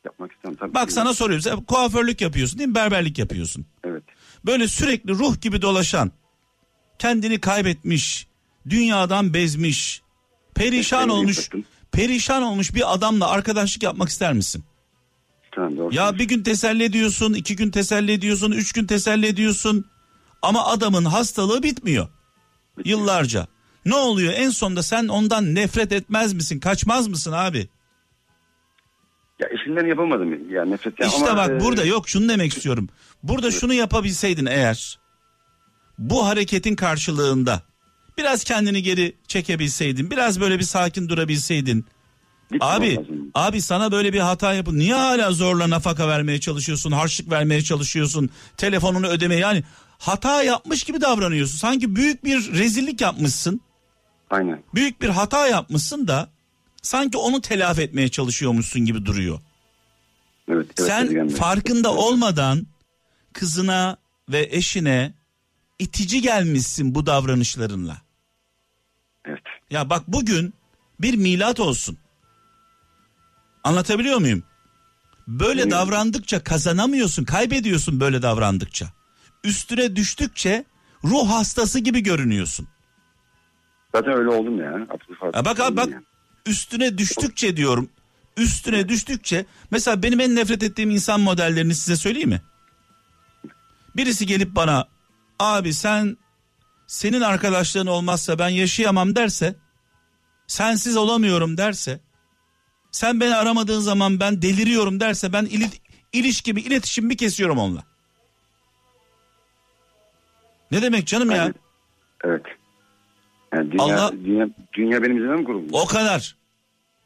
Yapmak 0.06 0.32
istemem 0.32 0.58
tabii. 0.58 0.74
Bak 0.74 0.92
sana 0.92 1.14
soruyorum. 1.14 1.44
Sen 1.44 1.62
kuaförlük 1.62 2.22
yapıyorsun 2.22 2.60
değil 2.60 2.70
mi? 2.70 2.76
Berberlik 2.76 3.20
yapıyorsun. 3.20 3.66
Evet. 3.84 4.04
böyle 4.46 4.68
sürekli 4.68 5.12
ruh 5.12 5.42
gibi 5.42 5.62
dolaşan, 5.62 6.12
kendini 7.00 7.40
kaybetmiş, 7.40 8.28
dünyadan 8.70 9.34
bezmiş, 9.34 10.02
perişan 10.60 11.10
olmuş, 11.10 11.50
perişan 11.92 12.44
olmuş 12.44 12.76
bir 12.76 12.94
adamla 12.94 13.28
arkadaşlık 13.28 13.84
yapmak 13.84 14.10
ister 14.10 14.34
misin? 14.34 14.64
Tamam 15.52 15.78
doğru. 15.78 15.96
Ya 15.96 16.20
bir 16.20 16.28
gün 16.28 16.44
teselli 16.44 16.84
ediyorsun, 16.84 17.34
iki 17.34 17.56
gün 17.56 17.72
teselli 17.72 18.12
ediyorsun, 18.12 18.52
üç 18.52 18.72
gün 18.72 18.86
teselli 18.86 19.28
ediyorsun. 19.28 19.86
Ama 20.42 20.66
adamın 20.66 21.06
hastalığı 21.06 21.64
bitmiyor. 21.64 22.08
Yıllarca. 22.86 23.48
Ne 23.86 23.96
oluyor 23.96 24.34
en 24.36 24.50
sonunda 24.50 24.84
sen 24.84 25.08
ondan 25.08 25.56
nefret 25.56 25.92
etmez 25.92 26.34
misin? 26.34 26.60
Kaçmaz 26.60 27.08
mısın 27.08 27.32
abi? 27.32 27.70
Ya 29.40 29.48
eşinden 29.50 29.86
yapamadım 29.86 30.52
ya 30.52 30.66
nefret. 30.66 31.00
ya 31.00 31.08
işte 31.08 31.30
ama, 31.30 31.38
bak 31.38 31.50
e, 31.50 31.60
burada 31.60 31.86
yok 31.86 32.10
şunu 32.10 32.30
demek 32.30 32.54
istiyorum. 32.54 32.90
Burada 33.24 33.52
şunu 33.52 33.74
yapabilseydin 33.74 34.46
eğer 34.46 35.00
bu 35.98 36.28
hareketin 36.28 36.76
karşılığında 36.76 37.62
biraz 38.20 38.44
kendini 38.44 38.84
geri 38.84 39.16
çekebilseydin, 39.28 40.12
biraz 40.12 40.40
böyle 40.40 40.60
bir 40.60 40.64
sakin 40.64 41.10
durabilseydin. 41.10 41.86
gitmem 42.52 42.70
Abi, 42.70 42.96
lazım. 42.96 43.32
abi 43.36 43.62
sana 43.62 43.92
böyle 43.92 44.14
bir 44.14 44.20
hata 44.20 44.54
yapın. 44.54 44.80
Niye 44.80 44.94
hala 44.94 45.32
zorla 45.32 45.70
nafaka 45.70 46.08
vermeye 46.08 46.40
çalışıyorsun, 46.40 46.92
harçlık 46.92 47.32
vermeye 47.32 47.62
çalışıyorsun, 47.62 48.30
telefonunu 48.58 49.08
ödeme 49.08 49.36
yani 49.36 49.64
hata 49.98 50.44
yapmış 50.44 50.84
gibi 50.84 51.02
davranıyorsun. 51.02 51.58
Sanki 51.58 51.96
büyük 51.96 52.24
bir 52.24 52.54
rezillik 52.54 53.02
yapmışsın. 53.02 53.62
Aynen. 54.30 54.64
Büyük 54.74 55.02
bir 55.02 55.10
hata 55.10 55.48
yapmışsın 55.48 56.08
da 56.08 56.30
sanki 56.82 57.18
onu 57.18 57.42
telafi 57.42 57.82
etmeye 57.82 58.10
çalışıyormuşsun 58.10 58.86
gibi 58.86 59.06
duruyor. 59.06 59.40
Evet. 60.52 60.68
evet 60.80 60.88
Sen 60.88 61.30
farkında 61.30 61.94
olmadan 61.94 62.68
kızına 63.34 63.98
ve 64.30 64.48
eşine 64.52 65.14
itici 65.80 66.22
gelmişsin 66.22 66.96
bu 66.96 67.06
davranışlarınla. 67.06 68.02
Ya 69.72 69.90
bak 69.90 70.04
bugün 70.08 70.54
bir 71.02 71.16
milat 71.18 71.60
olsun. 71.60 71.98
Anlatabiliyor 73.64 74.18
muyum? 74.18 74.44
Böyle 75.28 75.62
Evet. 75.62 75.72
davrandıkça 75.72 76.44
kazanamıyorsun, 76.44 77.24
kaybediyorsun 77.24 78.00
böyle 78.00 78.22
davrandıkça. 78.22 78.88
Üstüne 79.44 79.96
düştükçe 79.96 80.66
ruh 81.04 81.30
hastası 81.30 81.80
gibi 81.80 82.04
görünüyorsun. 82.04 82.68
Zaten 83.96 84.14
öyle 84.14 84.30
oldum 84.30 84.60
ya. 84.60 84.88
Ya 85.34 85.46
bak 85.46 85.60
abi 85.60 85.78
bak 85.78 85.90
üstüne 86.46 86.98
düştükçe 86.98 87.58
diyorum. 87.58 87.90
Üstüne 88.38 88.90
düştükçe 88.90 89.46
mesela 89.72 90.04
benim 90.04 90.20
en 90.20 90.36
nefret 90.36 90.64
ettiğim 90.64 90.90
insan 90.92 91.22
modellerini 91.22 91.76
size 91.76 91.96
söyleyeyim 91.96 92.30
mi? 92.30 92.42
Birisi 93.96 94.26
gelip 94.26 94.56
bana 94.56 94.88
abi 95.40 95.74
sen 95.74 96.18
senin 96.90 97.22
arkadaşlığın 97.22 97.88
olmazsa 97.88 98.40
ben 98.40 98.50
yaşayamam 98.50 99.16
derse 99.16 99.56
sensiz 100.48 100.98
olamıyorum 100.98 101.58
derse 101.58 102.00
sen 102.92 103.20
beni 103.20 103.36
aramadığın 103.36 103.80
zaman 103.80 104.20
ben 104.20 104.42
deliriyorum 104.42 105.00
derse 105.00 105.34
ben 105.34 105.46
ili, 105.46 105.66
ilişkimi 106.14 106.62
iletişimimi 106.62 107.16
kesiyorum 107.16 107.58
onunla. 107.58 107.84
Ne 110.72 110.82
demek 110.82 111.08
canım 111.08 111.32
ya? 111.32 111.54
Evet. 112.24 112.46
Yani 113.54 113.72
dünya, 113.72 113.84
Allah- 113.84 114.12
dünya, 114.26 114.50
dünya 114.74 115.04
benim 115.04 115.18
üzerime 115.18 115.36
mi 115.36 115.46
kuruldu? 115.46 115.70
O 115.72 115.86
kadar. 115.86 116.36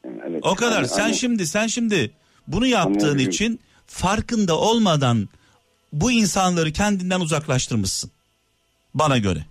Yani 0.04 0.20
evet. 0.28 0.46
O 0.46 0.54
kadar. 0.54 0.76
Aynen, 0.76 0.86
sen 0.86 1.02
aynen. 1.02 1.14
şimdi 1.14 1.46
sen 1.46 1.66
şimdi 1.66 2.10
bunu 2.46 2.66
yaptığın 2.66 3.18
için 3.18 3.60
farkında 3.86 4.58
olmadan 4.58 5.28
bu 5.92 6.12
insanları 6.12 6.72
kendinden 6.72 7.20
uzaklaştırmışsın. 7.20 8.10
Bana 8.94 9.18
göre. 9.18 9.44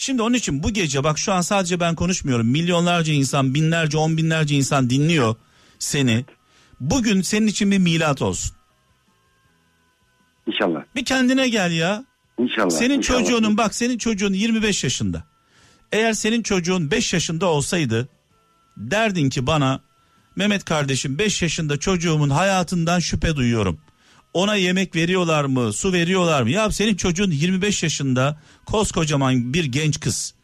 Şimdi 0.00 0.22
onun 0.22 0.34
için 0.34 0.62
bu 0.62 0.70
gece 0.70 1.04
bak 1.04 1.18
şu 1.18 1.32
an 1.32 1.40
sadece 1.40 1.80
ben 1.80 1.94
konuşmuyorum. 1.94 2.46
Milyonlarca 2.46 3.12
insan, 3.12 3.54
binlerce, 3.54 3.98
on 3.98 4.16
binlerce 4.16 4.54
insan 4.56 4.90
dinliyor 4.90 5.34
seni. 5.78 6.24
Bugün 6.80 7.22
senin 7.22 7.46
için 7.46 7.70
bir 7.70 7.78
milat 7.78 8.22
olsun. 8.22 8.56
İnşallah. 10.46 10.80
Bir 10.94 11.04
kendine 11.04 11.48
gel 11.48 11.72
ya. 11.72 12.04
İnşallah. 12.38 12.70
Senin 12.70 12.98
inşallah. 12.98 13.18
çocuğunun 13.18 13.56
bak 13.56 13.74
senin 13.74 13.98
çocuğun 13.98 14.32
25 14.32 14.84
yaşında. 14.84 15.24
Eğer 15.92 16.12
senin 16.12 16.42
çocuğun 16.42 16.90
5 16.90 17.12
yaşında 17.12 17.46
olsaydı 17.46 18.08
derdin 18.76 19.30
ki 19.30 19.46
bana 19.46 19.80
Mehmet 20.36 20.64
kardeşim 20.64 21.18
5 21.18 21.42
yaşında 21.42 21.76
çocuğumun 21.76 22.30
hayatından 22.30 22.98
şüphe 22.98 23.36
duyuyorum. 23.36 23.80
Ona 24.34 24.56
yemek 24.56 24.96
veriyorlar 24.96 25.44
mı, 25.44 25.72
su 25.72 25.92
veriyorlar 25.92 26.42
mı? 26.42 26.50
Ya 26.50 26.70
senin 26.70 26.94
çocuğun 26.94 27.30
25 27.30 27.82
yaşında 27.82 28.40
koskocaman 28.66 29.54
bir 29.54 29.64
genç 29.64 30.00
kız. 30.00 30.34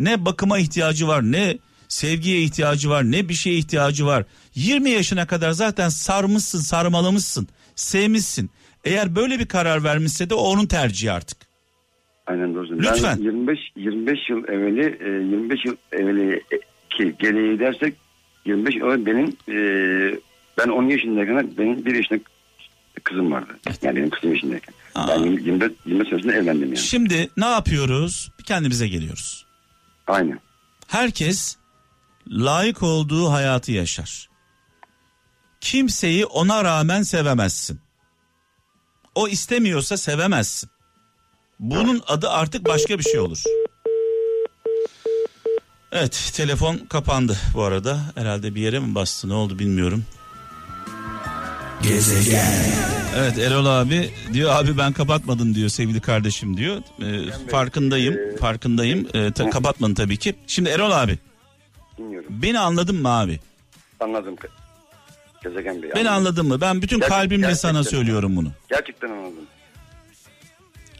Ne 0.00 0.24
bakıma 0.24 0.58
ihtiyacı 0.58 1.08
var, 1.08 1.22
ne 1.22 1.58
sevgiye 1.88 2.40
ihtiyacı 2.40 2.90
var, 2.90 3.04
ne 3.04 3.28
bir 3.28 3.34
şeye 3.34 3.56
ihtiyacı 3.56 4.06
var. 4.06 4.24
20 4.54 4.90
yaşına 4.90 5.26
kadar 5.26 5.50
zaten 5.50 5.88
sarmışsın, 5.88 6.58
sarmalamışsın, 6.58 7.48
sevmişsin. 7.74 8.50
Eğer 8.84 9.16
böyle 9.16 9.38
bir 9.38 9.46
karar 9.46 9.84
vermişse 9.84 10.30
de 10.30 10.34
o 10.34 10.40
onun 10.40 10.66
tercihi 10.66 11.12
artık. 11.12 11.38
Aynen 12.26 12.54
doğru. 12.54 12.78
Lütfen. 12.78 13.18
Ben 13.18 13.22
25 13.22 13.58
25 13.76 14.30
yıl 14.30 14.48
evveli 14.48 14.98
e, 15.00 15.08
25 15.08 15.64
yıl 15.64 15.76
evveli 15.92 16.34
e, 16.34 16.58
ki 16.90 17.14
geriye 17.18 17.58
dersek 17.58 17.94
25 18.44 18.76
yıl 18.76 19.06
benim 19.06 19.36
e, 19.48 19.56
ben 20.58 20.68
10 20.68 20.88
yaşındayken 20.88 21.50
benim 21.58 21.84
1 21.84 21.94
yaşında 21.94 22.18
kızım 23.04 23.32
vardı. 23.32 23.58
Yani 23.82 23.96
benim 23.96 24.10
kızım 24.10 24.32
yaşındayken. 24.34 24.74
Aa. 24.94 25.08
Ben 25.08 25.18
20 25.18 25.42
25 25.42 25.72
25 25.86 26.12
yaşında 26.12 26.34
evlendim 26.34 26.68
yani. 26.68 26.76
Şimdi 26.76 27.30
ne 27.36 27.46
yapıyoruz? 27.46 28.30
Bir 28.38 28.44
kendimize 28.44 28.88
geliyoruz. 28.88 29.46
Aynen. 30.06 30.40
Herkes 30.86 31.56
layık 32.30 32.82
olduğu 32.82 33.30
hayatı 33.30 33.72
yaşar. 33.72 34.28
Kimseyi 35.60 36.26
ona 36.26 36.64
rağmen 36.64 37.02
sevemezsin. 37.02 37.80
O 39.14 39.28
istemiyorsa 39.28 39.96
sevemezsin. 39.96 40.70
Bunun 41.60 42.02
adı 42.06 42.30
artık 42.30 42.66
başka 42.66 42.98
bir 42.98 43.04
şey 43.04 43.20
olur. 43.20 43.42
Evet 45.92 46.32
telefon 46.34 46.76
kapandı 46.76 47.36
bu 47.54 47.62
arada. 47.62 48.00
Herhalde 48.14 48.54
bir 48.54 48.60
yere 48.60 48.78
mi 48.78 48.94
bastı 48.94 49.28
ne 49.28 49.34
oldu 49.34 49.58
bilmiyorum. 49.58 50.04
Evet 53.16 53.38
Erol 53.38 53.66
abi 53.66 54.10
diyor 54.32 54.50
abi 54.54 54.78
ben 54.78 54.92
kapatmadım 54.92 55.54
diyor 55.54 55.68
sevgili 55.68 56.00
kardeşim 56.00 56.56
diyor. 56.56 56.82
Ee, 57.02 57.46
farkındayım 57.50 58.36
farkındayım 58.40 59.08
Ee, 59.14 59.32
ta- 59.32 59.50
kapatmadın 59.50 59.94
tabii 59.94 60.16
ki. 60.16 60.34
Şimdi 60.46 60.68
Erol 60.70 60.90
abi 60.90 61.18
Dinliyorum. 61.98 62.28
beni 62.42 62.58
anladın 62.58 62.96
mı 63.02 63.08
abi? 63.08 63.40
Anladım. 64.00 64.36
Gezegen 65.44 65.82
Bey. 65.82 65.90
Beni 65.94 66.10
anladın 66.10 66.46
mı? 66.46 66.60
Ben 66.60 66.82
bütün 66.82 66.98
Gerçek- 67.00 67.16
kalbimle 67.16 67.54
sana 67.54 67.72
gerçekten. 67.72 67.98
söylüyorum 67.98 68.36
bunu. 68.36 68.48
Gerçekten 68.70 69.08
anladım. 69.10 69.46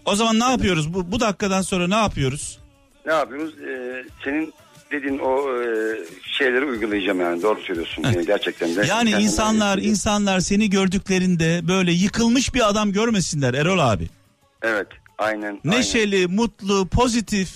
O 0.05 0.15
zaman 0.15 0.41
ne 0.41 0.45
yapıyoruz? 0.51 0.95
Bu, 0.95 1.13
bu 1.13 1.21
dakikadan 1.21 1.63
sonra 1.63 1.89
ne 1.89 1.95
yapıyoruz? 1.97 2.59
Ne 3.07 3.13
yapıyoruz? 3.13 3.55
Ee, 3.61 4.05
senin 4.25 4.53
dediğin 4.91 5.19
o 5.19 5.63
e, 5.63 5.99
şeyleri 6.23 6.65
uygulayacağım 6.65 7.21
yani. 7.21 7.43
Doğru 7.43 7.61
söylüyorsun. 7.61 8.03
Evet. 8.05 8.17
Yani 8.17 8.27
gerçekten 8.27 8.77
de. 8.77 8.87
Yani 8.87 9.11
insanlar 9.11 9.79
insanlar 9.79 10.41
seni 10.41 10.71
gördüklerinde 10.71 11.69
böyle 11.69 11.93
yıkılmış 11.93 12.55
bir 12.55 12.69
adam 12.69 12.93
görmesinler 12.93 13.55
Erol 13.55 13.79
abi. 13.79 14.09
Evet. 14.63 14.87
Aynen. 15.19 15.43
aynen. 15.43 15.61
Neşeli, 15.65 16.27
mutlu, 16.27 16.89
pozitif. 16.89 17.51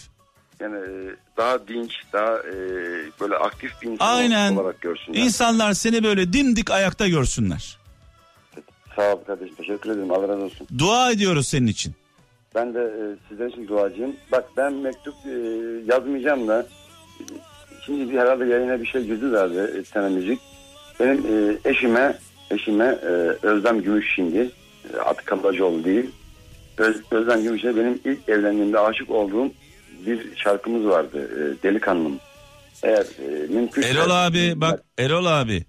Yani 0.61 0.77
e, 0.77 1.17
daha 1.37 1.69
dinç, 1.69 1.93
daha 2.13 2.39
e, 2.39 2.55
böyle 3.21 3.37
aktif 3.37 3.83
bir 3.83 3.89
insan 3.89 4.17
Aynen. 4.17 4.57
olarak 4.57 4.81
görsünler. 4.81 5.19
İnsanlar 5.19 5.73
seni 5.73 6.05
böyle 6.05 6.33
dimdik 6.33 6.71
ayakta 6.71 7.09
görsünler. 7.09 7.79
Sağ 8.97 9.15
ol 9.15 9.25
kardeşim. 9.25 9.55
Teşekkür 9.55 9.91
ederim. 9.91 10.13
Allah 10.13 10.29
razı 10.29 10.45
olsun. 10.45 10.67
Dua 10.79 11.11
ediyoruz 11.11 11.49
senin 11.49 11.67
için. 11.67 11.95
Ben 12.55 12.75
de 12.75 12.81
e, 12.81 13.03
sizler 13.29 13.47
için 13.47 13.69
duacıyım. 13.69 14.17
Bak 14.33 14.45
ben 14.57 14.75
mektup 14.75 15.15
e, 15.27 15.31
yazmayacağım 15.87 16.49
da 16.49 16.67
şimdi 17.87 18.13
bir 18.13 18.19
herhalde 18.19 18.45
yayına 18.45 18.81
bir 18.81 18.87
şey 18.87 19.03
girdi 19.05 19.27
herhalde 19.27 19.79
e, 19.79 19.85
Sene 19.85 20.09
Müzik. 20.09 20.41
Benim 21.01 21.19
e, 21.19 21.71
eşime 21.71 22.19
eşime 22.51 22.85
e, 22.85 23.07
Özlem 23.47 23.83
Gümüş 23.83 24.15
şimdi 24.15 24.51
e, 24.95 24.97
adı 24.99 25.25
Kalıcıoğlu 25.25 25.85
değil. 25.85 26.11
Öz, 26.79 26.97
Özlem 27.11 27.43
Gümüş'e 27.43 27.77
benim 27.77 28.01
ilk 28.05 28.29
evlendiğimde 28.29 28.79
aşık 28.79 29.11
olduğum 29.11 29.53
bir 30.07 30.37
şarkımız 30.37 30.87
vardı. 30.87 31.31
E, 31.39 31.63
Delikanlım. 31.63 32.19
Eğer 32.83 33.07
e, 33.29 33.47
mümkün 33.47 33.83
Erol 33.83 34.11
abi 34.11 34.53
bak 34.57 34.83
Erol 34.99 35.27
abi 35.27 35.65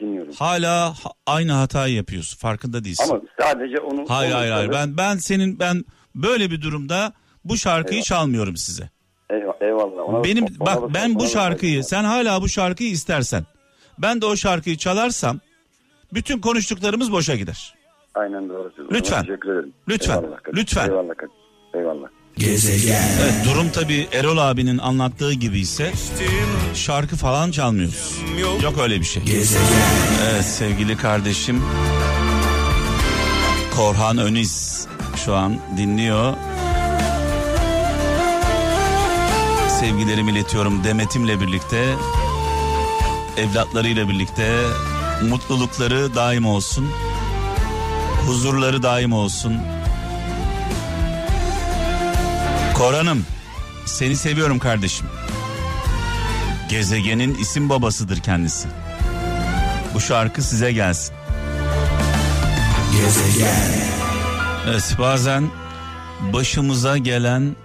dinliyorum. 0.00 0.32
hala 0.38 0.90
ha- 0.90 1.12
aynı 1.26 1.52
hatayı 1.52 1.94
yapıyorsun. 1.94 2.38
Farkında 2.38 2.84
değilsin. 2.84 3.04
Ama 3.10 3.20
sadece 3.40 3.80
onu 3.80 4.04
hayır 4.08 4.30
onu 4.32 4.38
hayır 4.38 4.52
hayır. 4.52 4.70
Ben 4.72 4.96
ben 4.96 5.16
senin 5.16 5.58
ben 5.58 5.84
böyle 6.14 6.50
bir 6.50 6.60
durumda 6.62 7.12
bu 7.44 7.56
şarkıyı 7.56 7.92
Eyvallah. 7.94 8.04
çalmıyorum 8.04 8.56
size. 8.56 8.90
Eyvallah. 9.30 9.54
eyvallah. 9.62 10.08
Ona- 10.08 10.24
Benim 10.24 10.44
ona 10.60 10.66
bak 10.66 10.94
ben 10.94 11.10
ona 11.10 11.18
bu 11.18 11.24
da- 11.24 11.28
şarkıyı 11.28 11.84
sen 11.84 12.04
hala 12.04 12.42
bu 12.42 12.48
şarkıyı 12.48 12.90
istersen 12.90 13.44
ben 13.98 14.20
de 14.20 14.26
o 14.26 14.36
şarkıyı 14.36 14.76
çalarsam 14.76 15.40
bütün 16.14 16.40
konuştuklarımız 16.40 17.12
boşa 17.12 17.34
gider. 17.36 17.74
Aynen 18.14 18.48
doğru. 18.48 18.72
Lütfen. 18.90 19.24
Teşekkür 19.24 19.52
ederim. 19.52 19.72
Lütfen. 19.88 20.16
Eyvallah. 20.22 20.36
Lütfen. 20.54 20.88
Eyvallah. 20.88 21.14
Eyvallah. 21.74 22.08
Evet, 22.40 23.34
durum 23.44 23.70
tabii 23.74 24.08
Erol 24.12 24.36
abinin 24.38 24.78
anlattığı 24.78 25.32
gibi 25.32 25.58
ise 25.60 25.92
şarkı 26.74 27.16
falan 27.16 27.50
çalmıyoruz. 27.50 28.18
Yok 28.62 28.74
öyle 28.82 29.00
bir 29.00 29.04
şey. 29.04 29.22
Evet 30.32 30.44
sevgili 30.44 30.96
kardeşim 30.96 31.62
Korhan 33.76 34.18
Öniz 34.18 34.86
şu 35.24 35.34
an 35.34 35.56
dinliyor. 35.76 36.34
Sevgilerimi 39.84 40.30
iletiyorum 40.30 40.84
Demet'imle 40.84 41.40
birlikte. 41.40 41.94
Evlatlarıyla 43.36 44.08
birlikte 44.08 44.56
mutlulukları 45.22 46.14
daim 46.14 46.46
olsun. 46.46 46.90
Huzurları 48.26 48.82
daim 48.82 49.12
olsun. 49.12 49.56
Koran'ım 52.74 53.26
seni 53.86 54.16
seviyorum 54.16 54.58
kardeşim. 54.58 55.06
Gezegenin 56.70 57.34
isim 57.34 57.68
babasıdır 57.68 58.20
kendisi. 58.20 58.68
Bu 59.94 60.00
şarkı 60.00 60.42
size 60.42 60.72
gelsin. 60.72 61.14
Evet 64.66 64.96
bazen 64.98 65.50
başımıza 66.32 66.98
gelen 66.98 67.56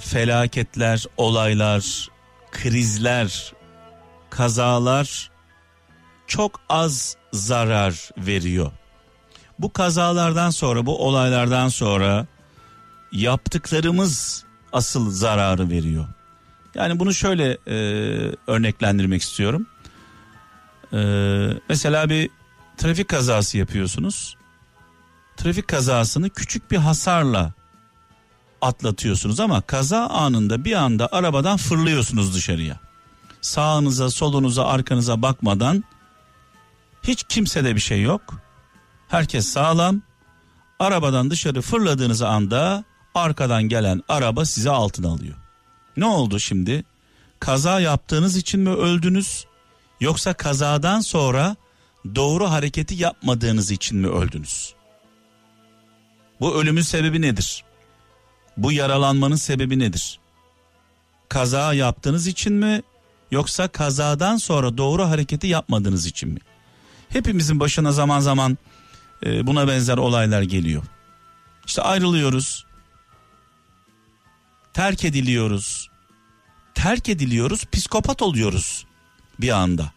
felaketler, 0.00 1.06
olaylar, 1.16 2.08
krizler, 2.50 3.52
kazalar 4.30 5.30
çok 6.26 6.60
az 6.68 7.16
zarar 7.32 8.10
veriyor. 8.18 8.72
Bu 9.58 9.72
kazalardan 9.72 10.50
sonra, 10.50 10.86
bu 10.86 11.06
olaylardan 11.06 11.68
sonra 11.68 12.26
yaptıklarımız 13.12 14.44
asıl 14.72 15.10
zararı 15.10 15.70
veriyor. 15.70 16.06
Yani 16.74 16.98
bunu 16.98 17.14
şöyle 17.14 17.58
e, 17.66 17.76
örneklendirmek 18.46 19.22
istiyorum. 19.22 19.66
E, 20.92 20.98
mesela 21.68 22.10
bir 22.10 22.30
trafik 22.76 23.08
kazası 23.08 23.58
yapıyorsunuz. 23.58 24.36
Trafik 25.36 25.68
kazasını 25.68 26.30
küçük 26.30 26.70
bir 26.70 26.76
hasarla 26.76 27.52
atlatıyorsunuz 28.62 29.40
ama 29.40 29.60
kaza 29.60 30.06
anında 30.06 30.64
bir 30.64 30.72
anda 30.72 31.08
arabadan 31.12 31.56
fırlıyorsunuz 31.56 32.34
dışarıya. 32.34 32.80
Sağınıza, 33.40 34.10
solunuza, 34.10 34.66
arkanıza 34.66 35.22
bakmadan 35.22 35.84
hiç 37.02 37.24
kimsede 37.28 37.74
bir 37.74 37.80
şey 37.80 38.02
yok. 38.02 38.22
Herkes 39.08 39.48
sağlam. 39.48 40.02
Arabadan 40.78 41.30
dışarı 41.30 41.62
fırladığınız 41.62 42.22
anda 42.22 42.84
arkadan 43.14 43.62
gelen 43.62 44.02
araba 44.08 44.44
sizi 44.44 44.70
altına 44.70 45.08
alıyor. 45.08 45.36
Ne 45.96 46.06
oldu 46.06 46.40
şimdi? 46.40 46.84
Kaza 47.40 47.80
yaptığınız 47.80 48.36
için 48.36 48.60
mi 48.60 48.70
öldünüz? 48.70 49.44
Yoksa 50.00 50.32
kazadan 50.32 51.00
sonra 51.00 51.56
doğru 52.14 52.50
hareketi 52.50 52.94
yapmadığınız 52.94 53.70
için 53.70 53.98
mi 53.98 54.08
öldünüz? 54.08 54.74
Bu 56.40 56.54
ölümün 56.54 56.82
sebebi 56.82 57.22
nedir? 57.22 57.64
Bu 58.56 58.72
yaralanmanın 58.72 59.36
sebebi 59.36 59.78
nedir? 59.78 60.18
Kaza 61.28 61.74
yaptığınız 61.74 62.26
için 62.26 62.52
mi 62.52 62.82
yoksa 63.30 63.68
kazadan 63.68 64.36
sonra 64.36 64.78
doğru 64.78 65.04
hareketi 65.04 65.46
yapmadığınız 65.46 66.06
için 66.06 66.28
mi? 66.28 66.40
Hepimizin 67.08 67.60
başına 67.60 67.92
zaman 67.92 68.20
zaman 68.20 68.58
e, 69.26 69.46
buna 69.46 69.68
benzer 69.68 69.98
olaylar 69.98 70.42
geliyor. 70.42 70.82
İşte 71.66 71.82
ayrılıyoruz. 71.82 72.66
Terk 74.72 75.04
ediliyoruz. 75.04 75.90
Terk 76.74 77.08
ediliyoruz, 77.08 77.64
psikopat 77.72 78.22
oluyoruz 78.22 78.86
bir 79.40 79.48
anda. 79.48 79.92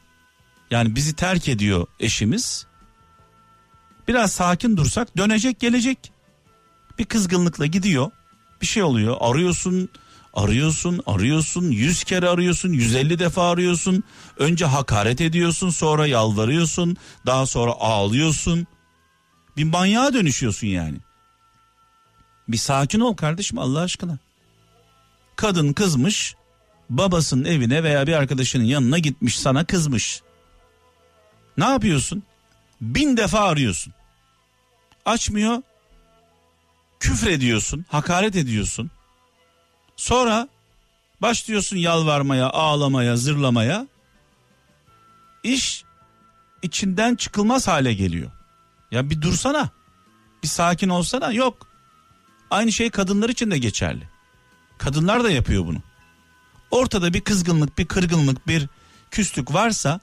Yani 0.72 0.96
bizi 0.96 1.16
terk 1.16 1.50
ediyor 1.50 1.88
eşimiz. 2.00 2.66
Biraz 4.08 4.32
sakin 4.32 4.78
dursak 4.78 5.18
dönecek 5.18 5.60
gelecek. 5.60 6.12
Bir 7.00 7.06
kızgınlıkla 7.06 7.66
gidiyor. 7.66 8.12
Bir 8.64 8.68
şey 8.68 8.84
oluyor. 8.84 9.18
Arıyorsun, 9.20 9.90
arıyorsun, 10.34 11.02
arıyorsun. 11.06 11.72
Yüz 11.72 12.04
kere 12.04 12.30
arıyorsun, 12.30 12.74
150 12.74 13.20
defa 13.20 13.50
arıyorsun. 13.50 14.04
Önce 14.38 14.66
hakaret 14.66 15.22
ediyorsun, 15.22 15.70
sonra 15.70 16.08
yalvarıyorsun. 16.08 16.98
Daha 17.26 17.46
sonra 17.46 17.72
ağlıyorsun. 17.72 18.68
Bir 19.58 19.64
manyağa 19.64 20.14
dönüşüyorsun 20.14 20.68
yani. 20.68 20.98
Bir 22.48 22.58
sakin 22.58 23.00
ol 23.00 23.16
kardeşim 23.16 23.60
Allah 23.60 23.80
aşkına. 23.80 24.18
Kadın 25.36 25.74
kızmış, 25.74 26.36
babasının 26.90 27.46
evine 27.46 27.84
veya 27.84 28.08
bir 28.08 28.14
arkadaşının 28.14 28.64
yanına 28.64 29.00
gitmiş 29.00 29.40
sana 29.40 29.66
kızmış. 29.66 30.22
Ne 31.58 31.66
yapıyorsun? 31.66 32.24
Bin 32.82 33.18
defa 33.18 33.40
arıyorsun. 33.40 33.94
Açmıyor. 35.06 35.62
Küfür 37.04 37.28
ediyorsun, 37.28 37.86
hakaret 37.90 38.36
ediyorsun. 38.36 38.92
Sonra 39.96 40.48
başlıyorsun 41.22 41.78
yalvarmaya, 41.78 42.50
ağlamaya, 42.50 43.18
zırlamaya. 43.18 43.88
İş 45.44 45.84
içinden 46.62 47.16
çıkılmaz 47.16 47.68
hale 47.68 47.94
geliyor. 47.94 48.32
Ya 48.92 49.10
bir 49.10 49.22
dursana. 49.22 49.70
Bir 50.44 50.48
sakin 50.48 50.90
olsana. 50.90 51.32
Yok. 51.32 51.68
Aynı 52.52 52.72
şey 52.72 52.90
kadınlar 52.90 53.30
için 53.30 53.52
de 53.52 53.58
geçerli. 53.58 54.10
Kadınlar 54.78 55.24
da 55.24 55.32
yapıyor 55.32 55.66
bunu. 55.66 55.80
Ortada 56.72 57.14
bir 57.14 57.22
kızgınlık, 57.22 57.78
bir 57.78 57.86
kırgınlık, 57.86 58.48
bir 58.48 58.68
küslük 59.12 59.54
varsa 59.54 60.00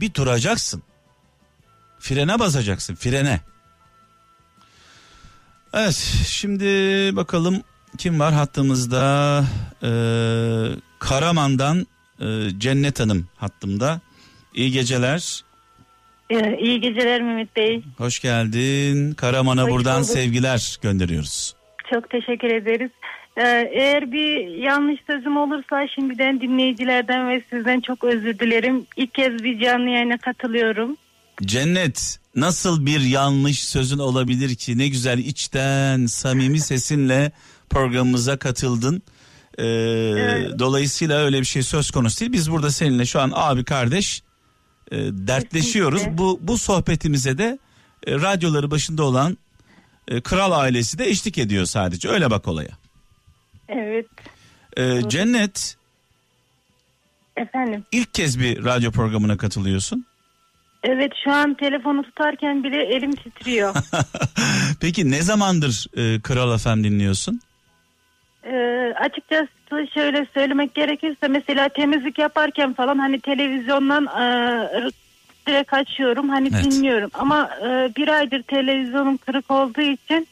bir 0.00 0.14
duracaksın. 0.14 0.82
Frene 1.98 2.38
basacaksın, 2.38 2.94
frene. 2.94 3.40
Evet, 5.78 6.24
şimdi 6.28 6.64
bakalım 7.16 7.62
kim 7.98 8.20
var 8.20 8.32
hattımızda? 8.34 9.44
Ee, 9.82 9.88
Karaman'dan 10.98 11.86
e, 12.20 12.26
Cennet 12.58 13.00
Hanım 13.00 13.26
hattımda. 13.36 14.00
İyi 14.54 14.70
geceler. 14.72 15.40
Ee, 16.30 16.58
İyi 16.60 16.80
geceler 16.80 17.22
Mehmet 17.22 17.56
Bey. 17.56 17.82
Hoş 17.98 18.20
geldin. 18.20 19.14
Karaman'a 19.14 19.62
Hoş 19.62 19.70
buradan 19.70 19.96
bulduk. 20.02 20.10
sevgiler 20.10 20.76
gönderiyoruz. 20.82 21.54
Çok 21.94 22.10
teşekkür 22.10 22.50
ederiz. 22.50 22.90
Ee, 23.36 23.70
eğer 23.72 24.12
bir 24.12 24.46
yanlış 24.46 25.00
sözüm 25.06 25.36
olursa 25.36 25.86
şimdiden 25.94 26.40
dinleyicilerden 26.40 27.28
ve 27.28 27.42
sizden 27.50 27.80
çok 27.80 28.04
özür 28.04 28.38
dilerim. 28.38 28.86
İlk 28.96 29.14
kez 29.14 29.44
bir 29.44 29.60
canlı 29.60 29.88
yayına 29.90 30.18
katılıyorum. 30.18 30.96
Cennet 31.42 32.18
nasıl 32.34 32.86
bir 32.86 33.00
yanlış 33.00 33.64
sözün 33.64 33.98
olabilir 33.98 34.54
ki 34.54 34.78
ne 34.78 34.88
güzel 34.88 35.18
içten 35.18 36.06
samimi 36.06 36.60
sesinle 36.60 37.32
programımıza 37.70 38.36
katıldın. 38.36 39.02
Ee, 39.58 39.62
Dolayısıyla 40.58 41.18
öyle 41.18 41.40
bir 41.40 41.44
şey 41.46 41.62
söz 41.62 41.90
konusu 41.90 42.20
değil. 42.20 42.32
Biz 42.32 42.50
burada 42.50 42.70
seninle 42.70 43.06
şu 43.06 43.20
an 43.20 43.32
abi 43.34 43.64
kardeş 43.64 44.22
e, 44.92 44.96
dertleşiyoruz. 44.98 45.98
Kesinlikle. 45.98 46.18
Bu 46.18 46.38
bu 46.42 46.58
sohbetimize 46.58 47.38
de 47.38 47.58
e, 48.06 48.12
radyoları 48.14 48.70
başında 48.70 49.02
olan 49.02 49.38
e, 50.08 50.20
kral 50.20 50.52
ailesi 50.52 50.98
de 50.98 51.06
eşlik 51.08 51.38
ediyor 51.38 51.64
sadece. 51.66 52.08
Öyle 52.08 52.30
bak 52.30 52.48
olaya. 52.48 52.70
Evet 53.68 54.06
Ee, 54.76 55.00
Cennet 55.08 55.76
efendim. 57.36 57.84
ilk 57.92 58.14
kez 58.14 58.40
bir 58.40 58.64
radyo 58.64 58.90
programına 58.92 59.36
katılıyorsun. 59.36 60.06
Evet 60.88 61.12
şu 61.24 61.32
an 61.32 61.54
telefonu 61.54 62.02
tutarken 62.02 62.64
bile 62.64 62.82
elim 62.82 63.12
titriyor. 63.12 63.74
Peki 64.80 65.10
ne 65.10 65.22
zamandır 65.22 65.86
e, 65.96 66.20
Kral 66.20 66.58
FM 66.58 66.84
dinliyorsun? 66.84 67.40
Ee, 68.44 68.94
açıkçası 69.00 69.48
şöyle 69.94 70.26
söylemek 70.34 70.74
gerekirse 70.74 71.28
mesela 71.28 71.68
temizlik 71.68 72.18
yaparken 72.18 72.74
falan 72.74 72.98
hani 72.98 73.20
televizyondan 73.20 74.06
e, 74.06 74.90
direkt 75.46 75.72
açıyorum 75.74 76.28
hani 76.28 76.50
Evet. 76.54 76.64
dinliyorum 76.64 77.10
ama 77.14 77.50
e, 77.62 77.92
bir 77.96 78.08
aydır 78.08 78.42
televizyonum 78.42 79.16
kırık 79.16 79.50
olduğu 79.50 79.80
için 79.80 80.28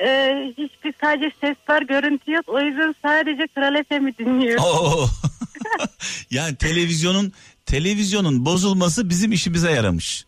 e, 0.00 0.34
hiçbir 0.58 0.94
sadece 1.00 1.30
ses 1.40 1.56
var 1.68 1.82
görüntü 1.82 2.32
yok 2.32 2.44
o 2.48 2.60
yüzden 2.60 2.94
sadece 3.02 3.46
Kral 3.46 3.82
FM'i 3.88 4.18
dinliyorum. 4.18 4.64
Oo. 4.64 5.06
yani 6.30 6.56
televizyonun 6.56 7.32
televizyonun 7.68 8.44
bozulması 8.44 9.08
bizim 9.08 9.32
işimize 9.32 9.70
yaramış. 9.70 10.24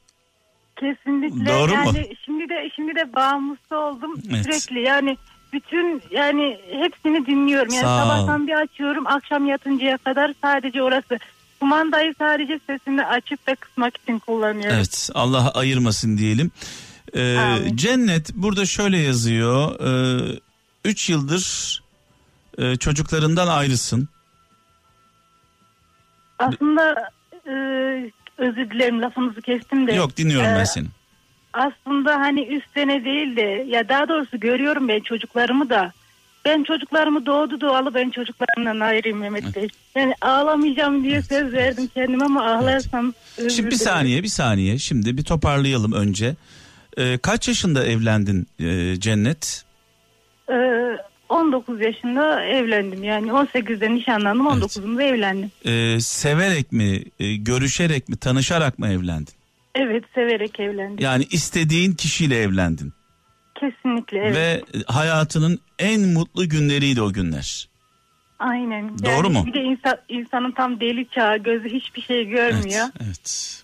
Kesinlikle 0.80 1.46
Doğru 1.46 1.76
mu? 1.76 1.82
yani 1.86 2.14
şimdi 2.24 2.48
de 2.48 2.70
şimdi 2.76 2.94
de 2.94 3.14
bağımlısı 3.14 3.76
oldum 3.76 4.22
Evet. 4.30 4.44
sürekli 4.44 4.80
yani 4.86 5.16
bütün 5.52 6.02
yani 6.10 6.58
hepsini 6.72 7.26
dinliyorum. 7.26 7.72
Yani 7.74 7.84
Sağ 7.84 7.96
ol. 7.96 8.08
sabahtan 8.08 8.46
bir 8.46 8.52
açıyorum 8.62 9.06
akşam 9.06 9.46
yatıncaya 9.46 9.98
kadar 9.98 10.34
sadece 10.42 10.82
orası. 10.82 11.18
Kumandayı 11.60 12.14
sadece 12.18 12.60
sesini 12.66 13.04
açıp 13.04 13.48
ve 13.48 13.54
kısmak 13.54 13.96
için 13.96 14.18
kullanıyorum. 14.18 14.76
Evet 14.76 15.10
Allah 15.14 15.50
ayırmasın 15.50 16.18
diyelim. 16.18 16.50
Ee, 17.14 17.36
Amin. 17.38 17.76
Cennet 17.76 18.34
burada 18.34 18.66
şöyle 18.66 18.98
yazıyor. 18.98 19.80
3 20.84 21.10
yıldır 21.10 21.82
e, 22.58 22.76
çocuklarından 22.76 23.48
ayrısın. 23.48 24.08
Aslında 26.38 27.10
e, 27.50 28.10
özür 28.38 28.70
dilerim 28.70 29.02
lafınızı 29.02 29.42
kestim 29.42 29.86
de. 29.86 29.92
Yok 29.92 30.16
dinliyorum 30.16 30.46
ben 30.46 30.60
Ee, 30.60 30.66
seni. 30.66 30.86
Aslında 31.52 32.20
hani 32.20 32.46
üst 32.46 32.74
sene 32.74 33.04
değil 33.04 33.36
de 33.36 33.64
ya 33.68 33.88
daha 33.88 34.08
doğrusu 34.08 34.40
görüyorum 34.40 34.88
ben 34.88 35.00
çocuklarımı 35.00 35.70
da. 35.70 35.92
Ben 36.44 36.62
çocuklarımı 36.64 37.26
doğdu 37.26 37.60
doğalı 37.60 37.94
ben 37.94 38.10
çocuklarımdan 38.10 38.80
ayrıyım 38.80 39.18
Mehmet 39.18 39.56
Bey. 39.56 39.68
Yani 39.94 40.14
ağlamayacağım 40.20 41.04
diye 41.04 41.22
söz 41.22 41.52
verdim 41.52 41.90
kendime 41.94 42.24
ama 42.24 42.46
ağlarsam 42.46 43.14
özür 43.38 43.50
Şimdi 43.50 43.70
bir 43.70 43.76
saniye 43.76 44.22
bir 44.22 44.28
saniye 44.28 44.78
şimdi 44.78 45.16
bir 45.16 45.24
toparlayalım 45.24 45.92
önce. 45.92 46.34
Ee, 46.98 47.18
kaç 47.18 47.48
yaşında 47.48 47.86
evlendin 47.86 48.46
e, 48.60 49.00
Cennet? 49.00 49.64
Ee, 50.50 50.54
19 51.30 51.80
yaşında 51.80 52.44
evlendim 52.44 53.04
yani 53.04 53.28
18'de 53.28 53.94
nişanlandım 53.94 54.46
19'unda 54.46 55.02
evlendim. 55.02 55.50
Ee, 55.64 56.00
severek 56.00 56.72
mi, 56.72 57.02
e, 57.20 57.36
görüşerek 57.36 58.08
mi, 58.08 58.16
tanışarak 58.16 58.78
mı 58.78 58.88
evlendin? 58.88 59.34
Evet 59.74 60.04
severek 60.14 60.60
evlendim. 60.60 61.04
Yani 61.04 61.24
istediğin 61.30 61.92
kişiyle 61.92 62.42
evlendin. 62.42 62.92
Kesinlikle 63.54 64.18
evet. 64.18 64.36
Ve 64.36 64.62
hayatının 64.86 65.60
en 65.78 66.00
mutlu 66.00 66.48
günleriydi 66.48 67.02
o 67.02 67.12
günler. 67.12 67.68
Aynen. 68.38 68.98
Doğru 68.98 69.26
Yani 69.26 69.38
mu? 69.38 69.46
Bir 69.46 69.54
de 69.54 69.62
insan, 69.62 69.96
insanın 70.08 70.50
tam 70.52 70.80
deli 70.80 71.08
çağı 71.08 71.38
gözü 71.38 71.68
hiçbir 71.68 72.02
şey 72.02 72.26
görmüyor. 72.26 72.86
Evet, 72.86 73.02
evet. 73.04 73.62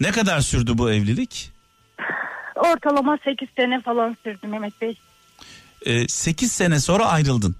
Ne 0.00 0.10
kadar 0.10 0.40
sürdü 0.40 0.78
bu 0.78 0.92
evlilik? 0.92 1.50
Ortalama 2.56 3.18
8 3.24 3.48
sene 3.56 3.80
falan 3.80 4.16
sürdü 4.24 4.46
Mehmet 4.46 4.80
Bey. 4.80 4.98
8 6.08 6.52
sene 6.52 6.80
sonra 6.80 7.06
ayrıldın. 7.06 7.56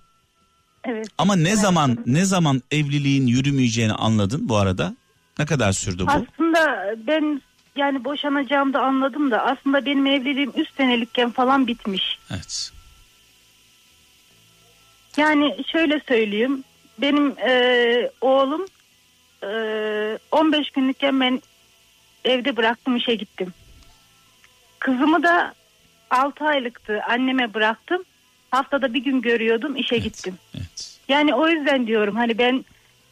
Evet. 0.85 1.07
Ama 1.18 1.37
ne 1.37 1.49
Evet. 1.49 1.59
zaman 1.59 1.99
ne 2.07 2.25
zaman 2.25 2.62
evliliğin 2.70 3.27
yürümeyeceğini 3.27 3.93
anladın 3.93 4.49
bu 4.49 4.57
arada? 4.57 4.95
Ne 5.39 5.47
kadar 5.47 5.72
sürdü 5.72 6.07
bu? 6.07 6.11
Aslında 6.11 6.95
ben 7.07 7.43
yani 7.77 8.05
boşanacağımı 8.05 8.72
da 8.72 8.83
anladım 8.83 9.31
da 9.31 9.43
aslında 9.47 9.87
benim 9.87 10.07
evliliğim 10.07 10.53
3 10.57 10.68
senelikken 10.77 11.31
falan 11.31 11.66
bitmiş. 11.66 12.18
Evet. 12.31 12.70
Yani 15.16 15.57
şöyle 15.72 16.01
söyleyeyim. 16.09 16.64
Benim 16.99 17.35
e, 17.39 18.11
oğlum 18.20 18.66
e, 19.43 20.18
15 20.33 20.70
günlükken 20.70 21.20
ben 21.20 21.43
evde 22.25 22.57
bıraktım 22.57 22.97
işe 22.97 23.14
gittim. 23.14 23.55
Kızımı 24.79 25.22
da 25.22 25.55
6 26.11 26.45
aylıktı 26.45 27.01
anneme 27.09 27.55
bıraktım. 27.55 28.03
Haftada 28.55 28.95
bir 28.95 29.05
gün 29.05 29.21
görüyordum 29.21 29.77
işe 29.77 29.99
gittim. 29.99 30.35
Evet. 30.55 30.99
Yani 31.09 31.35
o 31.35 31.49
yüzden 31.49 31.87
diyorum 31.87 32.17
hani 32.17 32.39
ben 32.39 32.65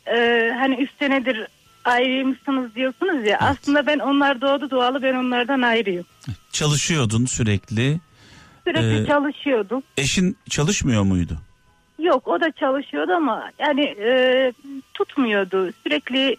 e, 0.07 0.51
hani 0.59 0.75
3 0.75 0.91
senedir 0.99 1.47
ayrıymışsınız 1.85 2.75
diyorsunuz 2.75 3.27
ya. 3.27 3.39
Aslında 3.39 3.87
ben 3.87 3.99
onlar 3.99 4.41
doğdu 4.41 4.71
doğalı 4.71 5.03
ben 5.03 5.15
onlardan 5.15 5.63
ayrıyım. 5.63 6.05
Çalışıyordun 6.53 7.27
sürekli. 7.27 8.01
Sürekli 8.67 9.03
Ee, 9.03 9.07
çalışıyordum. 9.07 9.83
Eşin 9.97 10.37
çalışmıyor 10.51 11.03
muydu? 11.03 11.39
Yok 11.99 12.29
o 12.29 12.41
da 12.41 12.51
çalışıyordu 12.61 13.13
ama 13.13 13.51
yani 13.59 13.81
e, 13.85 14.53
tutmuyordu. 14.95 15.71
Sürekli 15.83 16.37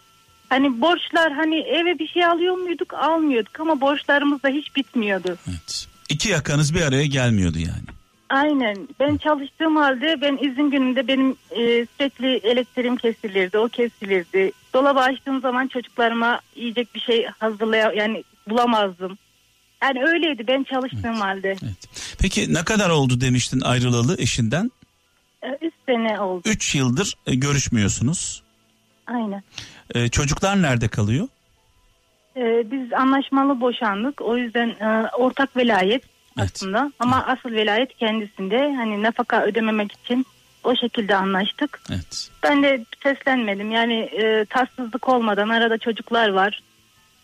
hani 0.48 0.80
borçlar 0.80 1.32
hani 1.32 1.58
eve 1.60 1.98
bir 1.98 2.08
şey 2.08 2.24
alıyor 2.24 2.54
muyduk 2.56 2.94
almıyorduk 2.94 3.60
ama 3.60 3.80
borçlarımız 3.80 4.42
da 4.42 4.48
hiç 4.48 4.76
bitmiyordu. 4.76 5.36
Evet. 5.48 5.86
İki 6.08 6.28
yakanız 6.28 6.74
bir 6.74 6.82
araya 6.82 7.06
gelmiyordu 7.06 7.58
yani. 7.58 7.93
Aynen 8.28 8.88
ben 9.00 9.16
çalıştığım 9.16 9.76
halde 9.76 10.20
ben 10.20 10.36
izin 10.36 10.70
gününde 10.70 11.08
benim 11.08 11.30
e, 11.50 11.86
sürekli 11.86 12.36
elektriğim 12.36 12.96
kesilirdi 12.96 13.58
o 13.58 13.68
kesilirdi. 13.68 14.52
Dolabı 14.74 15.00
açtığım 15.00 15.40
zaman 15.40 15.68
çocuklarıma 15.68 16.40
yiyecek 16.56 16.94
bir 16.94 17.00
şey 17.00 17.26
hazırlaya 17.26 17.92
yani 17.92 18.24
bulamazdım. 18.48 19.18
Yani 19.82 20.04
öyleydi 20.04 20.46
ben 20.46 20.62
çalıştığım 20.62 21.20
halde. 21.20 21.48
Evet. 21.48 21.88
Peki 22.20 22.54
ne 22.54 22.64
kadar 22.64 22.90
oldu 22.90 23.20
demiştin 23.20 23.60
ayrılalı 23.60 24.16
eşinden? 24.18 24.70
E, 25.42 25.48
üç 25.62 25.74
sene 25.86 26.20
oldu. 26.20 26.42
3 26.48 26.74
yıldır 26.74 27.14
e, 27.26 27.34
görüşmüyorsunuz. 27.34 28.42
Aynen. 29.06 29.42
E, 29.94 30.08
çocuklar 30.08 30.62
nerede 30.62 30.88
kalıyor? 30.88 31.28
Ee, 32.36 32.70
biz 32.70 32.92
anlaşmalı 32.92 33.60
boşandık. 33.60 34.20
O 34.20 34.36
yüzden 34.36 34.68
e, 34.68 35.08
ortak 35.18 35.56
velayet 35.56 36.02
Evet. 36.38 36.50
aslında. 36.54 36.92
Ama 36.98 37.26
asıl 37.26 37.50
velayet 37.50 37.96
kendisinde. 37.96 38.74
Hani 38.76 39.02
nafaka 39.02 39.42
ödememek 39.42 39.92
için 39.92 40.26
o 40.64 40.76
şekilde 40.76 41.16
anlaştık. 41.16 41.80
Evet. 41.90 42.30
Ben 42.42 42.62
de 42.62 42.84
seslenmedim. 43.02 43.70
Yani 43.70 43.94
e, 43.94 44.44
tatsızlık 44.44 45.08
olmadan 45.08 45.48
arada 45.48 45.78
çocuklar 45.78 46.28
var. 46.28 46.60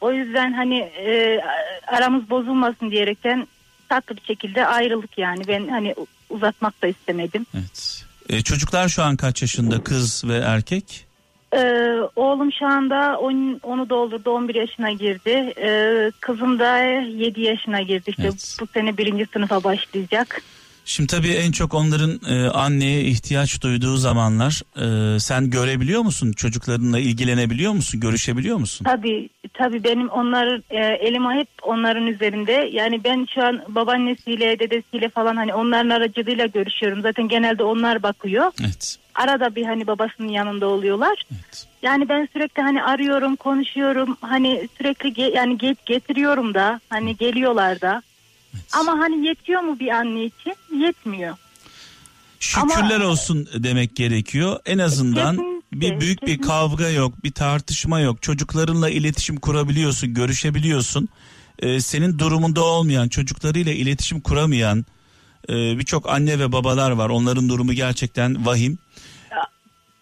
O 0.00 0.12
yüzden 0.12 0.52
hani 0.52 0.78
e, 0.78 1.40
aramız 1.86 2.30
bozulmasın 2.30 2.90
diyerekten 2.90 3.46
tatlı 3.88 4.16
bir 4.16 4.22
şekilde 4.22 4.66
ayrıldık 4.66 5.18
yani. 5.18 5.42
Ben 5.48 5.68
hani 5.68 5.94
uzatmak 6.30 6.82
da 6.82 6.86
istemedim. 6.86 7.46
Evet. 7.54 8.04
E, 8.28 8.42
çocuklar 8.42 8.88
şu 8.88 9.02
an 9.02 9.16
kaç 9.16 9.42
yaşında 9.42 9.82
kız 9.82 10.24
ve 10.24 10.36
erkek? 10.36 11.06
Ee, 11.55 11.96
oğlum 12.16 12.53
şu 12.53 12.66
anda 12.66 13.18
on, 13.18 13.61
onu 13.62 13.88
doldurdu 13.90 14.30
11 14.30 14.55
yaşına 14.55 14.90
girdi. 14.90 15.53
Ee, 15.62 16.11
kızım 16.20 16.59
da 16.59 16.78
7 16.78 17.40
yaşına 17.40 17.80
girdi. 17.82 18.11
İşte 18.11 18.22
Evet. 18.22 18.57
bu 18.61 18.66
sene 18.66 18.96
birinci 18.98 19.26
sınıfa 19.32 19.64
başlayacak. 19.64 20.42
Şimdi 20.84 21.07
tabii 21.07 21.28
en 21.32 21.53
çok 21.53 21.74
onların 21.74 22.20
e, 22.28 22.48
anneye 22.48 23.01
ihtiyaç 23.01 23.62
duyduğu 23.62 23.96
zamanlar 23.96 24.62
e, 24.76 25.20
sen 25.20 25.51
görebiliyor 25.51 26.03
musun? 26.03 26.32
Çocuklarınla 26.32 26.98
ilgilenebiliyor 26.98 27.72
musun? 27.72 28.01
Görüşebiliyor 28.01 28.57
musun? 28.57 28.84
Tabii 28.84 29.28
tabii 29.55 29.84
benim 29.84 30.09
onlar 30.09 30.61
e, 30.70 30.78
elim 30.94 31.30
hep 31.30 31.48
onların 31.62 32.07
üzerinde. 32.07 32.70
Yani 32.72 33.05
ben 33.05 33.26
şu 33.34 33.44
an 33.44 33.62
babaannesiyle 33.68 34.59
dedesiyle 34.59 35.09
falan 35.09 35.36
hani 35.36 35.55
onların 35.55 35.90
aracılığıyla 35.90 36.46
görüşüyorum. 36.46 37.03
Zaten 37.03 37.28
genelde 37.28 37.62
onlar 37.62 38.03
bakıyor. 38.03 38.53
Evet. 38.61 38.96
Arada 39.14 39.54
bir 39.54 39.64
hani 39.64 39.86
babasının 39.86 40.28
yanında 40.28 40.66
oluyorlar. 40.66 41.22
Evet. 41.32 41.66
Yani 41.82 42.08
ben 42.08 42.28
sürekli 42.32 42.62
hani 42.62 42.82
arıyorum, 42.82 43.36
konuşuyorum. 43.36 44.16
Hani 44.20 44.68
sürekli 44.78 45.08
ge- 45.08 45.36
yani 45.36 45.58
get 45.58 45.86
getiriyorum 45.86 46.54
da 46.54 46.80
hani 46.88 47.16
geliyorlar 47.16 47.80
da. 47.80 48.02
Ama 48.72 48.92
hani 48.98 49.26
yetiyor 49.26 49.61
mu 49.61 49.78
bir 49.80 49.88
anne 49.88 50.24
için? 50.24 50.54
Yetmiyor. 50.80 51.36
Şükürler 52.40 52.96
Ama- 53.00 53.06
olsun 53.06 53.48
demek 53.54 53.96
gerekiyor. 53.96 54.61
En 54.66 54.78
azından 54.78 55.36
Kesinlikle, 55.36 55.80
bir 55.80 56.00
büyük 56.00 56.22
bir 56.22 56.26
kesinlikle. 56.26 56.48
kavga 56.48 56.88
yok, 56.88 57.24
bir 57.24 57.32
tartışma 57.32 58.00
yok. 58.00 58.22
Çocuklarınla 58.22 58.90
iletişim 58.90 59.36
kurabiliyorsun, 59.36 60.14
görüşebiliyorsun. 60.14 61.08
Ee, 61.58 61.80
senin 61.80 62.18
durumunda 62.18 62.64
olmayan, 62.64 63.08
çocuklarıyla 63.08 63.72
iletişim 63.72 64.20
kuramayan 64.20 64.84
birçok 65.49 66.09
anne 66.09 66.38
ve 66.38 66.53
babalar 66.53 66.91
var. 66.91 67.11
Onların 67.11 67.49
durumu 67.49 67.72
gerçekten 67.72 68.47
vahim. 68.47 68.78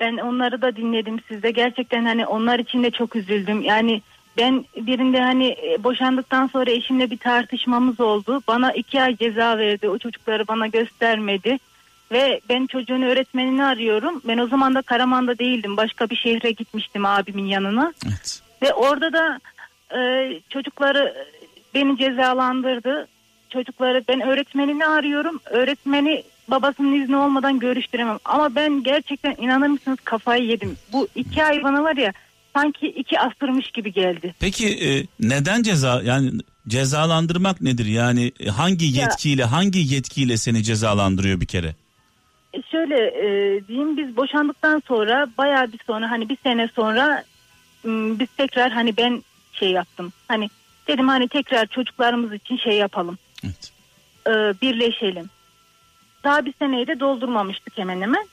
Ben 0.01 0.17
onları 0.17 0.63
da 0.63 0.77
dinledim 0.77 1.21
sizde. 1.29 1.51
Gerçekten 1.51 2.05
hani 2.05 2.27
onlar 2.27 2.59
için 2.59 2.83
de 2.83 2.91
çok 2.91 3.17
üzüldüm. 3.17 3.63
Yani 3.63 4.03
ben 4.39 4.65
birinde 4.77 5.21
hani 5.21 5.47
e, 5.47 5.85
boşandıktan 5.85 6.47
sonra 6.47 6.71
eşimle 6.71 7.11
bir 7.11 7.19
tartışmamız 7.19 8.01
oldu. 8.01 8.43
Bana 8.49 8.73
iki 8.73 9.03
ay 9.03 9.17
ceza 9.17 9.59
verdi. 9.59 9.89
O 9.89 9.99
çocukları 9.99 10.49
bana 10.49 10.67
göstermedi. 10.67 11.59
Ve 12.13 12.41
ben 12.49 12.67
çocuğun 12.67 13.03
öğretmenini 13.03 13.65
arıyorum. 13.65 14.23
Ben 14.25 14.39
o 14.39 14.47
zaman 14.47 14.75
da 14.75 14.83
Karaman'da 14.83 15.39
değildim. 15.39 15.77
Başka 15.77 16.11
bir 16.11 16.17
şehre 16.17 16.51
gitmiştim 16.51 17.07
abimin 17.07 17.47
yanına. 17.47 17.93
Evet. 18.07 18.43
Ve 18.63 18.73
orada 18.73 19.13
da 19.13 19.41
e, 19.99 20.31
çocukları 20.51 21.27
beni 21.75 21.99
cezalandırdı. 21.99 23.09
Çocukları 23.53 24.05
ben 24.09 24.21
öğretmenini 24.21 24.87
arıyorum. 24.87 25.41
Öğretmeni 25.45 26.23
babasının 26.49 27.03
izni 27.03 27.17
olmadan 27.17 27.59
görüştüremem. 27.59 28.19
Ama 28.25 28.55
ben 28.55 28.83
gerçekten 28.83 29.35
inanır 29.39 29.67
mısınız 29.67 29.99
kafayı 30.05 30.45
yedim. 30.45 30.77
Bu 30.93 31.09
iki 31.15 31.45
ay 31.45 31.63
bana 31.65 31.83
var 31.83 31.97
ya 31.97 32.13
sanki 32.57 32.87
iki 32.87 33.21
asırmış 33.21 33.71
gibi 33.71 33.93
geldi. 33.93 34.35
Peki 34.41 34.69
e, 34.69 35.07
neden 35.21 35.63
ceza 35.63 36.03
yani 36.05 36.31
cezalandırmak 36.69 37.61
nedir? 37.61 37.87
Yani 37.87 38.33
hangi 38.57 38.85
Ya- 38.87 39.03
yetkiyle 39.03 39.45
hangi 39.45 39.95
yetkiyle 39.95 40.37
seni 40.37 40.63
cezalandırıyor 40.63 41.41
bir 41.41 41.47
kere? 41.47 41.75
E, 42.55 42.63
şöyle 42.71 42.95
e, 43.07 43.27
diyeyim 43.69 43.97
biz 43.97 44.17
boşandıktan 44.17 44.83
sonra 44.89 45.27
bayağı 45.39 45.73
bir 45.73 45.81
sonra 45.87 46.11
hani 46.11 46.29
bir 46.29 46.39
sene 46.43 46.69
sonra 46.77 47.25
m, 47.85 48.19
biz 48.19 48.29
tekrar 48.37 48.73
hani 48.73 48.97
ben 48.97 49.23
şey 49.53 49.71
yaptım. 49.71 50.13
Hani 50.29 50.49
dedim 50.89 51.09
hani 51.09 51.29
tekrar 51.29 51.67
çocuklarımız 51.67 52.33
için 52.33 52.57
şey 52.57 52.73
yapalım. 52.77 53.19
Evet. 53.45 53.73
e, 54.27 54.31
birleşelim. 54.63 55.31
Daha 56.25 56.45
bir 56.45 56.55
seneyi 56.59 56.87
de 56.87 57.01
doldurmamıştık 57.01 57.79
hemen 57.79 58.01
hemen. 58.01 58.27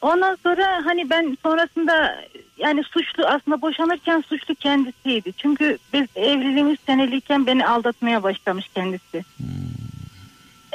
Ondan 0.00 0.38
sonra 0.42 0.82
hani 0.84 1.10
ben 1.10 1.36
sonrasında 1.42 2.24
yani 2.58 2.82
suçlu 2.84 3.26
aslında 3.26 3.62
boşanırken 3.62 4.24
suçlu 4.28 4.54
kendisiydi. 4.54 5.32
Çünkü 5.32 5.78
biz 5.92 6.06
evliliğimiz 6.16 6.78
seneliyken 6.86 7.46
beni 7.46 7.66
aldatmaya 7.66 8.22
başlamış 8.22 8.68
kendisi. 8.74 9.24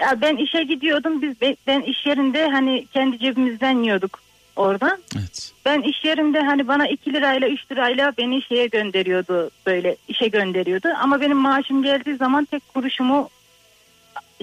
Ya 0.02 0.22
ben 0.22 0.36
işe 0.36 0.64
gidiyordum 0.64 1.22
biz 1.22 1.36
ben 1.68 1.82
iş 1.82 2.06
yerinde 2.06 2.50
hani 2.50 2.88
kendi 2.94 3.20
cebimizden 3.20 3.84
yiyorduk 3.84 4.20
oradan. 4.56 5.00
Evet. 5.18 5.54
Ben 5.66 5.82
iş 5.82 6.06
yerinde 6.06 6.42
hani 6.42 6.68
bana 6.68 6.88
2 6.88 7.14
lirayla 7.14 7.48
3 7.48 7.72
lirayla 7.72 8.14
beni 8.18 8.42
şeye 8.42 8.68
gönderiyordu 8.68 9.50
böyle 9.66 9.96
işe 10.08 10.28
gönderiyordu. 10.28 10.88
Ama 11.02 11.22
benim 11.22 11.38
maaşım 11.38 11.84
geldiği 11.84 12.16
zaman 12.16 12.46
tek 12.46 12.74
kuruşumu 12.74 13.30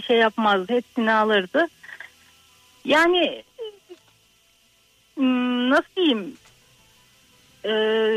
şey 0.07 0.17
yapmazdı 0.17 0.73
hepsini 0.73 1.13
alırdı. 1.13 1.67
Yani 2.85 3.43
hmm, 5.17 5.71
nasıl 5.71 5.97
diyeyim 5.97 6.37
ee, 7.65 7.71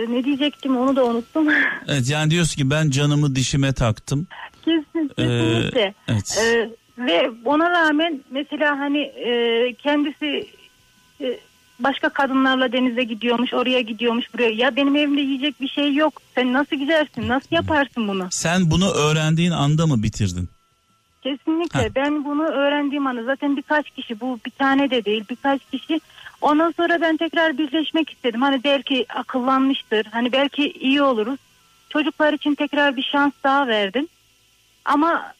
ne 0.09 0.23
diyecektim 0.23 0.77
onu 0.77 0.95
da 0.95 1.05
unuttum. 1.05 1.47
Evet 1.87 2.09
yani 2.09 2.31
diyorsun 2.31 2.55
ki 2.55 2.69
ben 2.69 2.89
canımı 2.89 3.35
dişime 3.35 3.73
taktım. 3.73 4.27
Kesin, 4.65 5.07
kesinlikle. 5.07 5.81
Ee, 5.81 5.93
evet. 6.07 6.37
Ee, 6.41 6.69
ve 6.97 7.31
ona 7.45 7.69
rağmen 7.69 8.21
mesela 8.31 8.79
hani 8.79 9.01
e, 9.01 9.73
kendisi 9.73 10.47
e, 11.21 11.39
başka 11.79 12.09
kadınlarla 12.09 12.71
denize 12.71 13.03
gidiyormuş, 13.03 13.53
oraya 13.53 13.81
gidiyormuş, 13.81 14.33
buraya. 14.33 14.49
Ya 14.49 14.75
benim 14.75 14.95
evimde 14.95 15.21
yiyecek 15.21 15.61
bir 15.61 15.67
şey 15.67 15.93
yok. 15.93 16.21
Sen 16.35 16.53
nasıl 16.53 16.75
gidersin? 16.75 17.27
Nasıl 17.27 17.55
yaparsın 17.55 18.07
bunu? 18.07 18.27
Sen 18.31 18.71
bunu 18.71 18.91
öğrendiğin 18.91 19.51
anda 19.51 19.87
mı 19.87 20.03
bitirdin? 20.03 20.49
Kesinlikle. 21.21 21.79
Ha. 21.79 21.95
Ben 21.95 22.25
bunu 22.25 22.43
öğrendiğim 22.43 23.07
anda 23.07 23.23
zaten 23.23 23.57
birkaç 23.57 23.89
kişi 23.89 24.19
bu 24.19 24.39
bir 24.45 24.51
tane 24.51 24.89
de 24.89 25.05
değil 25.05 25.23
birkaç 25.29 25.61
kişi. 25.71 26.01
Ondan 26.41 26.71
sonra 26.77 27.01
ben 27.01 27.17
tekrar 27.17 27.57
birleşmek 27.57 28.09
istedim. 28.09 28.41
Hani 28.41 28.63
belki 28.63 29.05
akıllanmıştır. 29.09 30.05
Hani 30.11 30.31
belki 30.31 30.71
iyi 30.71 31.01
oluruz. 31.01 31.39
Çocuklar 31.89 32.33
için 32.33 32.55
tekrar 32.55 32.95
bir 32.95 33.03
şans 33.03 33.33
daha 33.43 33.67
verdim. 33.67 34.07
Ama 34.85 35.33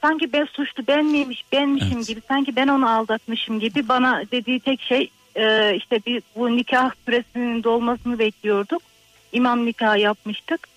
sanki 0.00 0.32
ben 0.32 0.44
suçlu 0.44 0.86
ben 0.88 1.04
miymiş 1.04 1.44
benmişim 1.52 1.96
Evet. 1.96 2.06
gibi 2.06 2.20
sanki 2.28 2.56
ben 2.56 2.68
onu 2.68 2.90
aldatmışım 2.90 3.60
gibi 3.60 3.88
bana 3.88 4.22
dediği 4.32 4.60
tek 4.60 4.80
şey 4.80 5.10
e, 5.36 5.76
işte 5.76 6.00
bir 6.06 6.22
bu 6.36 6.56
nikah 6.56 6.90
süresinin 7.04 7.62
dolmasını 7.62 8.18
bekliyorduk. 8.18 8.82
İmam 9.32 9.66
nikahı 9.66 9.98
yapmıştık. 9.98 10.68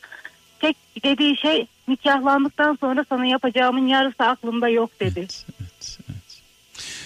Tek 0.60 0.78
dediği 1.04 1.38
şey 1.38 1.68
nikahlandıktan 1.88 2.78
sonra 2.82 3.06
sana 3.10 3.26
yapacağımın 3.26 3.88
yarısı 3.88 4.24
aklımda 4.24 4.70
yok 4.70 5.00
dedi. 5.00 5.20
Evet, 5.20 5.38
evet, 5.60 6.00
evet. 6.10 6.42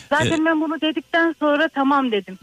Zaten 0.09 0.45
ben 0.45 0.61
bunu 0.61 0.81
dedikten 0.81 1.35
sonra 1.39 1.69
tamam 1.75 2.11
dedim. 2.11 2.39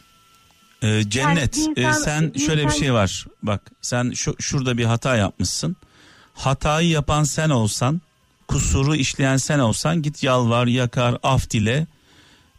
Ee, 0.83 1.03
Cennet 1.09 1.59
Yani 1.59 1.73
e, 1.77 1.83
insan- 1.83 2.03
sen 2.03 2.35
bir 2.35 2.39
şöyle 2.39 2.61
bir 2.61 2.67
insan- 2.67 2.79
şey 2.79 2.93
var. 2.95 3.27
Bak 3.43 3.61
sen 3.83 4.11
şu 4.11 4.37
şurada 4.41 4.79
bir 4.79 4.85
hata 4.85 5.17
yapmışsın. 5.17 5.77
Hatayı 6.35 6.89
yapan 6.89 7.25
sen 7.25 7.51
olsan, 7.51 8.01
kusuru 8.49 8.95
işleyen 8.97 9.37
sen 9.37 9.59
olsan 9.59 10.03
git 10.03 10.23
yalvar, 10.23 10.67
yakar, 10.67 11.19
af 11.23 11.51
dile. 11.51 11.87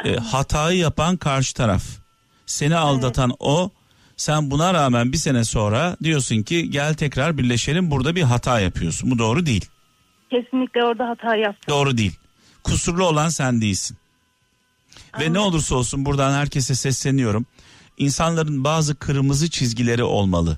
E, 0.05 0.15
hatayı 0.15 0.77
yapan 0.79 1.17
karşı 1.17 1.53
taraf. 1.53 1.83
Seni 2.45 2.75
aldatan 2.75 3.33
o. 3.39 3.71
Sen 4.17 4.51
buna 4.51 4.73
rağmen 4.73 5.11
bir 5.11 5.17
sene 5.17 5.43
sonra 5.43 5.97
diyorsun 6.03 6.43
ki 6.43 6.71
gel 6.71 6.93
tekrar 6.93 7.37
birleşelim 7.37 7.91
burada 7.91 8.15
bir 8.15 8.23
hata 8.23 8.59
yapıyorsun. 8.59 9.11
Bu 9.11 9.19
doğru 9.19 9.45
değil. 9.45 9.65
Kesinlikle 10.29 10.83
orada 10.83 11.09
hata 11.09 11.35
yaptım. 11.35 11.73
Doğru 11.73 11.97
değil. 11.97 12.15
Kusurlu 12.63 13.05
olan 13.05 13.29
sen 13.29 13.61
değilsin. 13.61 13.97
Ve 15.19 15.33
ne 15.33 15.39
olursa 15.39 15.75
olsun 15.75 16.05
buradan 16.05 16.33
herkese 16.33 16.75
sesleniyorum. 16.75 17.45
İnsanların 17.97 18.63
bazı 18.63 18.95
kırmızı 18.95 19.49
çizgileri 19.49 20.03
olmalı. 20.03 20.57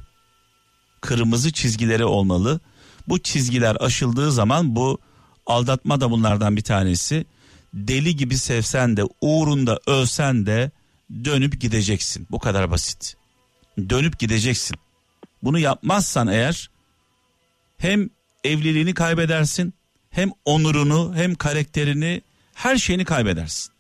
Kırmızı 1.02 1.52
çizgileri 1.52 2.06
olmalı. 2.06 2.60
Bu 3.08 3.20
çizgiler 3.20 3.78
aşıldığı 3.80 4.32
zaman 4.32 4.76
bu 4.76 5.00
aldatma 5.46 6.02
da 6.02 6.12
bunlardan 6.12 6.56
bir 6.56 6.62
tanesi. 6.62 7.26
Deli 7.74 8.16
gibi 8.16 8.38
sevsen 8.38 8.98
de 8.98 9.04
uğrunda 9.22 9.80
ölsen 9.88 10.46
de 10.46 10.72
dönüp 11.26 11.62
gideceksin. 11.62 12.28
Bu 12.32 12.40
kadar 12.40 12.72
basit. 12.72 13.19
Dönüp 13.90 14.20
gideceksin. 14.20 14.78
Bunu 15.44 15.60
yapmazsan 15.60 16.28
eğer 16.28 16.70
hem 17.78 18.10
evliliğini 18.44 18.94
kaybedersin 18.94 19.74
hem 20.10 20.32
onurunu 20.46 21.16
hem 21.16 21.36
karakterini 21.36 22.22
her 22.54 22.78
şeyini 22.78 23.06
kaybedersin. 23.06 23.72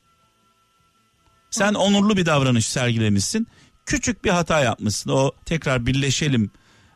Sen 1.51 1.73
onurlu 1.73 2.17
bir 2.17 2.25
davranış 2.25 2.67
sergilemişsin. 2.67 3.47
Küçük 3.85 4.25
bir 4.25 4.29
hata 4.29 4.59
yapmışsın. 4.59 5.09
O 5.09 5.31
tekrar 5.45 5.85
birleşelim 5.85 6.51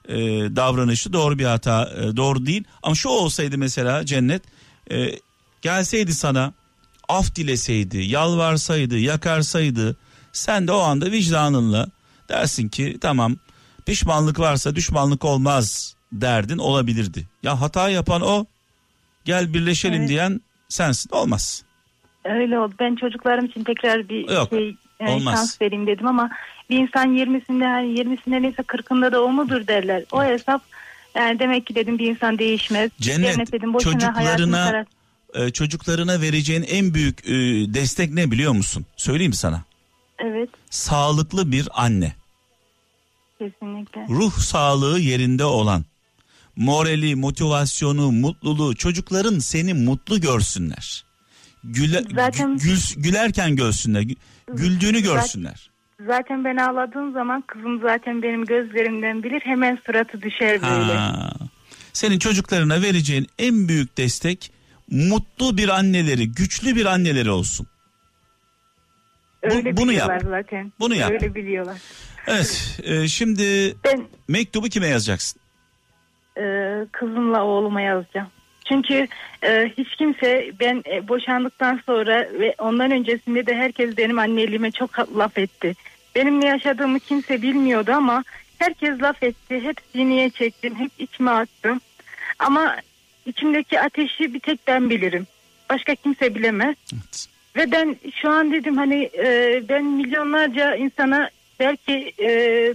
e, 0.08 0.16
davranışı 0.56 1.14
doğru 1.14 1.40
bir 1.40 1.46
hata 1.46 1.92
e, 1.98 2.18
doğru 2.18 2.46
değil. 2.46 2.64
Ama 2.84 2.96
şu 2.96 3.10
olsaydı 3.10 3.58
mesela 3.58 4.06
cennet 4.06 4.44
e, 4.92 5.20
gelseydi 5.62 6.14
sana 6.14 6.54
af 7.10 7.36
dileseydi, 7.36 7.98
yalvarsaydı, 7.98 8.98
yakarsaydı 8.98 9.98
sen 10.34 10.68
de 10.68 10.72
o 10.72 10.80
anda 10.80 11.12
vicdanınla 11.12 11.88
dersin 12.34 12.70
ki 12.70 12.98
tamam 13.02 13.36
pişmanlık 13.86 14.40
varsa 14.40 14.76
düşmanlık 14.76 15.26
olmaz 15.26 15.96
derdin 16.12 16.58
olabilirdi. 16.58 17.28
Ya 17.44 17.62
hata 17.62 17.90
yapan 17.90 18.22
o 18.22 18.46
gel 19.26 19.54
birleşelim 19.54 20.00
Evet. 20.00 20.10
diyen 20.10 20.42
sensin 20.70 21.10
olmaz. 21.16 21.64
Öyle 22.26 22.60
oldu. 22.60 22.74
Ben 22.80 22.96
çocuklarım 22.96 23.46
için 23.46 23.64
tekrar 23.64 24.10
bir 24.10 24.30
Yok, 24.30 24.50
şey 24.50 24.76
yani 25.00 25.12
olmaz. 25.12 25.36
şans 25.36 25.62
vereyim 25.62 25.88
dedim 25.88 26.08
ama 26.08 26.30
bir 26.70 26.78
insan 26.78 27.16
20'sinde 27.18 27.64
yani 27.64 28.00
20'sinde 28.00 28.42
neyse 28.42 28.62
40'ında 28.62 29.12
da 29.12 29.24
o 29.24 29.32
mudur 29.32 29.68
derler. 29.68 30.04
O 30.12 30.24
hesap 30.24 30.62
yani 31.16 31.40
demek 31.40 31.68
ki 31.68 31.76
dedim 31.76 32.00
bir 32.00 32.10
insan 32.10 32.40
değişmez. 32.40 32.92
Cennet, 33.02 33.52
dedim 33.52 33.74
boşuna 33.74 33.94
çocuklarına- 33.94 34.86
Ee, 35.36 35.50
çocuklarına 35.50 36.22
vereceğin 36.22 36.64
en 36.64 36.94
büyük 36.94 37.26
e, 37.26 37.32
destek 37.74 38.14
ne 38.14 38.32
biliyor 38.32 38.52
musun? 38.54 38.86
Söyleyeyim 38.98 39.34
sana. 39.34 39.62
Evet 40.20 40.50
Sağlıklı 40.70 41.52
bir 41.52 41.68
anne. 41.74 42.14
Kesinlikle. 43.52 44.06
Ruh 44.10 44.32
sağlığı 44.34 45.00
yerinde 45.00 45.46
olan. 45.46 45.86
Morali, 46.56 47.16
motivasyonu, 47.16 48.12
mutluluğu 48.12 48.76
çocukların 48.76 49.40
seni 49.40 49.74
mutlu 49.74 50.22
görsünler. 50.22 51.06
Güle, 51.64 52.02
Zaten- 52.16 52.58
gül- 52.58 52.96
gülerken 53.04 53.56
görsünler. 53.56 54.02
gü- 54.02 54.16
Güldüğünü 54.54 55.02
görsünler. 55.02 55.70
Zaten 56.08 56.46
ben 56.46 56.58
ağladığım 56.58 57.14
zaman 57.14 57.44
kızım 57.48 57.82
zaten 57.82 58.22
benim 58.22 58.46
gözlerimden 58.46 59.24
bilir 59.24 59.42
hemen 59.44 59.80
suratı 59.86 60.22
düşer 60.22 60.62
böyle. 60.62 60.94
Ha. 60.94 61.34
Senin 61.94 62.20
çocuklarına 62.20 62.82
vereceğin 62.82 63.28
en 63.40 63.68
büyük 63.68 63.98
destek 63.98 64.52
mutlu 64.92 65.58
bir 65.58 65.70
anneleri, 65.70 66.32
güçlü 66.32 66.76
bir 66.76 66.86
anneleri 66.86 67.30
olsun. 67.32 67.68
Öyle 69.44 69.78
bunu 69.78 69.90
biliyorlar 69.90 70.14
yap. 70.14 70.24
zaten. 70.30 70.74
Bunu 70.80 70.96
yap. 70.96 71.12
Öyle 71.12 71.36
biliyorlar. 71.36 71.78
Evet, 72.28 72.80
e, 72.84 73.08
şimdi 73.08 73.76
Ben 73.84 74.04
mektubu 74.28 74.70
kime 74.70 74.88
yazacaksın? 74.88 75.42
e, 76.38 76.42
kızımla 76.92 77.44
oğluma 77.44 77.82
yazacağım. 77.82 78.28
Çünkü 78.68 79.08
e, 79.44 79.72
hiç 79.78 79.96
kimse 79.96 80.52
ben 80.60 80.84
e, 80.92 81.08
boşandıktan 81.08 81.80
sonra 81.86 82.28
ve 82.40 82.56
ondan 82.58 82.92
öncesinde 82.92 83.46
de 83.46 83.56
herkes 83.56 83.98
benim 83.98 84.20
anneliğime 84.20 84.72
çok 84.72 85.18
laf 85.18 85.38
etti. 85.38 85.76
Benim 86.16 86.42
ne 86.42 86.46
yaşadığımı 86.46 87.00
kimse 87.00 87.42
bilmiyordu 87.42 87.92
ama 87.92 88.24
herkes 88.60 89.02
laf 89.02 89.24
etti. 89.24 89.60
Hep 89.64 89.78
sineye 89.92 90.30
çektim, 90.30 90.76
hep 90.76 90.92
içime 91.00 91.32
attım. 91.32 91.82
Ama 92.40 92.76
içimdeki 93.26 93.80
ateşi 93.82 94.34
bir 94.34 94.40
tek 94.40 94.60
ben 94.68 94.90
bilirim. 94.90 95.28
Başka 95.70 95.96
kimse 95.96 96.36
bilemez. 96.36 96.76
Evet. 96.94 97.28
Ve 97.56 97.72
ben 97.72 97.96
şu 98.22 98.30
an 98.30 98.52
dedim 98.52 98.78
hani 98.78 99.10
e, 99.18 99.62
ben 99.70 99.86
milyonlarca 99.86 100.76
insana 100.76 101.30
belki 101.60 102.14
e, 102.18 102.30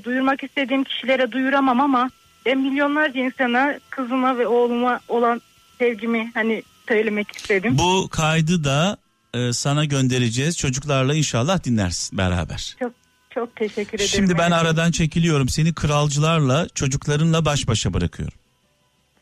duyurmak 0.05 0.43
istediğim 0.45 0.85
kişilere 0.85 1.33
duyuramam 1.33 1.81
ama 1.81 2.11
ben 2.47 2.59
milyonlarca 2.59 3.21
insana 3.21 3.79
kızıma 3.91 4.39
ve 4.39 4.47
oğluma 4.47 5.01
olan 5.09 5.41
sevgimi 5.79 6.31
hani 6.35 6.63
söylemek 6.89 7.37
istedim. 7.37 7.79
Bu 7.79 8.09
kaydı 8.09 8.65
da 8.65 8.97
e, 9.35 9.53
sana 9.53 9.85
göndereceğiz. 9.85 10.59
Çocuklarla 10.59 11.15
inşallah 11.15 11.65
dinlersin 11.65 12.19
beraber. 12.19 12.77
Çok 12.81 12.93
çok 13.31 13.57
teşekkür 13.57 13.95
ederim. 13.95 14.11
Şimdi 14.11 14.39
ben 14.39 14.51
aradan 14.51 14.91
çekiliyorum. 14.91 15.49
Seni 15.49 15.75
kralcılarla, 15.75 16.69
çocuklarınla 16.69 17.45
baş 17.45 17.69
başa 17.69 17.95
bırakıyorum. 17.95 18.39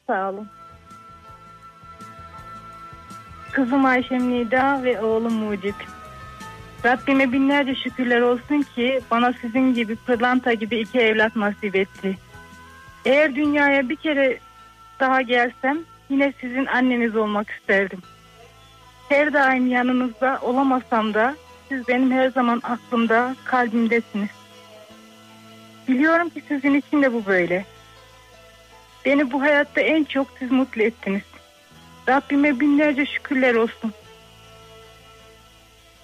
Sağ 0.06 0.30
olun. 0.30 0.48
Kızım 3.52 3.84
Ayşem 3.84 4.30
Nida 4.30 4.82
ve 4.82 5.00
oğlum 5.00 5.32
Mucit. 5.32 5.74
Rabbime 6.86 7.32
binlerce 7.32 7.74
şükürler 7.74 8.20
olsun 8.20 8.62
ki 8.74 9.00
bana 9.10 9.32
sizin 9.32 9.74
gibi 9.74 9.96
pırlanta 9.96 10.52
gibi 10.52 10.78
iki 10.78 10.98
evlat 10.98 11.36
nasip 11.36 11.76
etti. 11.76 12.18
Eğer 13.04 13.34
dünyaya 13.34 13.88
bir 13.88 13.96
kere 13.96 14.38
daha 15.00 15.22
gelsem 15.22 15.78
yine 16.10 16.32
sizin 16.40 16.66
anneniz 16.66 17.16
olmak 17.16 17.50
isterdim. 17.50 17.98
Her 19.08 19.32
daim 19.32 19.66
yanınızda 19.66 20.38
olamasam 20.42 21.14
da 21.14 21.36
siz 21.68 21.88
benim 21.88 22.10
her 22.10 22.28
zaman 22.30 22.60
aklımda, 22.64 23.36
kalbimdesiniz. 23.44 24.30
Biliyorum 25.88 26.28
ki 26.28 26.42
sizin 26.48 26.74
için 26.74 27.02
de 27.02 27.12
bu 27.12 27.26
böyle. 27.26 27.64
Beni 29.04 29.32
bu 29.32 29.42
hayatta 29.42 29.80
en 29.80 30.04
çok 30.04 30.26
siz 30.38 30.50
mutlu 30.50 30.82
ettiniz. 30.82 31.22
Rabbime 32.08 32.60
binlerce 32.60 33.06
şükürler 33.06 33.54
olsun. 33.54 33.92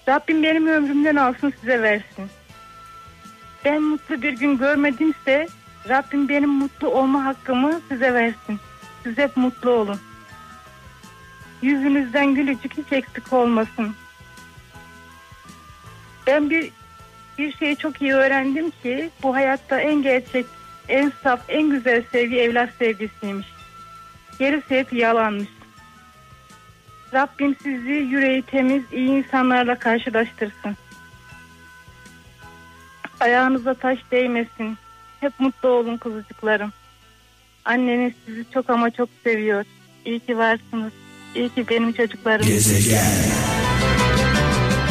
Rabbim 0.07 0.43
benim 0.43 0.67
ömrümden 0.67 1.15
alsın 1.15 1.53
size 1.59 1.81
versin. 1.81 2.29
Ben 3.65 3.81
mutlu 3.81 4.21
bir 4.21 4.33
gün 4.33 4.57
görmedimse 4.57 5.47
Rabbim 5.89 6.29
benim 6.29 6.49
mutlu 6.49 6.87
olma 6.87 7.25
hakkımı 7.25 7.81
size 7.89 8.13
versin. 8.13 8.59
Siz 9.03 9.17
hep 9.17 9.37
mutlu 9.37 9.69
olun. 9.69 9.99
Yüzünüzden 11.61 12.35
gülücük 12.35 12.77
hiç 12.77 12.91
eksik 12.91 13.33
olmasın. 13.33 13.95
Ben 16.27 16.49
bir 16.49 16.71
bir 17.37 17.57
şeyi 17.57 17.77
çok 17.77 18.01
iyi 18.01 18.13
öğrendim 18.13 18.71
ki 18.83 19.09
bu 19.23 19.35
hayatta 19.35 19.79
en 19.79 20.01
gerçek, 20.01 20.45
en 20.87 21.11
saf, 21.23 21.39
en 21.47 21.69
güzel 21.69 22.03
sevgi 22.11 22.39
evlat 22.39 22.69
sevgisiymiş. 22.79 23.47
Gerisi 24.39 24.79
hep 24.79 24.93
yalanmış. 24.93 25.49
Rabbim 27.13 27.55
sizi 27.63 27.91
yüreği 27.91 28.41
temiz, 28.41 28.83
iyi 28.91 29.09
insanlarla 29.09 29.79
karşılaştırsın. 29.79 30.77
Ayağınıza 33.19 33.73
taş 33.73 33.99
değmesin. 34.11 34.77
Hep 35.19 35.39
mutlu 35.39 35.69
olun 35.69 35.97
kuzucuklarım. 35.97 36.73
Anneniz 37.65 38.13
sizi 38.25 38.45
çok 38.53 38.69
ama 38.69 38.89
çok 38.89 39.09
seviyor. 39.23 39.65
İyi 40.05 40.19
ki 40.19 40.37
varsınız. 40.37 40.93
İyi 41.35 41.49
ki 41.49 41.65
benim 41.69 41.93
çocuklarım. 41.93 42.45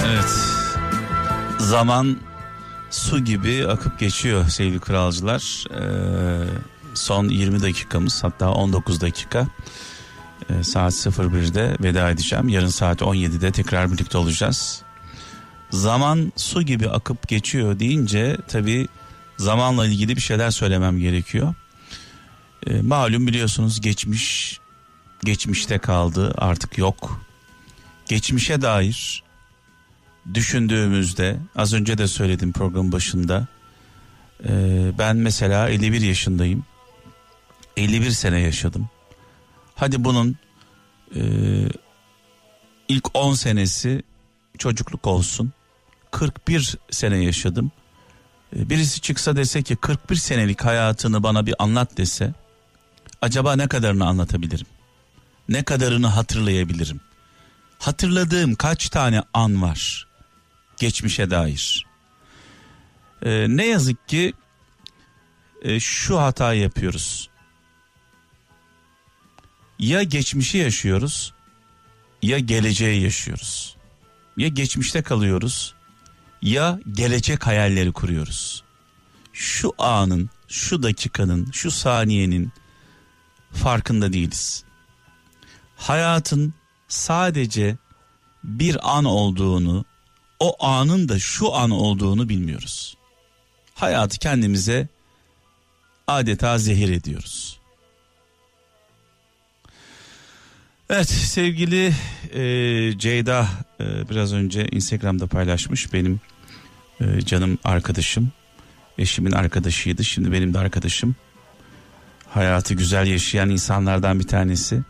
Evet. 0.07 0.31
Zaman 1.59 2.17
su 2.91 3.25
gibi 3.25 3.67
akıp 3.67 3.99
geçiyor 3.99 4.49
sevgili 4.49 4.81
kralcılar. 4.81 5.65
Ee, 5.71 5.83
son 6.95 7.29
20 7.29 7.63
dakikamız 7.63 8.25
hatta 8.25 8.51
19 8.51 9.01
dakika. 9.01 9.47
Ee, 10.51 10.65
saat 10.65 10.93
01'de 10.93 11.77
veda 11.81 12.11
edeceğim. 12.11 12.49
Yarın 12.49 12.69
saat 12.69 13.01
17'de 13.01 13.53
tekrar 13.53 13.93
birlikte 13.93 14.19
olacağız. 14.19 14.83
Zaman 15.71 16.33
su 16.37 16.63
gibi 16.63 16.89
akıp 16.89 17.29
geçiyor 17.29 17.79
deyince 17.79 18.37
tabii 18.49 18.89
zamanla 19.37 19.87
ilgili 19.87 20.17
bir 20.17 20.21
şeyler 20.21 20.51
söylemem 20.51 20.99
gerekiyor. 20.99 21.55
Ee, 22.67 22.83
malum 22.83 23.27
biliyorsunuz 23.27 23.81
geçmiş 23.81 24.59
geçmişte 25.25 25.79
kaldı 25.79 26.35
artık 26.39 26.79
yok. 26.79 27.21
Geçmişe 28.09 28.63
dair 28.63 29.23
düşündüğümüzde 30.35 31.37
az 31.57 31.73
önce 31.73 31.99
de 31.99 32.09
söyledim 32.09 32.53
program 32.53 32.93
başında 32.93 33.47
e, 34.45 34.51
ben 34.99 35.17
mesela 35.17 35.69
51 35.69 36.01
yaşındayım 36.01 36.65
51 37.77 38.11
sene 38.11 38.41
yaşadım 38.41 38.89
hadi 39.83 40.05
bunun 40.05 40.37
e, 41.15 41.23
ilk 42.89 43.17
10 43.17 43.35
senesi 43.35 44.03
çocukluk 44.59 45.07
olsun 45.07 45.53
41 46.11 46.77
sene 46.91 47.25
yaşadım 47.25 47.71
E, 48.57 48.71
birisi 48.71 49.01
çıksa 49.01 49.37
dese 49.37 49.63
ki 49.63 49.77
41 49.77 50.17
senelik 50.17 50.65
hayatını 50.65 51.23
bana 51.23 51.47
bir 51.47 51.55
anlat 51.59 51.97
dese 51.97 52.35
acaba 53.23 53.57
ne 53.57 53.69
kadarını 53.69 54.07
anlatabilirim 54.07 54.67
ne 55.49 55.63
kadarını 55.63 56.07
hatırlayabilirim 56.07 57.01
hatırladığım 57.79 58.55
kaç 58.55 58.89
tane 58.89 59.23
an 59.35 59.63
var 59.63 60.07
geçmişe 60.77 61.31
dair. 61.31 61.87
Ee, 63.23 63.47
ne 63.49 63.67
yazık 63.67 64.09
ki 64.09 64.33
e, 65.63 65.81
şu 65.81 66.21
hatayı 66.21 66.61
yapıyoruz. 66.61 67.32
Ya 69.83 70.03
geçmişi 70.03 70.59
yaşıyoruz 70.59 71.33
ya 72.23 72.39
geleceği 72.39 73.03
yaşıyoruz. 73.03 73.77
Ya 74.37 74.49
geçmişte 74.49 75.03
kalıyoruz 75.03 75.75
ya 76.43 76.81
gelecek 76.93 77.47
hayalleri 77.47 77.93
kuruyoruz. 77.93 78.65
Şu 79.33 79.73
anın, 79.79 80.31
şu 80.49 80.83
dakikanın, 80.83 81.51
şu 81.53 81.71
saniyenin 81.71 82.53
farkında 83.53 84.13
değiliz. 84.13 84.65
Hayatın 85.77 86.55
sadece 86.89 87.77
bir 88.45 88.97
an 88.97 89.05
olduğunu, 89.05 89.85
o 90.41 90.67
anın 90.67 91.09
da 91.09 91.19
şu 91.19 91.55
an 91.55 91.71
olduğunu 91.71 92.29
bilmiyoruz. 92.29 92.97
Hayatı 93.75 94.19
kendimize 94.19 94.89
adeta 96.07 96.59
zehir 96.59 96.89
ediyoruz. 96.89 97.62
Evet 100.95 101.11
sevgili 101.11 101.95
e, 102.35 102.99
Ceyda 102.99 103.47
e, 103.81 104.09
biraz 104.09 104.33
önce 104.33 104.69
Instagram'da 104.69 105.27
paylaşmış 105.27 105.93
benim 105.93 106.21
e, 107.01 107.21
canım 107.21 107.59
arkadaşım. 107.65 108.33
Eşimin 108.99 109.33
arkadaşıydı 109.33 110.05
şimdi 110.05 110.33
benim 110.33 110.55
de 110.55 110.59
arkadaşım. 110.59 111.17
Hayatı 112.29 112.75
güzel 112.75 113.07
yaşayan 113.07 113.51
insanlardan 113.51 114.21
bir 114.21 114.27
tanesi. 114.27 114.83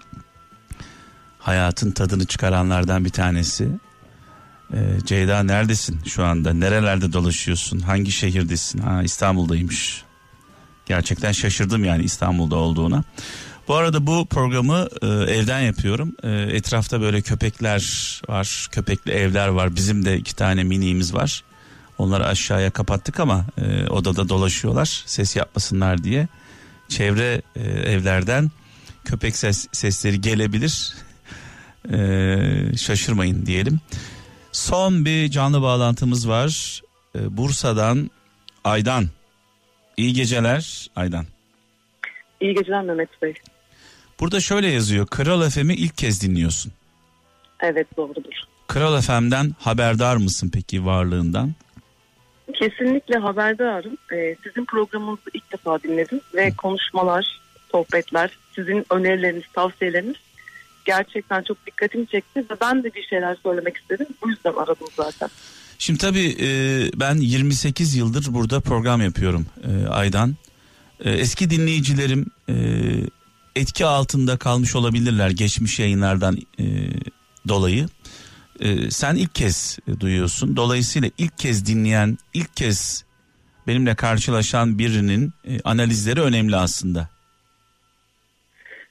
Hayatın 1.39 1.91
tadını 1.91 2.27
çıkaranlardan 2.27 3.05
bir 3.05 3.11
tanesi. 3.11 3.69
Ee, 4.75 4.79
Ceyda 5.05 5.43
neredesin 5.43 6.01
şu 6.05 6.25
anda? 6.25 6.53
Nerelerde 6.53 7.13
dolaşıyorsun? 7.13 7.81
Hangi 7.81 8.13
şehirdesin? 8.13 8.79
Ha 8.79 9.03
İstanbul'daymış. 9.03 10.05
Gerçekten 10.87 11.33
şaşırdım 11.33 11.85
yani 11.85 12.03
İstanbul'da 12.03 12.57
olduğuna. 12.57 13.05
Bu 13.73 13.77
arada 13.77 14.07
bu 14.07 14.27
programı 14.27 14.89
e, 15.03 15.07
evden 15.07 15.61
yapıyorum. 15.61 16.17
E, 16.23 16.31
etrafta 16.31 17.01
böyle 17.01 17.23
köpekler 17.23 17.83
var, 18.29 18.69
köpekli 18.73 19.13
evler 19.13 19.49
var. 19.49 19.77
Bizim 19.77 20.05
de 20.05 20.17
iki 20.17 20.37
tane 20.37 20.65
miniğimiz 20.65 21.15
var. 21.15 21.45
Onları 21.99 22.27
aşağıya 22.27 22.71
kapattık 22.71 23.21
ama 23.21 23.45
e, 23.59 23.89
odada 23.89 24.29
dolaşıyorlar 24.29 25.03
ses 25.07 25.37
yapmasınlar 25.37 26.05
diye. 26.05 26.29
Çevre 26.89 27.43
e, 27.57 27.61
evlerden 27.71 28.51
köpek 29.05 29.37
ses, 29.37 29.69
sesleri 29.73 30.21
gelebilir. 30.21 30.95
E, 31.93 32.77
şaşırmayın 32.77 33.47
diyelim. 33.47 33.81
Son 34.53 35.05
bir 35.05 35.31
canlı 35.31 35.63
bağlantımız 35.63 36.29
var. 36.29 36.81
Ee, 37.17 37.37
Bursa'dan 37.37 38.11
Aydan. 38.65 39.05
İyi 39.97 40.13
geceler 40.13 40.91
Aydan. 40.97 41.27
İyi 42.41 42.55
geceler 42.55 42.83
Mehmet 42.83 43.23
Bey. 43.23 43.35
Burada 44.21 44.41
şöyle 44.41 44.69
yazıyor. 44.69 45.07
Kral 45.07 45.51
FM'i 45.51 45.75
ilk 45.75 45.99
kez 45.99 46.23
dinliyorsun. 46.23 46.73
Evet 47.61 47.97
doğrudur. 47.97 48.33
Kral 48.69 49.01
FM'den 49.01 49.55
haberdar 49.59 50.17
mısın 50.17 50.51
peki 50.55 50.87
varlığından? 50.87 51.53
Kesinlikle 52.55 53.19
haberdarım. 53.19 53.97
Ee, 54.13 54.37
sizin 54.43 54.65
programınızı 54.65 55.31
ilk 55.35 55.53
defa 55.53 55.83
dinledim 55.83 56.21
ve 56.35 56.51
konuşmalar, 56.51 57.41
sohbetler, 57.73 58.39
sizin 58.55 58.87
önerileriniz, 58.91 59.45
tavsiyeleriniz 59.53 60.17
gerçekten 60.85 61.43
çok 61.43 61.67
dikkatimi 61.67 62.07
çekti 62.07 62.41
ve 62.51 62.55
ben 62.61 62.85
de 62.85 62.95
bir 62.95 63.03
şeyler 63.03 63.37
söylemek 63.43 63.77
istedim. 63.77 64.07
Bu 64.23 64.31
yüzden 64.31 64.53
aradım 64.53 64.87
zaten. 64.97 65.29
Şimdi 65.79 65.99
tabii 65.99 66.37
e, 66.41 66.49
ben 66.95 67.15
28 67.15 67.95
yıldır 67.95 68.35
burada 68.35 68.61
program 68.61 69.01
yapıyorum 69.01 69.47
e, 69.65 69.89
Aydan. 69.89 70.37
E, 71.05 71.11
eski 71.11 71.51
dinleyicilerim 71.51 72.27
e, 72.49 72.55
etki 73.57 73.87
altında 73.87 74.37
kalmış 74.37 74.77
olabilirler 74.77 75.31
geçmiş 75.31 75.79
yayınlardan 75.79 76.37
e, 76.59 76.65
dolayı. 77.49 77.87
E, 78.61 78.91
sen 78.91 79.15
ilk 79.15 79.35
kez 79.35 79.79
duyuyorsun. 80.01 80.57
Dolayısıyla 80.57 81.11
ilk 81.19 81.39
kez 81.39 81.67
dinleyen, 81.67 82.19
ilk 82.35 82.57
kez 82.57 83.05
benimle 83.67 83.95
karşılaşan 83.95 84.79
birinin 84.79 85.33
e, 85.45 85.61
analizleri 85.65 86.21
önemli 86.21 86.57
aslında. 86.57 87.09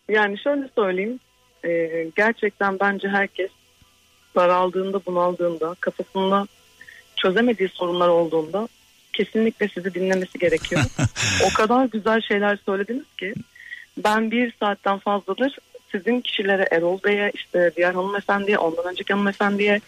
Yani 0.09 0.39
şöyle 0.39 0.69
söyleyeyim. 0.75 1.19
Ee, 1.65 2.11
gerçekten 2.15 2.79
bence 2.79 3.07
herkes 3.07 3.49
daraldığında, 4.35 5.05
bunaldığında, 5.05 5.75
kafasında 5.79 6.47
çözemediği 7.15 7.69
sorunlar 7.69 8.07
olduğunda 8.07 8.67
kesinlikle 9.13 9.67
sizi 9.67 9.93
dinlemesi 9.93 10.39
gerekiyor. 10.39 10.81
o 11.45 11.53
kadar 11.53 11.85
güzel 11.85 12.21
şeyler 12.21 12.59
söylediniz 12.65 13.05
ki 13.19 13.33
ben 13.97 14.31
bir 14.31 14.53
saatten 14.59 14.99
fazladır 14.99 15.57
sizin 15.91 16.21
kişilere 16.21 16.67
Erol 16.71 16.99
Bey'e 17.03 17.31
işte 17.35 17.71
diğer 17.77 17.93
hanımefendiye 17.93 18.57
ondan 18.57 18.85
önceki 18.91 19.13
hanımefendiye 19.13 19.81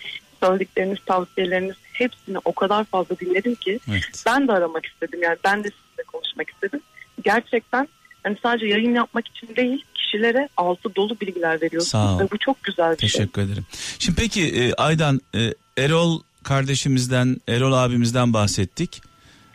söyledikleriniz 0.43 0.97
tavsiyeleriniz 1.05 1.75
hepsini 1.93 2.37
o 2.45 2.53
kadar 2.53 2.83
fazla 2.83 3.19
dinledim 3.19 3.55
ki 3.55 3.79
Evet. 3.89 4.03
ben 4.25 4.47
de 4.47 4.51
aramak 4.51 4.85
istedim 4.85 5.19
yani 5.23 5.37
ben 5.43 5.63
de 5.63 5.67
sizinle 5.69 6.03
konuşmak 6.07 6.49
istedim. 6.49 6.81
Gerçekten 7.23 7.87
hani 8.23 8.37
sadece 8.43 8.65
yayın 8.65 8.95
yapmak 8.95 9.27
için 9.27 9.55
değil 9.55 9.85
kişilere 9.95 10.49
altı 10.57 10.95
dolu 10.95 11.19
bilgiler 11.19 11.61
veriyorsunuz 11.61 11.91
Sağ 11.91 12.15
ol. 12.15 12.19
ve 12.19 12.31
bu 12.31 12.37
çok 12.37 12.63
güzel 12.63 12.91
bir 12.91 12.97
şey. 13.07 13.09
Teşekkür 13.09 13.41
ederim. 13.41 13.65
Şimdi 13.99 14.21
peki 14.21 14.47
e, 14.47 14.73
Aydan 14.73 15.21
e, 15.35 15.53
Erol 15.77 16.21
kardeşimizden 16.43 17.37
Erol 17.47 17.73
abimizden 17.73 18.33
bahsettik. 18.33 19.01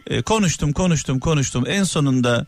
E, 0.07 0.23
konuştum 0.23 0.73
konuştum 0.73 1.21
konuştum 1.21 1.65
en 1.69 1.83
sonunda 1.85 2.47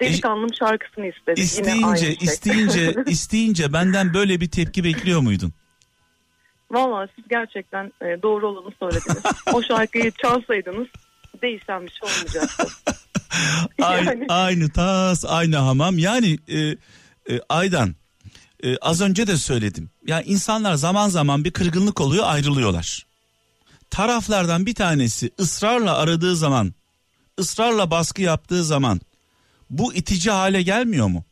Delikanlım 0.00 0.54
şarkısını 0.54 1.06
istedi. 1.06 1.40
Yine 1.40 1.44
isteyince 1.44 2.06
şey. 2.06 2.16
isteyince 2.20 2.94
isteyince 3.06 3.72
benden 3.72 4.14
böyle 4.14 4.40
bir 4.40 4.50
tepki 4.50 4.84
bekliyor 4.84 5.20
muydun? 5.20 5.52
Valla 6.70 7.08
siz 7.16 7.24
gerçekten 7.28 7.92
e, 8.02 8.22
doğru 8.22 8.48
olanı 8.48 8.72
söylediniz. 8.78 9.22
o 9.52 9.62
şarkıyı 9.62 10.10
çalsaydınız 10.22 10.86
değişen 11.42 11.86
bir 11.86 11.90
şey 11.90 12.08
olmayacaktı. 12.08 12.66
Aynı, 13.82 14.08
Yani- 14.08 14.26
aynı 14.28 14.72
tas 14.72 15.24
aynı 15.28 15.56
hamam 15.56 15.98
yani 15.98 16.38
e, 16.48 16.58
e, 16.58 17.40
Aydan 17.48 17.94
e, 18.64 18.76
az 18.76 19.00
önce 19.00 19.26
de 19.26 19.36
söyledim. 19.36 19.90
Ya 20.06 20.22
insanlar 20.22 20.74
zaman 20.74 21.08
zaman 21.08 21.44
bir 21.44 21.50
kırgınlık 21.50 22.00
oluyor 22.00 22.24
ayrılıyorlar. 22.26 23.06
Taraflardan 23.90 24.66
bir 24.66 24.74
tanesi 24.74 25.30
ısrarla 25.40 25.96
aradığı 25.96 26.36
zaman 26.36 26.74
ısrarla 27.40 27.90
baskı 27.90 28.22
yaptığı 28.22 28.64
zaman 28.64 29.00
bu 29.70 29.94
itici 29.94 30.30
hale 30.30 30.62
gelmiyor 30.62 31.06
mu? 31.06 31.24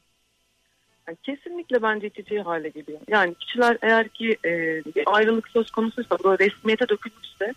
Yani 1.09 1.19
kesinlikle 1.23 1.83
bence 1.83 2.07
itici 2.07 2.41
hale 2.41 2.69
geliyor. 2.69 3.01
Yani 3.09 3.35
kişiler 3.35 3.79
eğer 3.83 4.09
ki 4.09 4.37
e, 4.45 4.51
bir 4.97 5.05
ayrılık 5.07 5.49
söz 5.49 5.71
konusuysa 5.71 6.17
böyle 6.25 6.45
resmiyete 6.45 6.89
dökülmüşse 6.89 7.55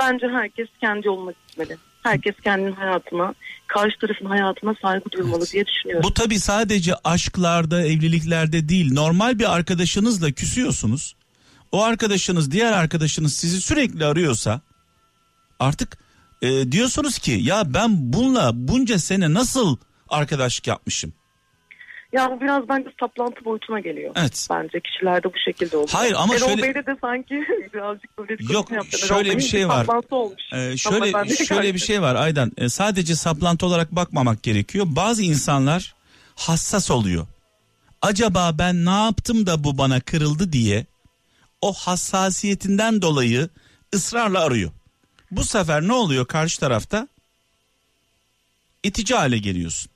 bence 0.00 0.26
herkes 0.28 0.68
kendi 0.80 1.06
yoluna 1.06 1.32
gitmeli. 1.32 1.76
Herkes 2.02 2.34
kendinin 2.44 2.72
hayatına, 2.72 3.34
karşı 3.66 3.98
tarafın 3.98 4.26
hayatına 4.26 4.74
saygı 4.82 5.10
duymalı 5.12 5.38
Evet. 5.38 5.52
diye 5.52 5.66
düşünüyorum. 5.66 6.08
Bu 6.08 6.14
tabi 6.14 6.40
sadece 6.40 6.94
aşklarda, 7.04 7.82
evliliklerde 7.82 8.68
değil. 8.68 8.92
Normal 8.92 9.38
bir 9.38 9.54
arkadaşınızla 9.54 10.32
küsüyorsunuz. 10.32 11.16
O 11.72 11.82
arkadaşınız, 11.82 12.50
diğer 12.50 12.72
arkadaşınız 12.72 13.34
sizi 13.34 13.60
sürekli 13.60 14.04
arıyorsa 14.04 14.60
artık 15.58 15.98
e, 16.42 16.72
diyorsunuz 16.72 17.18
ki 17.18 17.32
ya 17.32 17.74
ben 17.74 17.90
bununla 18.12 18.50
bunca 18.54 18.98
sene 18.98 19.34
nasıl 19.34 19.76
arkadaşlık 20.14 20.66
yapmışım? 20.66 21.12
Ya 22.12 22.30
bu 22.30 22.40
biraz 22.40 22.68
bence 22.68 22.88
saplantı 23.00 23.44
boyutuna 23.44 23.80
geliyor. 23.80 24.12
Evet. 24.16 24.46
Bence 24.50 24.80
kişilerde 24.80 25.28
bu 25.28 25.38
şekilde 25.44 25.76
oluyor. 25.76 25.90
Hayır 25.92 26.14
ama 26.18 26.34
Erol 26.34 26.46
şöyle- 26.48 26.62
Bey'de 26.62 26.86
de 26.86 26.96
sanki 27.00 27.34
birazcık 27.74 28.18
böyle 28.18 28.38
bir 28.38 28.48
Yok, 28.50 28.66
konuşma 28.68 28.76
yaptı. 28.76 29.06
şöyle 29.06 29.28
Erol 29.28 29.38
bir 29.38 29.42
şey 29.42 29.68
var. 29.68 29.84
Saplantı 29.84 30.16
olmuş. 30.16 30.42
Ee, 30.52 30.76
şöyle 30.76 31.34
şöyle 31.44 31.74
bir 31.74 31.78
şey 31.78 32.02
var 32.02 32.14
Aydan. 32.14 32.52
E, 32.58 32.68
sadece 32.68 33.14
saplantı 33.14 33.66
olarak 33.66 33.92
bakmamak 33.92 34.42
gerekiyor. 34.42 34.86
Bazı 34.88 35.22
insanlar 35.22 35.94
hassas 36.36 36.90
oluyor. 36.90 37.26
Acaba 38.02 38.50
ben 38.58 38.84
ne 38.84 39.04
yaptım 39.04 39.46
da 39.46 39.64
bu 39.64 39.78
bana 39.78 40.00
kırıldı 40.00 40.52
diye 40.52 40.86
o 41.60 41.72
hassasiyetinden 41.72 43.02
dolayı 43.02 43.48
ısrarla 43.94 44.40
arıyor. 44.40 44.70
Bu 45.30 45.44
sefer 45.44 45.82
ne 45.82 45.92
oluyor 45.92 46.26
karşı 46.26 46.60
tarafta? 46.60 47.08
İtici 48.82 49.14
hale 49.14 49.38
geliyorsun. 49.38 49.90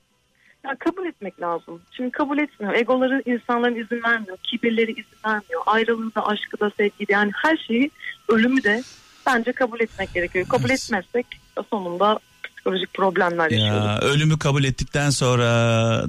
Ya 0.69 0.75
kabul 0.75 1.05
etmek 1.05 1.41
lazım. 1.41 1.81
Şimdi 1.91 2.11
kabul 2.11 2.37
etmiyor. 2.37 2.73
Egoları 2.73 3.23
insanların 3.25 3.75
izin 3.75 4.03
vermiyor. 4.03 4.37
Kibirleri 4.43 4.91
izin 4.91 5.17
vermiyor. 5.25 5.61
Ayrılığı 5.65 6.15
da 6.15 6.27
aşkı 6.27 6.59
da 6.59 6.71
sevgi 6.77 7.07
de 7.07 7.13
yani 7.13 7.31
her 7.35 7.57
şeyi 7.57 7.91
ölümü 8.27 8.63
de 8.63 8.83
bence 9.27 9.51
kabul 9.51 9.79
etmek 9.79 10.13
gerekiyor. 10.13 10.47
Kabul 10.47 10.69
Evet. 10.69 10.83
etmezsek 10.83 11.25
sonunda 11.69 12.19
psikolojik 12.43 12.93
problemler 12.93 13.51
yaşıyoruz. 13.51 13.85
Ya 13.85 13.99
ölümü 14.01 14.39
kabul 14.39 14.63
ettikten 14.63 15.09
sonra 15.09 15.45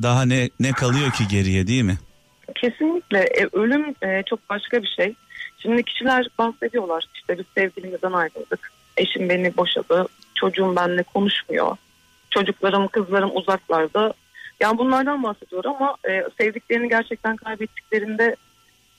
daha 0.02 0.22
ne 0.24 0.50
ne 0.60 0.72
kalıyor 0.72 1.10
ki 1.12 1.28
geriye 1.30 1.66
değil 1.66 1.82
mi? 1.82 1.98
Kesinlikle 2.54 3.18
E, 3.18 3.48
ölüm 3.52 3.94
e, 4.02 4.22
çok 4.26 4.50
başka 4.50 4.82
bir 4.82 4.94
şey. 4.96 5.14
Şimdi 5.58 5.82
kişiler 5.82 6.26
bahsediyorlar 6.38 7.04
işte 7.14 7.38
biz 7.38 7.44
sevgilimizden 7.54 8.12
ayrıldık. 8.12 8.72
Eşim 8.96 9.28
beni 9.28 9.56
boşadı. 9.56 10.06
Çocuğum 10.34 10.76
benimle 10.76 11.02
konuşmuyor. 11.02 11.76
Çocuklarım, 12.30 12.88
kızlarım 12.88 13.30
uzaklarda. 13.36 14.12
Yani 14.60 14.78
bunlardan 14.78 15.22
bahsediyor 15.22 15.64
ama 15.64 15.96
e, 16.10 16.24
sevdiklerini 16.40 16.88
gerçekten 16.88 17.36
kaybettiklerinde 17.36 18.36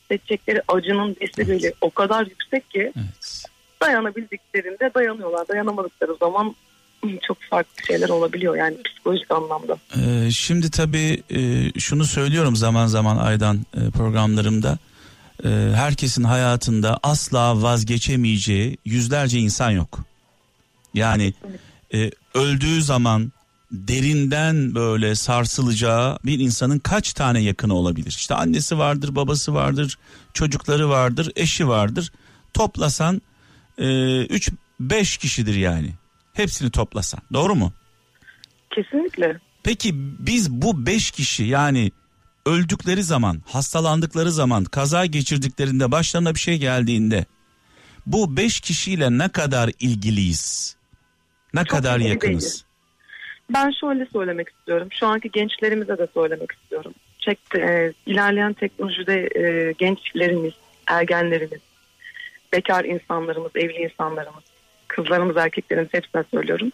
seçecekleri 0.07 0.61
acının 0.67 1.15
desibeli 1.21 1.73
o 1.81 1.89
kadar 1.89 2.25
yüksek 2.25 2.69
ki 2.69 2.91
Evet. 2.95 3.43
dayanabildiklerinde 3.81 4.91
dayanıyorlar. 4.95 5.47
Dayanamadıkları 5.47 6.15
zaman 6.19 6.55
çok 7.27 7.37
farklı 7.49 7.85
şeyler 7.85 8.09
olabiliyor 8.09 8.55
yani 8.55 8.77
psikolojik 8.83 9.31
anlamda. 9.31 9.77
Ee, 9.95 10.31
şimdi 10.31 10.71
tabii 10.71 11.23
e, 11.29 11.71
şunu 11.79 12.05
söylüyorum 12.05 12.55
zaman 12.55 12.87
zaman 12.87 13.17
Aydan 13.17 13.57
e, 13.57 13.91
programlarımda. 13.91 14.77
E, 15.43 15.49
herkesin 15.75 16.23
hayatında 16.23 16.99
asla 17.03 17.61
vazgeçemeyeceği 17.61 18.77
yüzlerce 18.85 19.39
insan 19.39 19.71
yok. 19.71 19.99
Yani 20.93 21.33
e, 21.93 22.11
öldüğü 22.33 22.81
zaman 22.81 23.31
derinden 23.71 24.75
böyle 24.75 25.15
sarsılacağı 25.15 26.17
bir 26.25 26.39
insanın 26.39 26.79
kaç 26.79 27.13
tane 27.13 27.39
yakını 27.39 27.73
olabilir? 27.73 28.15
İşte 28.17 28.35
annesi 28.35 28.77
vardır, 28.77 29.15
babası 29.15 29.53
vardır, 29.53 29.97
çocukları 30.33 30.89
vardır, 30.89 31.31
eşi 31.35 31.67
vardır. 31.67 32.11
Toplasan 32.53 33.21
3-5 33.77 35.19
kişidir 35.19 35.55
yani. 35.55 35.93
Hepsini 36.33 36.71
toplasan. 36.71 37.21
Doğru 37.33 37.55
mu? 37.55 37.73
Kesinlikle. 38.75 39.39
Peki 39.63 39.91
biz 40.19 40.51
bu 40.51 40.85
beş 40.85 41.11
kişi 41.11 41.43
yani 41.43 41.91
öldükleri 42.45 43.03
zaman, 43.03 43.41
hastalandıkları 43.45 44.31
zaman, 44.31 44.63
kaza 44.63 45.05
geçirdiklerinde, 45.05 45.91
başlarına 45.91 46.35
bir 46.35 46.39
şey 46.39 46.57
geldiğinde 46.57 47.25
bu 48.05 48.37
beş 48.37 48.59
kişiyle 48.59 49.17
ne 49.17 49.29
kadar 49.29 49.71
ilgiliyiz? 49.79 50.75
Ne 51.53 51.59
Çok 51.59 51.69
kadar 51.69 51.99
yakınız? 51.99 52.21
değiliz. 52.21 52.65
Ben 53.53 53.71
şöyle 53.71 54.05
söylemek 54.05 54.49
istiyorum. 54.49 54.87
Şu 54.91 55.07
anki 55.07 55.31
gençlerimize 55.31 55.97
de 55.97 56.07
söylemek 56.13 56.51
istiyorum. 56.51 56.93
Çekti, 57.19 57.57
e, 57.57 57.93
ilerleyen 58.05 58.53
teknolojide 58.53 59.29
e, 59.35 59.71
gençlerimiz, 59.71 60.53
ergenlerimiz, 60.87 61.59
bekar 62.53 62.85
insanlarımız, 62.85 63.51
evli 63.55 63.77
insanlarımız, 63.77 64.43
kızlarımız, 64.87 65.37
erkeklerimiz 65.37 65.89
hepsine 65.93 66.23
söylüyorum. 66.31 66.71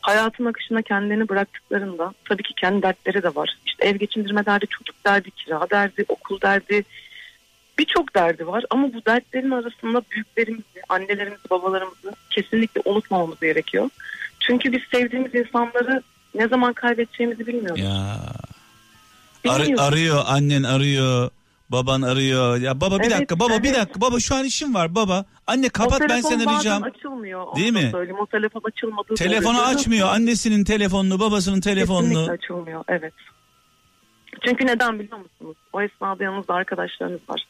Hayatın 0.00 0.44
akışına 0.44 0.82
kendilerini 0.82 1.28
bıraktıklarında 1.28 2.12
tabii 2.24 2.42
ki 2.42 2.54
kendi 2.56 2.82
dertleri 2.82 3.22
de 3.22 3.34
var. 3.34 3.56
İşte 3.66 3.86
ev 3.86 3.96
geçindirme 3.96 4.46
derdi, 4.46 4.66
çocuk 4.66 5.04
derdi, 5.06 5.30
kira 5.30 5.70
derdi, 5.70 6.04
okul 6.08 6.40
derdi. 6.40 6.84
Birçok 7.78 8.14
derdi 8.14 8.46
var 8.46 8.64
ama 8.70 8.92
bu 8.94 9.04
dertlerin 9.06 9.50
arasında 9.50 10.02
büyüklerimizi, 10.10 10.82
annelerimizi, 10.88 11.50
babalarımızı 11.50 12.12
kesinlikle 12.30 12.82
unutmamamız 12.84 13.40
gerekiyor. 13.40 13.88
Çünkü 14.40 14.72
biz 14.72 14.82
sevdiğimiz 14.92 15.34
insanları 15.34 16.02
ne 16.34 16.48
zaman 16.48 16.72
kaybedeceğimizi 16.72 17.46
bilmiyoruz. 17.46 17.80
Ya 17.80 18.16
Ar- 19.48 19.60
Bilmiyoruz. 19.62 19.84
arıyor 19.84 20.22
annen 20.26 20.62
arıyor, 20.62 21.30
baban 21.70 22.02
arıyor. 22.02 22.56
Ya 22.60 22.80
baba 22.80 22.98
bir 22.98 23.04
Evet, 23.04 23.12
dakika, 23.12 23.38
baba 23.40 23.62
bir 23.62 23.68
evet. 23.68 23.76
dakika, 23.80 24.00
baba 24.00 24.20
şu 24.20 24.34
an 24.34 24.44
işim 24.44 24.74
var 24.74 24.94
baba. 24.94 25.24
Anne 25.46 25.68
kapat 25.68 25.98
O 25.98 26.00
ben 26.00 26.08
telefon 26.08 26.28
seni 26.28 26.38
bazen 26.38 26.50
arayacağım. 26.50 26.82
açılmıyor. 26.82 27.46
onu 27.46 27.56
Değil 27.56 27.74
da 27.74 27.78
mi? 27.80 27.88
Söyleyeyim. 27.90 28.18
O 28.20 28.26
telefon 28.26 28.60
açılmadığı 28.64 29.14
Telefonu 29.14 29.58
oluyor. 29.58 29.74
açmıyor. 29.74 30.08
Annesinin 30.08 30.64
telefonunu, 30.64 31.20
babasının 31.20 31.60
telefonunu. 31.60 32.08
Kesinlikle 32.08 32.32
açılmıyor. 32.32 32.84
Evet. 32.88 33.12
Çünkü 34.44 34.66
neden 34.66 34.98
biliyor 34.98 35.18
musunuz? 35.18 35.56
O 35.72 35.82
esnada 35.82 36.24
yanınızda 36.24 36.54
arkadaşlarınız 36.54 37.20
var. 37.28 37.46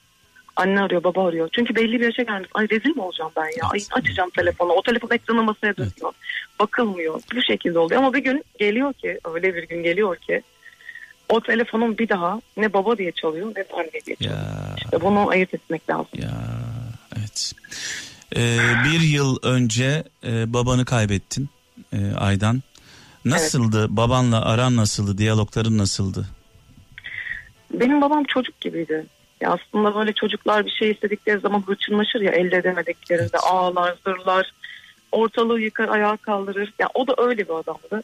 Anne 0.56 0.80
arıyor, 0.80 1.04
baba 1.04 1.28
arıyor. 1.28 1.48
Çünkü 1.52 1.74
belli 1.74 2.00
bir 2.00 2.04
yaşa 2.04 2.22
gelmiş. 2.22 2.48
Ay 2.54 2.68
rezil 2.68 2.96
mi 2.96 3.02
olacağım 3.02 3.30
ben 3.36 3.44
ya? 3.44 3.68
Ay 3.72 3.80
açacağım 3.92 4.30
telefonu. 4.30 4.72
O 4.72 4.82
telefon 4.82 5.10
ekranı 5.10 5.42
masaya 5.42 5.76
dönüyor. 5.76 6.12
Bakılmıyor. 6.60 7.20
Bu 7.36 7.42
şekilde 7.42 7.78
oluyor. 7.78 8.00
Ama 8.02 8.14
bir 8.14 8.24
gün 8.24 8.44
geliyor 8.58 8.92
ki, 8.92 9.18
öyle 9.34 9.54
bir 9.54 9.68
gün 9.68 9.82
geliyor 9.82 10.16
ki 10.16 10.42
o 11.28 11.40
telefonun 11.40 11.98
bir 11.98 12.08
daha 12.08 12.40
ne 12.56 12.72
baba 12.72 12.98
diye 12.98 13.12
çalıyor 13.12 13.52
ne 13.56 13.64
anne 13.78 13.90
diye 14.06 14.16
çalıyor. 14.16 14.36
Ya 14.36 14.74
İşte 14.84 15.00
bunu 15.00 15.28
ayırt 15.28 15.54
etmek 15.54 15.90
lazım. 15.90 16.08
Ya 16.14 16.30
evet. 17.18 17.52
Ee, 18.36 18.58
bir 18.84 19.00
yıl 19.00 19.36
önce 19.42 20.04
e, 20.24 20.52
babanı 20.52 20.84
kaybettin 20.84 21.48
e, 21.92 22.12
Aydan. 22.14 22.62
Nasıldı? 23.24 23.86
Babanla 23.96 24.44
aran 24.44 24.76
nasıldı? 24.76 25.18
Diyalogların 25.18 25.78
nasıldı? 25.78 26.26
Benim 27.74 28.00
babam 28.00 28.24
çocuk 28.24 28.60
gibiydi. 28.60 29.06
Ya 29.40 29.50
aslında 29.50 29.94
böyle 29.94 30.12
çocuklar 30.12 30.66
bir 30.66 30.70
şey 30.70 30.90
istedikleri 30.90 31.40
zaman 31.40 31.62
hırçınlaşır 31.66 32.20
ya 32.20 32.32
elde 32.32 32.56
edemediklerinde 32.56 33.24
Evet. 33.32 33.44
ağlar, 33.50 33.94
zırlar, 34.06 34.52
ortalığı 35.12 35.60
yıkar, 35.60 35.88
ayağa 35.88 36.16
kaldırır. 36.16 36.72
Ya 36.78 36.88
o 36.94 37.06
da 37.06 37.14
öyle 37.18 37.48
bir 37.48 37.54
adamdı. 37.54 38.02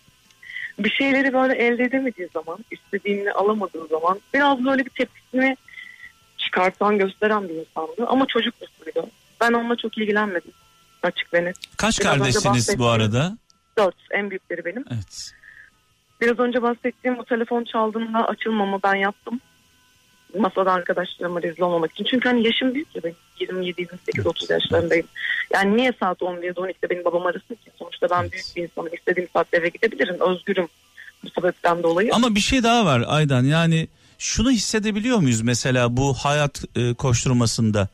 Bir 0.79 0.91
şeyleri 0.91 1.33
böyle 1.33 1.55
elde 1.55 1.85
edemediği 1.85 2.29
zaman, 2.35 2.59
istediğini 2.71 3.33
alamadığı 3.33 3.87
zaman 3.87 4.21
biraz 4.35 4.65
böyle 4.65 4.85
bir 4.85 4.91
tepkisini 4.91 5.57
çıkartan, 6.37 6.99
gösteren 6.99 7.49
bir 7.49 7.55
insandı. 7.55 8.07
Ama 8.07 8.27
çocuk 8.27 8.55
mutluydu. 8.61 9.09
Ben 9.41 9.53
onunla 9.53 9.77
çok 9.77 9.99
ilgilenmedim. 9.99 10.53
Açık 11.03 11.35
ve 11.35 11.45
net. 11.45 11.57
Kaç 11.77 12.01
Biraz 12.01 12.19
kardeşsiniz 12.19 12.79
bu 12.79 12.87
arada? 12.87 13.37
Dört, 13.79 13.97
en 14.11 14.31
büyükleri 14.31 14.65
benim. 14.65 14.85
Evet. 14.91 15.33
Biraz 16.21 16.39
önce 16.39 16.63
bahsettiğim 16.63 17.19
bu 17.19 17.25
telefon 17.25 17.65
çaldığında 17.65 18.29
açılmamı 18.29 18.81
ben 18.85 18.95
yaptım. 18.95 19.41
Masada 20.41 20.73
arkadaşlarıma 20.73 21.43
rezil 21.43 21.63
olmamak 21.63 21.93
için. 21.93 22.05
Çünkü 22.05 22.29
hani 22.29 22.47
yaşım 22.47 22.75
büyük 22.75 22.97
ya 22.97 23.03
ben 23.05 23.15
27, 23.41 23.81
28, 23.81 24.27
30 24.27 24.51
yaşlarındayım. 24.51 25.07
Yani 25.55 25.77
niye 25.77 25.93
saat 26.01 26.21
11'de 26.21 26.61
12'de 26.61 26.91
benim 26.91 27.05
babam 27.05 27.27
arasın 27.27 27.55
ki? 27.55 27.71
Sonuçta 27.79 28.07
ben 28.11 28.33
büyük 28.33 28.47
bir 28.57 28.63
insanım. 28.63 28.95
İstediğim 28.95 29.29
saatte 29.33 29.57
eve 29.57 29.69
gidebilirim. 29.69 30.17
Özgürüm 30.21 30.69
bu 31.25 31.31
sebepten 31.31 31.83
dolayı. 31.83 32.11
Ama 32.15 32.35
bir 32.35 32.41
şey 32.41 32.63
daha 32.63 32.85
var 32.85 33.05
Aydan 33.07 33.45
yani 33.45 33.89
şunu 34.19 34.51
hissedebiliyor 34.51 35.19
muyuz 35.19 35.41
mesela 35.41 35.97
bu 35.97 36.15
hayat 36.15 36.65
e, 36.77 36.95
koşturmasında? 36.95 37.89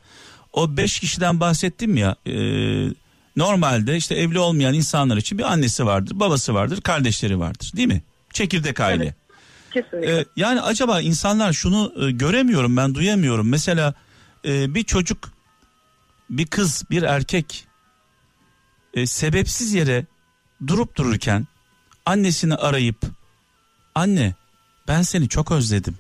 O 0.53 0.77
beş 0.77 1.01
kişiden 1.01 1.41
bahsettim 1.41 1.97
ya 1.97 2.17
e, 2.27 2.35
normalde 3.37 3.97
işte 3.97 4.15
evli 4.15 4.39
olmayan 4.39 4.75
insanlar 4.75 5.17
için 5.17 5.39
bir 5.39 5.53
annesi 5.53 5.87
vardır, 5.87 6.21
babası 6.21 6.55
vardır, 6.55 6.81
kardeşleri 6.81 7.39
vardır 7.39 7.73
değil 7.77 7.89
mi? 7.89 8.03
Çekirdek 8.33 8.81
aile. 8.81 9.05
Evet. 9.05 9.15
Kesinlikle. 9.75 10.21
E, 10.21 10.25
yani 10.37 10.61
acaba 10.61 11.01
insanlar 11.01 11.53
şunu 11.53 11.93
e, 11.97 12.11
göremiyorum 12.11 12.77
ben 12.77 12.95
duyamıyorum. 12.95 13.49
Mesela 13.49 13.95
e, 14.45 14.75
bir 14.75 14.85
çocuk, 14.85 15.33
bir 16.31 16.47
kız, 16.47 16.85
bir 16.91 17.03
erkek 17.03 17.67
e, 18.95 19.07
sebepsiz 19.07 19.75
yere 19.75 20.07
durup 20.67 20.97
dururken 20.97 21.47
annesini 22.07 22.55
arayıp 22.55 23.03
anne 23.95 24.35
ben 24.89 25.03
seni 25.03 25.29
çok 25.29 25.53
özledim. 25.53 25.99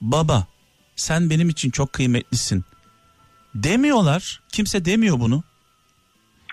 Baba 0.00 0.46
sen 0.96 1.30
benim 1.30 1.48
için 1.48 1.70
çok 1.70 1.92
kıymetlisin. 1.92 2.64
Demiyorlar. 3.54 4.40
Kimse 4.52 4.84
demiyor 4.84 5.20
bunu. 5.20 5.42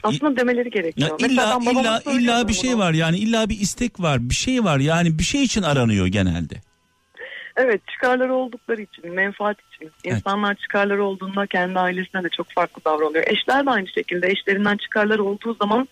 Aslında 0.04 0.38
demeleri 0.38 0.70
gerekiyor. 0.70 1.20
Ya 1.20 1.28
illa 1.28 1.60
illa 1.62 2.02
illa 2.12 2.48
bir 2.48 2.54
şey 2.54 2.72
bunu. 2.72 2.80
var 2.80 2.94
yani 2.94 3.18
illa 3.18 3.50
bir 3.50 3.60
istek 3.60 4.00
var, 4.00 4.30
bir 4.30 4.36
şey 4.36 4.64
var. 4.64 4.80
Yani 4.80 5.20
bir 5.20 5.24
şey 5.24 5.44
için 5.44 5.62
aranıyor 5.62 6.08
genelde. 6.08 6.56
Evet 7.56 7.82
çıkarları 7.88 8.34
oldukları 8.34 8.82
için, 8.82 9.14
menfaat 9.14 9.58
için. 9.60 9.92
Evet. 10.06 10.18
İnsanlar 10.18 10.56
çıkarları 10.56 11.04
olduğunda 11.04 11.48
kendi 11.48 11.80
ailesine 11.80 12.24
de 12.24 12.30
çok 12.30 12.52
farklı 12.52 12.82
davranıyor. 12.86 13.24
Eşler 13.28 13.66
de 13.66 13.70
aynı 13.70 13.88
şekilde. 13.88 14.28
Eşlerinden 14.28 14.78
çıkarları 14.78 15.24
olduğu 15.24 15.54
zaman 15.54 15.88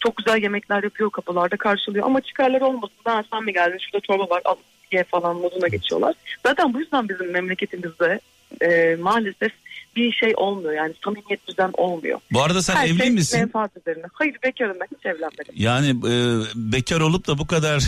çok 0.00 0.16
güzel 0.16 0.42
yemekler 0.42 0.82
yapıyor 0.82 1.10
kapılarda 1.10 1.56
karşılıyor. 1.56 2.06
Ama 2.06 2.20
çıkarları 2.20 2.66
olmasın. 2.66 2.96
Ben 3.06 3.24
sen 3.32 3.44
mi 3.44 3.52
geldin 3.52 3.78
şurada 3.78 4.06
çorba 4.06 4.34
var 4.34 4.42
al 4.44 4.56
ye 4.92 5.04
falan 5.04 5.36
moduna 5.36 5.68
geçiyorlar. 5.68 6.14
Zaten 6.46 6.74
bu 6.74 6.80
yüzden 6.80 7.08
bizim 7.08 7.30
memleketimizde 7.30 8.20
e, 8.60 8.96
maalesef 9.00 9.52
bir 9.96 10.12
şey 10.12 10.32
olmuyor. 10.36 10.72
Yani 10.72 10.94
samimiyet 11.04 11.48
düzen 11.48 11.70
olmuyor. 11.74 12.20
Bu 12.32 12.42
arada 12.42 12.62
sen 12.62 12.76
Her 12.76 12.86
evli 12.88 12.98
şey 12.98 13.10
misin? 13.10 13.40
menfaat 13.40 13.70
üzerine. 13.76 14.04
Hayır 14.12 14.36
bekarım 14.44 14.76
ben 14.80 14.86
hiç 14.98 15.06
evlenmedim. 15.06 15.54
Yani 15.54 15.88
e, 15.90 16.14
bekar 16.56 17.00
olup 17.00 17.26
da 17.26 17.38
bu 17.38 17.46
kadar 17.46 17.82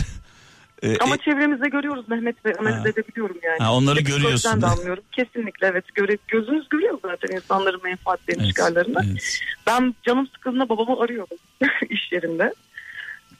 e, 0.83 0.97
Ama 0.97 1.15
e, 1.15 1.17
çevremizde 1.17 1.69
görüyoruz 1.69 2.09
Mehmet 2.09 2.45
ve 2.45 2.53
analiz 2.55 2.85
Ha. 2.85 2.89
edebiliyorum 2.89 3.37
yani. 3.43 3.57
Ha, 3.59 3.73
onları 3.75 3.95
Psikolojiden 3.95 4.21
görüyorsun. 4.23 4.61
de 4.61 4.65
anlıyorum. 4.65 5.03
Kesinlikle 5.11 5.67
evet. 5.67 5.95
Göre, 5.95 6.17
gözünüz 6.27 6.69
görüyor 6.69 6.99
zaten 7.01 7.35
insanların 7.35 7.81
menfaatlerini, 7.83 8.43
evet, 8.43 8.55
çıkarlarını. 8.55 8.99
evet. 9.11 9.39
Ben 9.67 9.95
canım 10.03 10.27
sıkıldığında 10.27 10.69
babamı 10.69 10.99
arıyorum 11.01 11.37
iş 11.89 12.11
yerinde. 12.11 12.53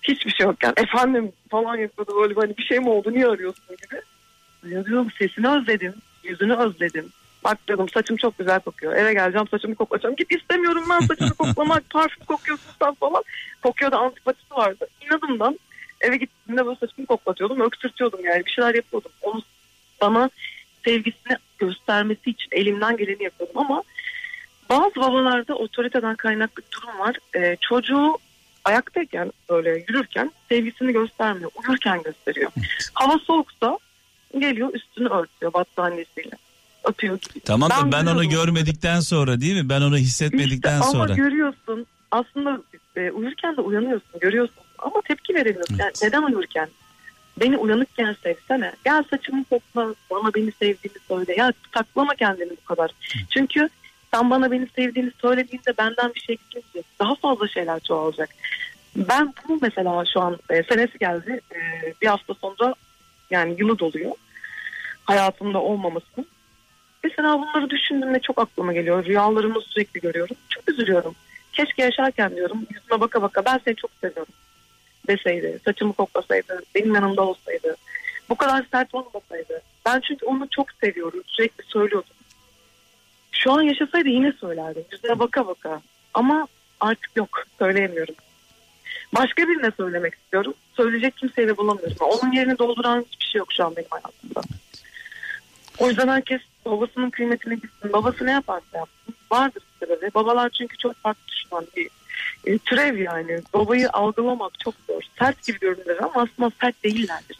Hiçbir 0.01 0.31
şey 0.31 0.45
yokken 0.45 0.73
efendim 0.77 1.31
falan 1.49 1.75
yapıyordu 1.77 2.11
böyle 2.21 2.33
hani 2.39 2.57
bir 2.57 2.63
şey 2.63 2.79
mi 2.79 2.89
oldu 2.89 3.11
niye 3.13 3.27
arıyorsun 3.27 3.63
gibi. 3.83 4.01
Ya 4.75 4.85
diyorum 4.85 5.07
sesini 5.19 5.47
özledim, 5.49 5.93
yüzünü 6.23 6.55
özledim. 6.55 7.09
Bak 7.43 7.67
diyorum 7.67 7.89
saçım 7.89 8.17
çok 8.17 8.37
güzel 8.37 8.59
kokuyor. 8.59 8.93
Eve 8.93 9.13
geleceğim 9.13 9.47
saçımı 9.47 9.75
koklayacağım. 9.75 10.15
Git 10.15 10.31
istemiyorum 10.31 10.83
ben 10.89 10.99
saçımı 10.99 11.33
koklamak. 11.33 11.89
Parfüm 11.89 12.25
kokuyorsun 12.25 12.71
sen 12.81 12.93
falan. 12.93 13.23
Kokuyor 13.63 13.91
da 13.91 13.97
antipatisi 13.97 14.53
vardı. 14.53 14.87
İnadımdan 15.05 15.59
eve 16.01 16.17
gittiğimde 16.17 16.65
böyle 16.65 16.79
saçımı 16.79 17.07
koklatıyordum. 17.07 17.61
Öksürtüyordum 17.61 18.25
yani 18.25 18.45
bir 18.45 18.51
şeyler 18.51 18.75
yapıyordum. 18.75 19.11
Onu 19.21 19.41
bana 20.01 20.29
sevgisini 20.85 21.37
göstermesi 21.57 22.29
için 22.29 22.47
elimden 22.51 22.97
geleni 22.97 23.23
yapıyordum 23.23 23.57
ama 23.57 23.83
bazı 24.69 24.95
babalarda 24.95 25.55
otoriteden 25.55 26.15
kaynaklı 26.15 26.63
bir 26.63 26.77
durum 26.77 26.99
var. 26.99 27.17
Ee, 27.35 27.57
çocuğu 27.61 28.17
ayaktayken 28.65 29.31
böyle 29.49 29.69
yürürken 29.69 30.31
sevgisini 30.49 30.93
göstermiyor. 30.93 31.51
Uyurken 31.55 32.03
gösteriyor. 32.03 32.51
Hava 32.93 33.17
soğuksa 33.17 33.79
geliyor 34.37 34.73
üstünü 34.73 35.09
örtüyor 35.09 35.53
battaniyesiyle. 35.53 36.35
Gibi. 36.99 37.39
Tamam 37.45 37.69
da 37.69 37.91
ben 37.91 38.05
onu 38.05 38.23
görüyorum. 38.23 38.29
görmedikten 38.29 38.99
sonra 38.99 39.41
değil 39.41 39.63
mi? 39.63 39.69
Ben 39.69 39.81
onu 39.81 39.97
hissetmedikten 39.97 40.79
İşte 40.79 40.91
sonra. 40.91 41.03
Ama 41.03 41.15
görüyorsun 41.15 41.85
aslında 42.11 42.61
e, 42.95 43.11
uyurken 43.11 43.57
de 43.57 43.61
uyanıyorsun 43.61 44.19
görüyorsun 44.19 44.63
ama 44.79 45.01
tepki 45.07 45.35
veremiyorsun. 45.35 45.75
Yani 45.79 45.91
Evet. 45.93 45.99
neden 46.03 46.21
uyurken? 46.23 46.69
Beni 47.39 47.57
uyanıkken 47.57 48.15
sevsene. 48.23 48.71
Gel 48.85 49.03
saçımı 49.09 49.43
kokla 49.43 49.95
bana 50.11 50.33
beni 50.33 50.51
sevdiğini 50.51 50.97
söyle. 51.07 51.35
Ya 51.37 51.53
saklama 51.73 52.15
kendini 52.15 52.51
bu 52.51 52.65
kadar. 52.65 52.91
Çünkü 53.29 53.69
sen 54.13 54.29
bana 54.29 54.51
beni 54.51 54.67
sevdiğini 54.75 55.11
söylediğinde 55.21 55.73
benden 55.77 56.13
bir 56.15 56.19
şey 56.19 56.35
gitmeyecek. 56.35 56.85
Daha 56.99 57.15
fazla 57.15 57.47
şeyler 57.47 57.79
çoğalacak. 57.79 58.29
Ben 58.95 59.33
bunu 59.47 59.59
mesela 59.61 60.03
şu 60.13 60.21
an 60.21 60.37
e, 60.49 60.63
senesi 60.63 60.97
geldi. 60.97 61.41
E, 61.55 61.57
bir 62.01 62.07
hafta 62.07 62.33
sonra 62.33 62.75
yani 63.29 63.55
yılı 63.59 63.79
doluyor. 63.79 64.11
Hayatımda 65.03 65.59
olmaması. 65.61 66.25
Mesela 67.03 67.41
bunları 67.41 67.69
düşündüğümde 67.69 68.19
çok 68.19 68.39
aklıma 68.39 68.73
geliyor. 68.73 69.05
Rüyalarımı 69.05 69.61
sürekli 69.61 70.01
görüyorum. 70.01 70.35
Çok 70.49 70.69
üzülüyorum. 70.69 71.15
Keşke 71.53 71.83
yaşarken 71.83 72.35
diyorum 72.35 72.65
yüzüme 72.69 73.01
baka 73.01 73.21
baka 73.21 73.45
ben 73.45 73.59
seni 73.65 73.75
çok 73.75 73.91
seviyorum 74.01 74.33
deseydi. 75.07 75.59
Saçımı 75.65 75.93
koklasaydı. 75.93 76.61
Benim 76.75 76.95
yanımda 76.95 77.21
olsaydı. 77.21 77.75
Bu 78.29 78.35
kadar 78.35 78.65
sert 78.71 78.95
olmasaydı. 78.95 79.61
Ben 79.85 80.01
çünkü 80.07 80.25
onu 80.25 80.47
çok 80.51 80.71
seviyorum. 80.71 81.23
Sürekli 81.27 81.63
söylüyordum. 81.63 82.15
Şu 83.31 83.51
an 83.51 83.61
yaşasaydı 83.61 84.09
yine 84.09 84.31
söylerdim. 84.31 84.83
Yüzüne 84.91 85.19
baka 85.19 85.47
baka. 85.47 85.81
Ama 86.13 86.47
artık 86.79 87.11
yok. 87.15 87.43
Söyleyemiyorum. 87.59 88.15
Başka 89.15 89.47
birine 89.47 89.71
söylemek 89.77 90.13
istiyorum. 90.13 90.53
Söyleyecek 90.77 91.17
kimseyi 91.17 91.47
de 91.47 91.57
bulamıyorum. 91.57 91.97
Onun 91.99 92.31
yerini 92.31 92.59
dolduran 92.59 93.05
hiçbir 93.11 93.25
şey 93.25 93.39
yok 93.39 93.53
şu 93.53 93.65
an 93.65 93.75
benim 93.75 93.87
hayatımda. 93.89 94.41
O 95.79 95.89
yüzden 95.89 96.07
herkes 96.07 96.41
babasının 96.65 97.09
kıymetini 97.09 97.53
bilsin. 97.53 97.93
Babası 97.93 98.25
ne 98.25 98.31
yaparsa 98.31 98.77
yapsın. 98.77 99.15
Vardır 99.31 99.63
sebebi. 99.79 100.13
Babalar 100.15 100.49
çünkü 100.49 100.77
çok 100.77 100.95
farklı 100.95 101.21
düşünen 101.27 101.67
bir 101.77 101.89
e, 102.45 102.57
türev 102.57 102.97
yani. 102.97 103.41
Babayı 103.53 103.89
algılamak 103.89 104.59
çok 104.59 104.73
zor. 104.87 105.01
Sert 105.19 105.47
gibi 105.47 105.59
görünür 105.59 105.97
ama 105.99 106.13
aslında 106.21 106.51
sert 106.61 106.83
değillerdir. 106.83 107.37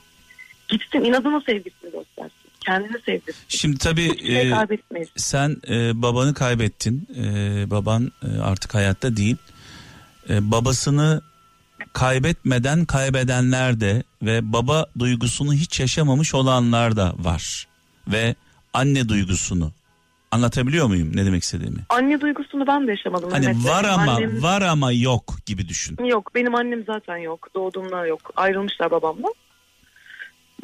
Gitsin 0.67 1.03
inadına 1.03 1.41
sevgisini 1.41 1.91
göstersin. 1.91 2.33
Kendini 2.65 3.01
sevdirsin. 3.05 3.43
Şimdi 3.47 3.77
tabii 3.77 4.25
şey 4.25 4.51
e, 4.51 5.05
sen 5.15 5.57
e, 5.69 6.01
babanı 6.01 6.33
kaybettin. 6.33 7.07
E, 7.17 7.71
baban 7.71 8.11
e, 8.23 8.41
artık 8.41 8.75
hayatta 8.75 9.17
değil. 9.17 9.37
E, 10.29 10.51
babasını 10.51 11.21
kaybetmeden 11.93 12.85
kaybedenler 12.85 13.79
de 13.79 14.03
ve 14.21 14.53
baba 14.53 14.85
duygusunu 14.99 15.53
hiç 15.53 15.79
yaşamamış 15.79 16.33
olanlar 16.33 16.95
da 16.95 17.13
var. 17.17 17.68
Ve 18.09 18.35
anne 18.73 19.09
duygusunu. 19.09 19.71
Anlatabiliyor 20.31 20.87
muyum 20.87 21.11
ne 21.15 21.25
demek 21.25 21.43
istediğimi? 21.43 21.77
Anne 21.89 22.21
duygusunu 22.21 22.67
ben 22.67 22.87
de 22.87 22.91
yaşamadım. 22.91 23.31
Hani 23.31 23.45
Mehmet 23.47 23.65
var 23.65 23.83
ama 23.83 24.11
Annem- 24.11 24.43
var 24.43 24.61
ama 24.61 24.91
yok 24.91 25.23
gibi 25.45 25.67
düşün. 25.67 26.05
Yok 26.05 26.35
benim 26.35 26.55
annem 26.55 26.83
zaten 26.85 27.17
yok. 27.17 27.47
Doğduğumda 27.55 28.05
yok. 28.05 28.31
Ayrılmışlar 28.35 28.91
babamla. 28.91 29.27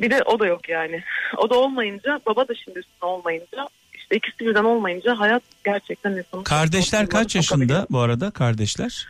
Bir 0.02 0.12
de 0.12 0.24
o 0.26 0.40
da 0.40 0.48
yok 0.48 0.70
yani. 0.70 1.04
O 1.38 1.50
da 1.50 1.56
olmayınca 1.60 2.20
baba 2.26 2.48
da 2.48 2.54
şimdi 2.56 2.80
üstüne 2.80 3.10
olmayınca 3.10 3.70
işte 3.94 4.16
ikisi 4.16 4.40
birden 4.40 4.64
olmayınca 4.64 5.20
hayat 5.20 5.44
gerçekten 5.64 6.12
insanın... 6.12 6.44
Kardeşler 6.44 7.10
kaç 7.10 7.36
yaşında 7.36 7.88
bu 7.90 8.00
arada 8.00 8.32
kardeşler? 8.32 9.08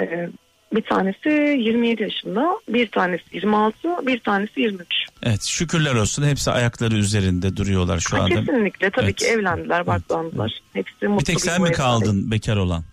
Ee, 0.00 0.28
bir 0.72 0.82
tanesi 0.82 1.28
27 1.28 2.02
yaşında, 2.02 2.46
bir 2.68 2.86
tanesi 2.90 3.24
26, 3.32 3.76
bir 4.06 4.18
tanesi 4.20 4.60
23. 4.60 4.88
Evet 5.22 5.42
şükürler 5.42 5.94
olsun 5.94 6.22
hepsi 6.22 6.50
ayakları 6.50 6.94
üzerinde 6.94 7.56
duruyorlar 7.56 8.00
şu 8.00 8.16
Ha, 8.16 8.22
anda. 8.22 8.34
kesinlikle 8.34 8.90
tabii 8.90 9.04
Evet. 9.04 9.16
ki 9.16 9.26
evlendiler, 9.26 9.86
barklandılar. 9.86 10.52
Hepsi 10.72 11.08
mutlu 11.08 11.20
Bir 11.20 11.24
tek 11.24 11.40
sen 11.40 11.62
mi 11.62 11.72
kaldın 11.72 12.30
bekar 12.30 12.56
olan? 12.56 12.84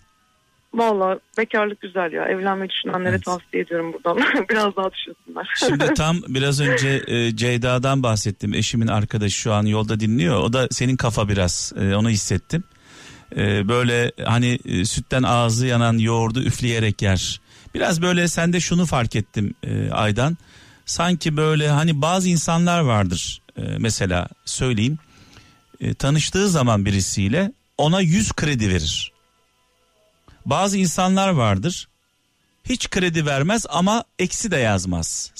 Valla 0.74 1.18
bekarlık 1.38 1.80
güzel 1.80 2.12
ya. 2.12 2.24
Evlenmeyi 2.24 2.70
düşünenlere 2.70 3.08
Evet. 3.14 3.24
tavsiye 3.24 3.62
ediyorum 3.62 3.92
buradan. 3.92 4.16
Biraz 4.50 4.76
daha 4.76 4.90
düşünsünler. 4.92 5.48
Şimdi 5.58 5.94
tam 5.96 6.16
biraz 6.28 6.60
önce 6.60 7.02
e, 7.06 7.36
Ceyda'dan 7.36 8.02
bahsettim. 8.02 8.54
Eşimin 8.54 8.86
arkadaşı 8.86 9.38
şu 9.38 9.52
an 9.52 9.66
yolda 9.66 10.00
dinliyor. 10.00 10.40
O 10.40 10.52
da 10.52 10.68
senin 10.70 10.96
kafa 10.96 11.28
biraz 11.28 11.72
e, 11.80 11.94
onu 11.94 12.10
hissettim. 12.10 12.64
E, 13.36 13.68
böyle 13.68 14.12
hani 14.24 14.58
e, 14.64 14.84
sütten 14.84 15.22
ağzı 15.22 15.66
yanan 15.66 15.98
yoğurdu 15.98 16.42
üfleyerek 16.42 17.02
yer. 17.02 17.40
Biraz 17.74 18.02
böyle 18.02 18.28
sende 18.28 18.60
şunu 18.60 18.86
fark 18.86 19.16
ettim 19.16 19.54
e, 19.62 19.90
Aydan. 19.90 20.38
Sanki 20.86 21.36
böyle 21.36 21.68
hani 21.68 22.02
bazı 22.02 22.28
insanlar 22.28 22.80
vardır. 22.80 23.42
E, 23.56 23.62
mesela 23.78 24.28
söyleyeyim. 24.44 24.98
E, 25.80 25.94
tanıştığı 25.94 26.48
zaman 26.48 26.84
birisiyle 26.84 27.52
ona 27.78 28.00
100 28.00 28.32
kredi 28.32 28.68
verir. 28.70 29.12
Bazı 30.46 30.78
insanlar 30.78 31.28
vardır 31.28 31.88
hiç 32.64 32.90
kredi 32.90 33.26
vermez 33.26 33.66
ama 33.68 34.04
eksi 34.18 34.50
de 34.50 34.56
yazmaz. 34.56 35.32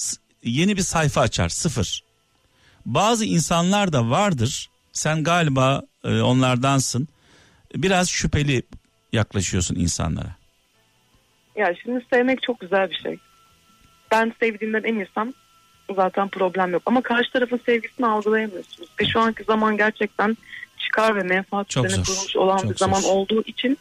Yeni 0.43 0.77
bir 0.77 0.81
sayfa 0.81 1.21
açar 1.21 1.49
sıfır. 1.49 2.03
Bazı 2.85 3.25
insanlar 3.25 3.93
da 3.93 4.09
vardır 4.09 4.71
Sen 4.93 5.23
galiba 5.23 5.81
e, 6.03 6.21
onlardansın. 6.21 7.07
Biraz 7.75 8.09
şüpheli 8.09 8.63
yaklaşıyorsun 9.13 9.75
insanlara. 9.75 10.35
Ya 11.61 11.75
şimdi 11.83 12.05
sevmek 12.13 12.41
çok 12.43 12.59
güzel 12.59 12.89
bir 12.89 12.95
şey. 12.95 13.17
Ben 14.11 14.33
sevdiğimden 14.39 14.83
eminsem 14.83 15.33
zaten 15.95 16.27
problem 16.27 16.71
yok. 16.73 16.81
Ama 16.85 17.01
karşı 17.01 17.31
tarafın 17.31 17.59
sevgisini 17.65 18.05
algılayamıyorsunuz. 18.05 18.89
Ve 19.01 19.05
şu 19.05 19.19
anki 19.19 19.43
zaman 19.43 19.77
gerçekten 19.77 20.37
çıkar 20.77 21.15
ve 21.15 21.23
menfaat 21.23 21.69
Çok 21.69 21.85
üzerine 21.85 22.03
zor. 22.05 22.13
kurulmuş 22.13 22.35
olan 22.35 22.57
Çok 22.57 22.71
bir 22.71 22.75
zaman 22.77 22.99
zor. 22.99 23.09
olduğu 23.13 23.41
için 23.41 23.77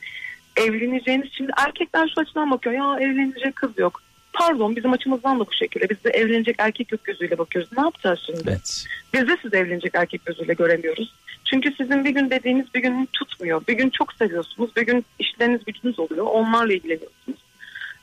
evleneceğiniz 0.56 1.28
şimdi 1.32 1.52
erkekler 1.56 2.12
şu 2.14 2.20
açıdan 2.20 2.50
bakıyor 2.50 2.74
ya 2.74 3.06
evlenecek 3.08 3.56
kız 3.56 3.78
yok. 3.78 4.02
Pardon 4.32 4.76
bizim 4.76 4.92
açımızdan 4.92 5.40
da 5.40 5.46
bu 5.46 5.52
şekilde. 5.52 5.88
Biz 5.90 6.04
de 6.04 6.10
evlenecek 6.10 6.56
erkek 6.58 6.92
yok 6.92 7.04
gözüyle 7.04 7.38
bakıyoruz. 7.38 7.70
Ne 7.76 7.82
yapacağız 7.82 8.20
şimdi? 8.26 8.42
Evet. 8.46 8.84
Biz 9.14 9.28
de 9.28 9.36
sizi 9.42 9.56
evlenecek 9.56 9.94
erkek 9.94 10.26
gözüyle 10.26 10.54
göremiyoruz. 10.54 11.14
Çünkü 11.44 11.74
sizin 11.76 12.04
bir 12.04 12.10
gün 12.10 12.30
dediğiniz 12.30 12.74
bir 12.74 12.82
gün 12.82 13.08
tutmuyor. 13.12 13.62
Bir 13.68 13.72
gün 13.72 13.90
çok 13.90 14.12
seviyorsunuz. 14.12 14.76
Bir 14.76 14.82
gün 14.86 15.04
işleriniz 15.18 15.64
gücünüz 15.64 15.98
oluyor. 15.98 16.26
Onlarla 16.26 16.72
ilgileniyorsunuz. 16.72 17.38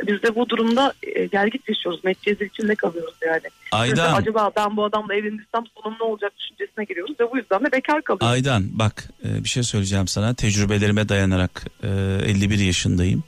Biz 0.03 0.23
de 0.23 0.35
bu 0.35 0.49
durumda 0.49 0.93
e, 1.03 1.25
gelgit 1.25 1.69
yaşıyoruz. 1.69 2.03
Metcezir 2.03 2.45
içinde 2.45 2.75
kalıyoruz 2.75 3.15
yani. 3.25 3.41
Mesela 3.73 4.07
Aydan, 4.07 4.21
acaba 4.21 4.51
ben 4.55 4.77
bu 4.77 4.85
adamla 4.85 5.13
evlenirsem 5.13 5.63
sonum 5.75 5.97
ne 5.99 6.05
olacak 6.05 6.33
düşüncesine 6.39 6.85
giriyoruz 6.85 7.19
ve 7.19 7.31
bu 7.31 7.37
yüzden 7.37 7.65
de 7.65 7.71
bekar 7.71 8.01
kalıyoruz. 8.01 8.27
Aydan 8.27 8.79
bak 8.79 9.09
e, 9.25 9.43
bir 9.43 9.49
şey 9.49 9.63
söyleyeceğim 9.63 10.07
sana. 10.07 10.33
Tecrübelerime 10.33 11.09
dayanarak 11.09 11.65
e, 11.83 11.87
51 11.87 12.59
yaşındayım. 12.59 13.23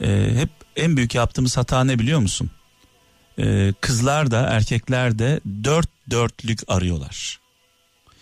E, 0.00 0.06
hep 0.36 0.50
en 0.76 0.96
büyük 0.96 1.14
yaptığımız 1.14 1.56
hata 1.56 1.84
ne 1.84 1.98
biliyor 1.98 2.20
musun? 2.20 2.50
E, 3.38 3.72
kızlar 3.80 4.30
da 4.30 4.40
erkekler 4.40 5.18
de 5.18 5.40
dört 5.64 5.88
dörtlük 6.10 6.60
arıyorlar. 6.68 7.40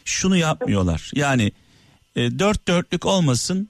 Şunu 0.05 0.37
yapmıyorlar. 0.37 1.11
Yani 1.15 1.53
e, 2.17 2.39
dört 2.39 2.69
dörtlük 2.69 3.07
olmasın 3.07 3.69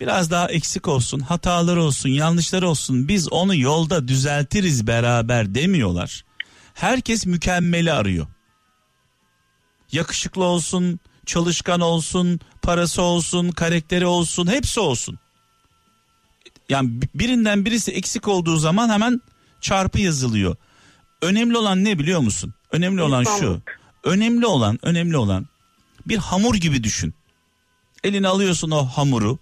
biraz 0.00 0.30
daha 0.30 0.48
eksik 0.48 0.88
olsun 0.88 1.20
hataları 1.20 1.82
olsun 1.82 2.08
yanlışları 2.08 2.68
olsun 2.68 3.08
biz 3.08 3.32
onu 3.32 3.56
yolda 3.56 4.08
düzeltiriz 4.08 4.86
beraber 4.86 5.54
demiyorlar. 5.54 6.24
Herkes 6.74 7.26
mükemmeli 7.26 7.92
arıyor. 7.92 8.26
Yakışıklı 9.92 10.44
olsun, 10.44 11.00
çalışkan 11.26 11.80
olsun, 11.80 12.40
parası 12.62 13.02
olsun, 13.02 13.50
karakteri 13.50 14.06
olsun, 14.06 14.46
hepsi 14.46 14.80
olsun. 14.80 15.18
Yani 16.68 17.02
bi- 17.02 17.08
birinden 17.14 17.64
birisi 17.64 17.92
eksik 17.92 18.28
olduğu 18.28 18.56
zaman 18.56 18.88
hemen 18.88 19.20
çarpı 19.60 20.00
yazılıyor. 20.00 20.56
Önemli 21.22 21.58
olan 21.58 21.84
ne 21.84 21.98
biliyor 21.98 22.20
musun? 22.20 22.54
Önemli 22.72 23.02
olan 23.02 23.24
şu. 23.38 23.62
Önemli 24.04 24.46
olan, 24.46 24.78
önemli 24.82 25.16
olan 25.16 25.46
bir 26.06 26.16
hamur 26.16 26.54
gibi 26.54 26.84
düşün. 26.84 27.14
Eline 28.04 28.28
alıyorsun 28.28 28.70
o 28.70 28.84
hamuru. 28.86 29.38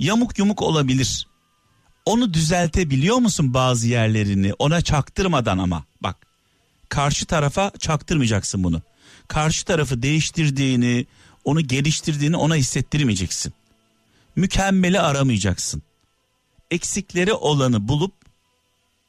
Yamuk 0.00 0.38
yumuk 0.38 0.62
olabilir. 0.62 1.26
Onu 2.04 2.34
düzeltebiliyor 2.34 3.16
musun 3.16 3.54
bazı 3.54 3.88
yerlerini? 3.88 4.52
Ona 4.58 4.82
çaktırmadan 4.82 5.58
ama 5.58 5.84
bak. 6.00 6.16
Karşı 6.88 7.26
tarafa 7.26 7.72
çaktırmayacaksın 7.78 8.64
bunu. 8.64 8.82
Karşı 9.28 9.64
tarafı 9.64 10.02
değiştirdiğini, 10.02 11.06
onu 11.44 11.60
geliştirdiğini 11.60 12.36
ona 12.36 12.54
hissettirmeyeceksin. 12.54 13.52
Mükemmeli 14.36 15.00
aramayacaksın. 15.00 15.82
Eksikleri 16.70 17.32
olanı 17.32 17.88
bulup 17.88 18.14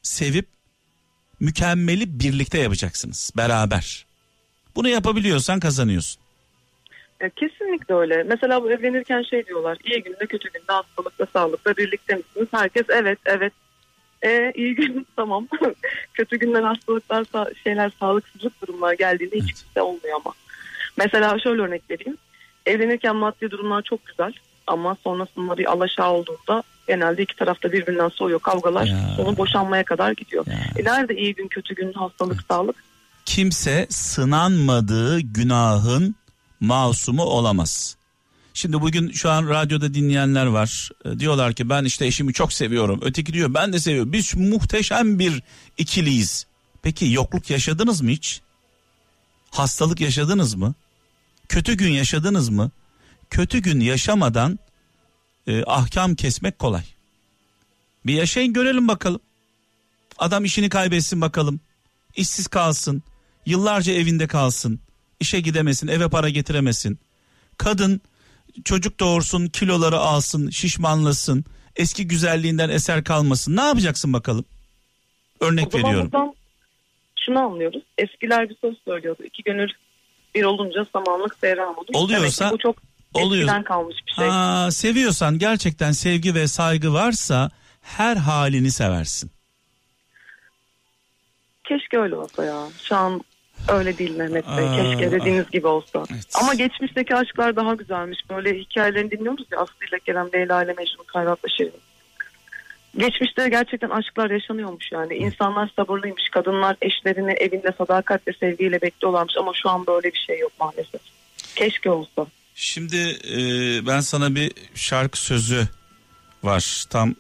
sevip 0.02 0.48
mükemmeli 1.40 2.20
birlikte 2.20 2.58
yapacaksınız 2.58 3.32
beraber. 3.38 4.06
Bunu 4.76 4.90
yapabiliyorsan 4.90 5.60
kazanıyorsun. 5.60 6.21
Ya 7.22 7.30
kesinlikle 7.30 7.96
öyle. 7.96 8.24
Mesela 8.24 8.64
bu 8.64 8.72
evlenirken 8.72 9.22
şey 9.22 9.46
diyorlar. 9.46 9.78
iyi 9.86 10.04
günde 10.04 10.26
kötü 10.26 10.50
günde 10.52 10.72
hastalıkta 10.74 11.26
sağlıkta 11.34 11.78
birlikte 11.78 12.16
misiniz? 12.16 12.48
Herkes 12.52 12.86
evet 12.90 13.20
evet. 13.26 13.54
E, 14.26 14.52
iyi 14.56 14.76
gün 14.76 15.08
tamam. 15.16 15.48
kötü 16.14 16.40
günler 16.40 16.62
hastalıklar 16.64 17.26
şeyler 17.64 17.92
sağlıksızlık 18.00 18.62
durumlar 18.62 18.94
geldiğinde 18.94 19.36
hiç 19.36 19.44
Evet. 19.44 19.56
kimse 19.64 19.82
olmuyor 19.82 20.20
ama. 20.26 20.34
Mesela 20.98 21.40
şöyle 21.40 21.62
örnek 21.62 21.82
vereyim. 21.92 22.18
Evlenirken 22.66 23.16
maddi 23.16 23.52
durumlar 23.52 23.82
çok 23.82 24.06
güzel. 24.06 24.34
Ama 24.68 24.98
sonrasında 25.04 25.58
bir 25.58 25.72
alaşağı 25.72 26.12
olduğunda 26.12 26.64
genelde 26.88 27.22
iki 27.24 27.36
tarafta 27.36 27.72
birbirinden 27.72 28.10
soğuyor. 28.10 28.40
Kavgalar 28.40 28.86
Ya. 28.86 29.14
sonu 29.18 29.38
boşanmaya 29.38 29.84
kadar 29.84 30.12
gidiyor. 30.12 30.46
Ya. 30.48 30.60
E 30.78 30.84
nerede 30.84 31.16
iyi 31.16 31.36
gün 31.36 31.48
kötü 31.48 31.76
gün 31.76 31.94
hastalık 31.94 32.42
sağlık? 32.48 32.76
kimse 33.26 33.88
sınanmadığı 33.90 35.20
günahın 35.20 36.16
masumu 36.62 37.24
olamaz. 37.24 37.96
Şimdi 38.54 38.82
bugün 38.82 39.12
şu 39.12 39.30
an 39.30 39.50
radyoda 39.50 39.94
dinleyenler 39.94 40.46
var. 40.46 40.90
E, 41.06 41.20
Diyorlar 41.20 41.54
ki 41.54 41.70
ben 41.70 41.86
işte 41.86 42.06
eşimi 42.06 42.34
çok 42.34 42.54
seviyorum. 42.54 43.00
Öteki 43.04 43.34
diyor 43.34 43.54
ben 43.54 43.74
de 43.74 43.80
seviyorum. 43.80 44.14
Biz 44.14 44.36
muhteşem 44.36 45.20
bir 45.20 45.44
ikiliyiz. 45.78 46.46
Peki 46.82 47.12
yokluk 47.12 47.50
yaşadınız 47.50 48.02
mı 48.02 48.10
hiç? 48.10 48.42
Hastalık 49.52 50.02
yaşadınız 50.02 50.56
mı? 50.56 50.74
Kötü 51.50 51.74
gün 51.74 51.90
yaşadınız 51.92 52.50
mı? 52.50 52.72
Kötü 53.30 53.60
gün 53.60 53.80
yaşamadan 53.80 54.60
e, 55.48 55.64
ahkam 55.64 56.16
kesmek 56.16 56.60
kolay. 56.60 56.84
Bir 58.06 58.14
yaşayın 58.14 58.54
görelim 58.54 58.88
bakalım. 58.88 59.20
Adam 60.18 60.46
işini 60.46 60.70
kaybetsin 60.70 61.22
bakalım. 61.22 61.60
İşsiz 62.16 62.48
kalsın. 62.48 63.04
Yıllarca 63.46 63.94
evinde 63.94 64.28
kalsın. 64.28 64.80
İşe 65.22 65.40
gidemesin, 65.40 65.88
eve 65.88 66.10
para 66.10 66.30
getiremesin. 66.30 67.00
Kadın 67.58 68.02
çocuk 68.66 69.00
doğursun, 69.00 69.48
kiloları 69.48 69.98
alsın, 69.98 70.50
şişmanlasın. 70.50 71.46
Eski 71.76 72.08
güzelliğinden 72.08 72.70
eser 72.70 73.04
kalmasın. 73.04 73.56
Ne 73.56 73.62
yapacaksın 73.62 74.14
bakalım? 74.14 74.46
Örnek 75.40 75.76
O 75.76 75.78
veriyorum. 75.78 76.10
buradan 76.12 76.34
şunu 77.26 77.40
anlıyoruz. 77.40 77.84
Eskiler 77.98 78.50
bir 78.50 78.58
söz 78.62 78.76
söylüyordu. 78.86 79.24
İki 79.24 79.44
gönül 79.44 79.70
bir 80.36 80.44
olunca 80.44 80.86
samanlık 80.94 81.36
seyran 81.42 81.78
olur. 81.78 81.88
Oluyorsa- 81.94 82.46
Demek 82.46 82.52
ki 82.62 82.68
bu 82.68 82.74
çok 82.74 82.76
oluyor. 83.14 83.44
eskiden 83.44 83.64
kalmış 83.64 83.96
bir 84.08 84.12
şey. 84.14 84.28
Ha, 84.28 84.70
seviyorsan 84.72 85.40
gerçekten 85.40 85.92
sevgi 85.92 86.36
ve 86.36 86.48
saygı 86.48 86.94
varsa 86.94 87.50
her 87.82 88.16
halini 88.16 88.72
seversin. 88.72 89.32
Keşke 91.64 91.98
öyle 91.98 92.16
olsa 92.16 92.46
ya. 92.46 92.68
Şu 92.84 92.96
an 92.96 93.22
öyle 93.68 93.98
değil 93.98 94.16
Mehmet 94.18 94.46
Bey. 94.58 94.68
Aa, 94.70 94.76
Keşke 94.76 95.12
dediğiniz 95.12 95.52
gibi 95.52 95.68
olsa. 95.68 96.04
Evet. 96.14 96.28
Ama 96.42 96.54
geçmişteki 96.54 97.16
aşklar 97.16 97.56
daha 97.56 97.74
güzelmiş. 97.76 98.20
Böyle 98.30 98.54
hikayelerini 98.60 99.12
dinliyoruz 99.12 99.46
ya 99.52 99.60
Aslı 99.60 99.86
ile 99.90 100.00
Kerem, 100.00 100.30
Leyla 100.34 100.64
ile 100.64 100.74
Mecnun, 100.74 101.04
Kayrat'la 101.08 101.50
Şirin. 101.58 101.74
Geçmişte 102.98 103.50
gerçekten 103.50 103.90
aşklar 103.90 104.30
yaşanıyormuş 104.30 104.92
yani. 104.92 105.14
İnsanlar 105.16 105.72
sabırlıymış. 105.76 106.30
Kadınlar 106.32 106.76
eşlerini 106.82 107.32
evinde 107.32 107.72
sadakat 107.78 108.28
ve 108.28 108.34
sevgiyle 108.40 108.82
bekliyorlarmış. 108.82 109.34
Ama 109.40 109.52
şu 109.64 109.70
an 109.70 109.88
böyle 109.88 110.14
bir 110.14 110.24
şey 110.28 110.40
yok 110.40 110.52
maalesef. 110.60 111.02
Keşke 111.56 111.90
olsa. 111.90 112.26
Şimdi 112.56 112.98
e, 113.34 113.38
ben 113.88 114.00
sana 114.00 114.36
bir 114.36 114.52
şarkı 114.76 115.20
sözü 115.20 115.68
var. 116.44 116.86
Tam 116.90 117.16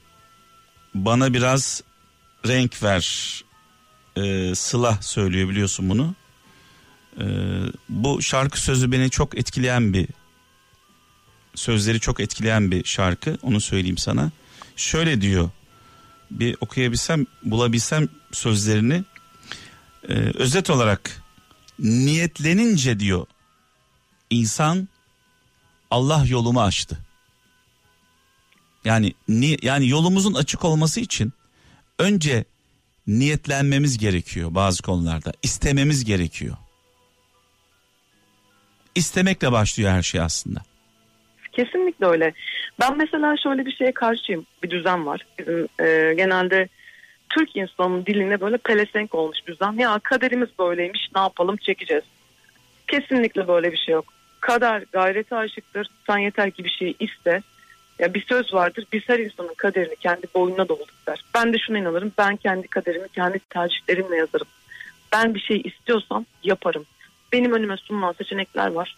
bana 0.95 1.33
biraz 1.33 1.83
renk 2.47 2.83
ver. 2.83 3.35
E, 4.15 4.55
Sıla 4.55 4.97
söylüyor 5.01 5.49
biliyorsun 5.49 5.89
bunu. 5.89 6.13
E, 7.21 7.25
bu 7.89 8.21
şarkı 8.21 8.61
sözü 8.61 8.91
beni 8.91 9.09
çok 9.09 9.37
etkileyen 9.37 9.93
bir 9.93 10.07
sözleri 11.55 11.99
çok 11.99 12.19
etkileyen 12.19 12.71
bir 12.71 12.83
şarkı. 12.83 13.37
Onu 13.41 13.61
söyleyeyim 13.61 13.97
sana. 13.97 14.31
Şöyle 14.75 15.21
diyor. 15.21 15.49
Bir 16.31 16.57
okuyabilsem, 16.61 17.25
bulabilsem 17.43 18.07
sözlerini. 18.31 19.03
E, 20.09 20.13
özet 20.13 20.69
olarak 20.69 21.21
niyetlenince 21.79 22.99
diyor 22.99 23.25
insan 24.29 24.87
Allah 25.91 26.25
yolumu 26.27 26.61
açtı. 26.61 26.97
Yani 28.85 29.13
ni, 29.27 29.57
yani 29.61 29.87
yolumuzun 29.87 30.33
açık 30.33 30.65
olması 30.65 30.99
için 30.99 31.33
önce 31.99 32.45
niyetlenmemiz 33.07 33.97
gerekiyor 33.97 34.55
bazı 34.55 34.83
konularda. 34.83 35.33
istememiz 35.43 36.05
gerekiyor. 36.05 36.57
İstemekle 38.95 39.51
başlıyor 39.51 39.91
her 39.91 40.01
şey 40.01 40.21
aslında. 40.21 40.59
Kesinlikle 41.51 42.05
öyle. 42.05 42.33
Ben 42.79 42.97
mesela 42.97 43.37
şöyle 43.37 43.65
bir 43.65 43.71
şeye 43.71 43.91
karşıyım. 43.91 44.45
Bir 44.63 44.69
düzen 44.69 45.05
var. 45.05 45.25
Bizim 45.39 45.67
e, 45.79 46.13
genelde 46.13 46.67
Türk 47.29 47.55
insanının 47.55 48.05
diline 48.05 48.41
böyle 48.41 48.57
pelesenk 48.57 49.15
olmuş 49.15 49.37
düzen. 49.47 49.71
Ya 49.71 49.99
kaderimiz 50.03 50.49
böyleymiş 50.59 51.09
ne 51.15 51.21
yapalım 51.21 51.57
çekeceğiz. 51.57 52.03
Kesinlikle 52.87 53.47
böyle 53.47 53.71
bir 53.71 53.77
şey 53.77 53.93
yok. 53.93 54.05
Kader 54.39 54.83
gayrete 54.91 55.35
aşıktır. 55.35 55.87
Sen 56.07 56.17
yeter 56.17 56.51
ki 56.51 56.63
bir 56.63 56.69
şey 56.69 56.95
iste. 56.99 57.41
Ya 57.99 58.13
bir 58.13 58.25
söz 58.25 58.53
vardır. 58.53 58.85
Biz 58.93 59.01
her 59.07 59.19
insanın 59.19 59.53
kaderini 59.57 59.95
kendi 59.95 60.27
boynuna 60.35 60.69
dolduk 60.69 60.89
der. 61.07 61.23
Ben 61.33 61.53
de 61.53 61.57
şuna 61.59 61.77
inanırım. 61.77 62.11
Ben 62.17 62.35
kendi 62.35 62.67
kaderimi 62.67 63.09
kendi 63.09 63.39
tercihlerimle 63.39 64.15
yazarım. 64.15 64.47
Ben 65.13 65.35
bir 65.35 65.39
şey 65.39 65.61
istiyorsam 65.65 66.25
yaparım. 66.43 66.85
Benim 67.33 67.53
önüme 67.53 67.77
sunulan 67.77 68.13
seçenekler 68.13 68.67
var. 68.67 68.95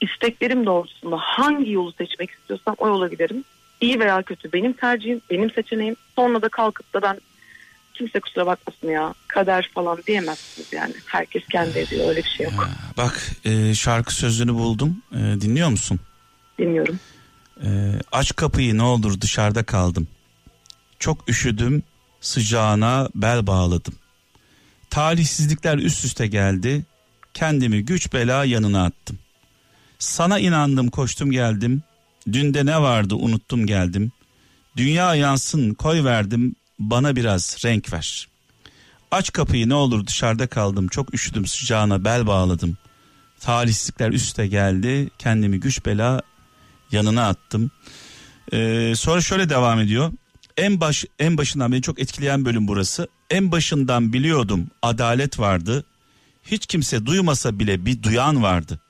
isteklerim 0.00 0.66
doğrultusunda 0.66 1.16
hangi 1.20 1.72
yolu 1.72 1.92
seçmek 1.92 2.30
istiyorsam 2.30 2.74
o 2.78 2.88
yola 2.88 3.08
giderim. 3.08 3.44
İyi 3.80 4.00
veya 4.00 4.22
kötü 4.22 4.52
benim 4.52 4.72
tercihim, 4.72 5.20
benim 5.30 5.50
seçeneğim. 5.50 5.96
Sonra 6.16 6.42
da 6.42 6.48
kalkıp 6.48 6.94
da 6.94 7.02
ben 7.02 7.20
kimse 7.94 8.20
kusura 8.20 8.46
bakmasın 8.46 8.88
ya 8.88 9.14
kader 9.28 9.70
falan 9.74 9.98
diyemezsiniz 10.06 10.72
yani. 10.72 10.94
Herkes 11.06 11.42
kendi 11.48 11.78
ediyor 11.78 12.08
öyle 12.08 12.18
bir 12.24 12.28
şey 12.28 12.44
yok. 12.46 12.68
Bak 12.96 13.30
e, 13.44 13.74
şarkı 13.74 14.14
sözünü 14.14 14.54
buldum. 14.54 15.02
E, 15.12 15.16
dinliyor 15.16 15.68
musun? 15.68 16.00
Dinliyorum. 16.58 17.00
E, 17.62 17.68
aç 18.12 18.36
kapıyı 18.36 18.78
ne 18.78 18.82
olur 18.82 19.20
dışarıda 19.20 19.62
kaldım. 19.62 20.08
Çok 20.98 21.28
üşüdüm 21.28 21.82
sıcağına 22.20 23.08
bel 23.14 23.46
bağladım. 23.46 23.94
Talihsizlikler 24.90 25.78
üst 25.78 26.04
üste 26.04 26.26
geldi. 26.26 26.84
Kendimi 27.36 27.84
güç 27.84 28.12
bela 28.12 28.44
yanına 28.44 28.84
attım. 28.84 29.18
Sana 29.98 30.38
inandım 30.38 30.88
koştum 30.88 31.30
geldim. 31.30 31.82
Dünde 32.32 32.66
ne 32.66 32.82
vardı 32.82 33.14
unuttum 33.14 33.66
geldim. 33.66 34.12
Dünya 34.76 35.14
yansın 35.14 35.74
koy 35.74 36.04
verdim 36.04 36.56
bana 36.78 37.16
biraz 37.16 37.56
renk 37.64 37.92
ver. 37.92 38.28
Aç 39.10 39.32
kapıyı 39.32 39.68
ne 39.68 39.74
olur 39.74 40.06
dışarıda 40.06 40.46
kaldım 40.46 40.88
çok 40.88 41.14
üşüdüm 41.14 41.46
sıcağına 41.46 42.04
bel 42.04 42.26
bağladım. 42.26 42.76
Talihsizlikler 43.40 44.10
üste 44.10 44.46
geldi 44.46 45.10
kendimi 45.18 45.60
güç 45.60 45.86
bela 45.86 46.22
yanına 46.92 47.28
attım. 47.28 47.70
Ee, 48.52 48.92
sonra 48.96 49.20
şöyle 49.20 49.48
devam 49.48 49.80
ediyor. 49.80 50.12
En 50.56 50.80
baş 50.80 51.04
en 51.18 51.38
başından 51.38 51.72
beni 51.72 51.82
çok 51.82 52.00
etkileyen 52.00 52.44
bölüm 52.44 52.68
burası. 52.68 53.08
En 53.30 53.52
başından 53.52 54.12
biliyordum 54.12 54.66
adalet 54.82 55.38
vardı. 55.38 55.84
Hiç 56.46 56.66
kimse 56.66 57.06
duymasa 57.06 57.58
bile 57.58 57.86
bir 57.86 58.02
duyan 58.02 58.42
vardı. 58.42 58.80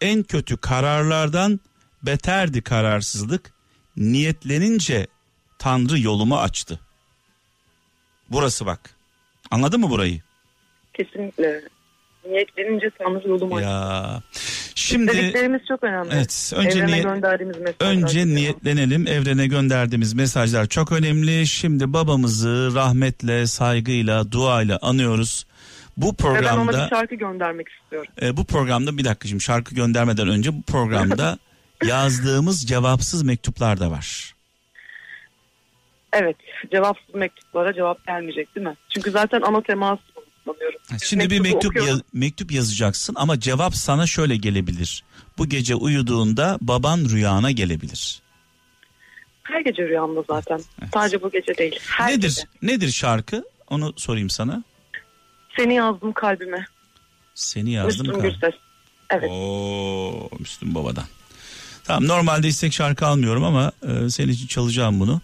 En 0.00 0.22
kötü 0.22 0.56
kararlardan 0.56 1.60
beterdi 2.02 2.62
kararsızlık. 2.62 3.52
Niyetlenince 3.96 5.06
Tanrı 5.58 5.98
yolumu 5.98 6.38
açtı. 6.38 6.80
Burası 8.30 8.66
bak. 8.66 8.80
Anladın 9.50 9.80
mı 9.80 9.90
burayı? 9.90 10.20
Kesinlikle. 10.94 11.60
Niyetlenince 12.28 12.90
Tanrı 12.98 13.28
yolumu 13.28 13.56
açtı. 13.56 13.68
Ya. 13.68 14.22
Şimdi 14.74 15.12
Dediklerimiz 15.12 15.60
çok 15.68 15.84
önemli. 15.84 16.08
Evet, 16.12 16.52
önce 16.56 16.78
Evrene 16.78 16.92
niyet- 16.92 17.02
gönderdiğimiz 17.02 17.58
mesajlar. 17.58 17.86
önce 17.86 18.26
niyetlenelim. 18.26 19.06
Evrene 19.06 19.46
gönderdiğimiz 19.46 20.14
mesajlar 20.14 20.66
çok 20.66 20.92
önemli. 20.92 21.46
Şimdi 21.46 21.92
babamızı 21.92 22.70
rahmetle, 22.74 23.46
saygıyla, 23.46 24.32
duayla 24.32 24.78
anıyoruz. 24.82 25.46
Bu 25.96 26.06
Ve 26.06 26.12
ben 26.18 26.24
ona 26.24 26.40
programda 26.44 26.84
bir 26.84 26.90
şarkı 26.90 27.14
göndermek 27.14 27.68
istiyorum. 27.68 28.12
e, 28.22 28.36
bu 28.36 28.44
programda 28.44 28.98
bir 28.98 29.04
dakika 29.04 29.28
şimdi 29.28 29.42
şarkı 29.42 29.74
göndermeden 29.74 30.28
önce 30.28 30.54
bu 30.54 30.62
programda 30.62 31.38
yazdığımız 31.84 32.66
cevapsız 32.66 33.22
mektuplar 33.22 33.80
da 33.80 33.90
var. 33.90 34.34
Evet. 36.12 36.36
Cevapsız 36.70 37.14
mektuplara 37.14 37.74
cevap 37.74 38.06
gelmeyecek 38.06 38.56
değil 38.56 38.66
mi? 38.66 38.74
Çünkü 38.88 39.10
zaten 39.10 39.40
ana 39.42 39.60
teması 39.62 40.02
bu 40.16 40.52
sanıyorum. 40.52 40.78
Şimdi 41.02 41.30
bir 41.30 41.40
mektup 41.40 41.70
okuyorum. 41.70 41.88
yaz- 41.90 42.02
mektup 42.12 42.52
yazacaksın 42.52 43.14
ama 43.18 43.40
cevap 43.40 43.76
sana 43.76 44.06
şöyle 44.06 44.36
gelebilir. 44.36 45.04
Bu 45.38 45.48
gece 45.48 45.74
uyuduğunda 45.74 46.58
baban 46.60 46.98
rüyana 47.10 47.50
gelebilir. 47.50 48.22
Her 49.42 49.60
gece 49.60 49.88
rüyamda 49.88 50.24
zaten. 50.28 50.60
Evet. 50.82 50.90
Sadece 50.94 51.22
bu 51.22 51.30
gece 51.30 51.56
değil. 51.58 51.78
Her 51.86 52.08
nedir 52.12 52.22
gece. 52.22 52.42
nedir 52.62 52.90
şarkı? 52.90 53.44
Onu 53.70 53.92
sorayım 53.96 54.30
sana. 54.30 54.64
Seni 55.56 55.74
yazdım 55.74 56.12
kalbime. 56.12 56.64
Seni 57.34 57.70
yazdım. 57.70 58.06
Müslüm 58.06 58.22
kal- 58.22 58.28
Gürses. 58.30 58.54
Evet. 59.10 59.30
Oo, 59.30 60.28
Müslüm 60.38 60.74
Baba'dan. 60.74 61.04
Tamam 61.84 62.08
normalde 62.08 62.48
istek 62.48 62.72
şarkı 62.72 63.06
almıyorum 63.06 63.44
ama 63.44 63.72
e, 63.82 64.10
senin 64.10 64.32
için 64.32 64.46
çalacağım 64.46 65.00
bunu. 65.00 65.20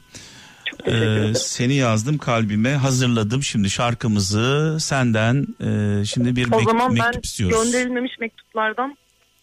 E, 0.85 0.91
ederim. 0.91 1.35
seni 1.35 1.75
yazdım 1.75 2.19
kalbime 2.19 2.73
hazırladım 2.75 3.43
şimdi 3.43 3.71
şarkımızı 3.71 4.77
senden 4.81 5.47
e, 5.61 6.05
şimdi 6.05 6.37
bir 6.37 6.53
O 6.53 6.61
zaman 6.61 6.97
ben 6.97 7.05
mektup 7.07 7.25
istiyoruz. 7.25 7.63
gönderilmemiş 7.63 8.19
mektuplardan 8.21 8.97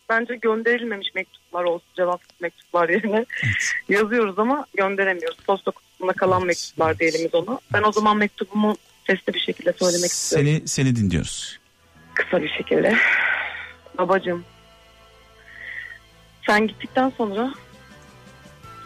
bence 0.10 0.36
gönderilmemiş 0.36 1.08
mektuplar 1.16 1.64
olsun 1.64 1.88
cevapsız 1.96 2.42
mektuplar 2.42 2.90
yerine 2.90 3.26
yazıyoruz 3.90 4.40
ama 4.40 4.66
gönderemiyoruz. 4.78 5.38
Posta 5.48 5.72
kutusunda 5.72 6.14
kalan 6.14 6.38
Evet, 6.42 6.48
mektuplar 6.48 6.90
evet. 6.90 7.00
diyelim 7.14 7.30
ona. 7.34 7.60
Ben 7.74 7.84
o 7.84 7.92
zaman 7.92 8.18
mektubumu 8.18 8.76
sesli 9.08 9.34
bir 9.34 9.40
şekilde 9.40 9.74
söylemek 9.74 10.12
istiyorum. 10.12 10.48
Seni 10.48 10.68
seni 10.68 10.96
dinliyoruz. 10.96 11.60
Kısa 12.14 12.42
bir 12.42 12.50
şekilde. 12.50 12.98
Babacığım. 13.98 14.46
Sen 16.46 16.68
gittikten 16.68 17.12
sonra 17.18 17.54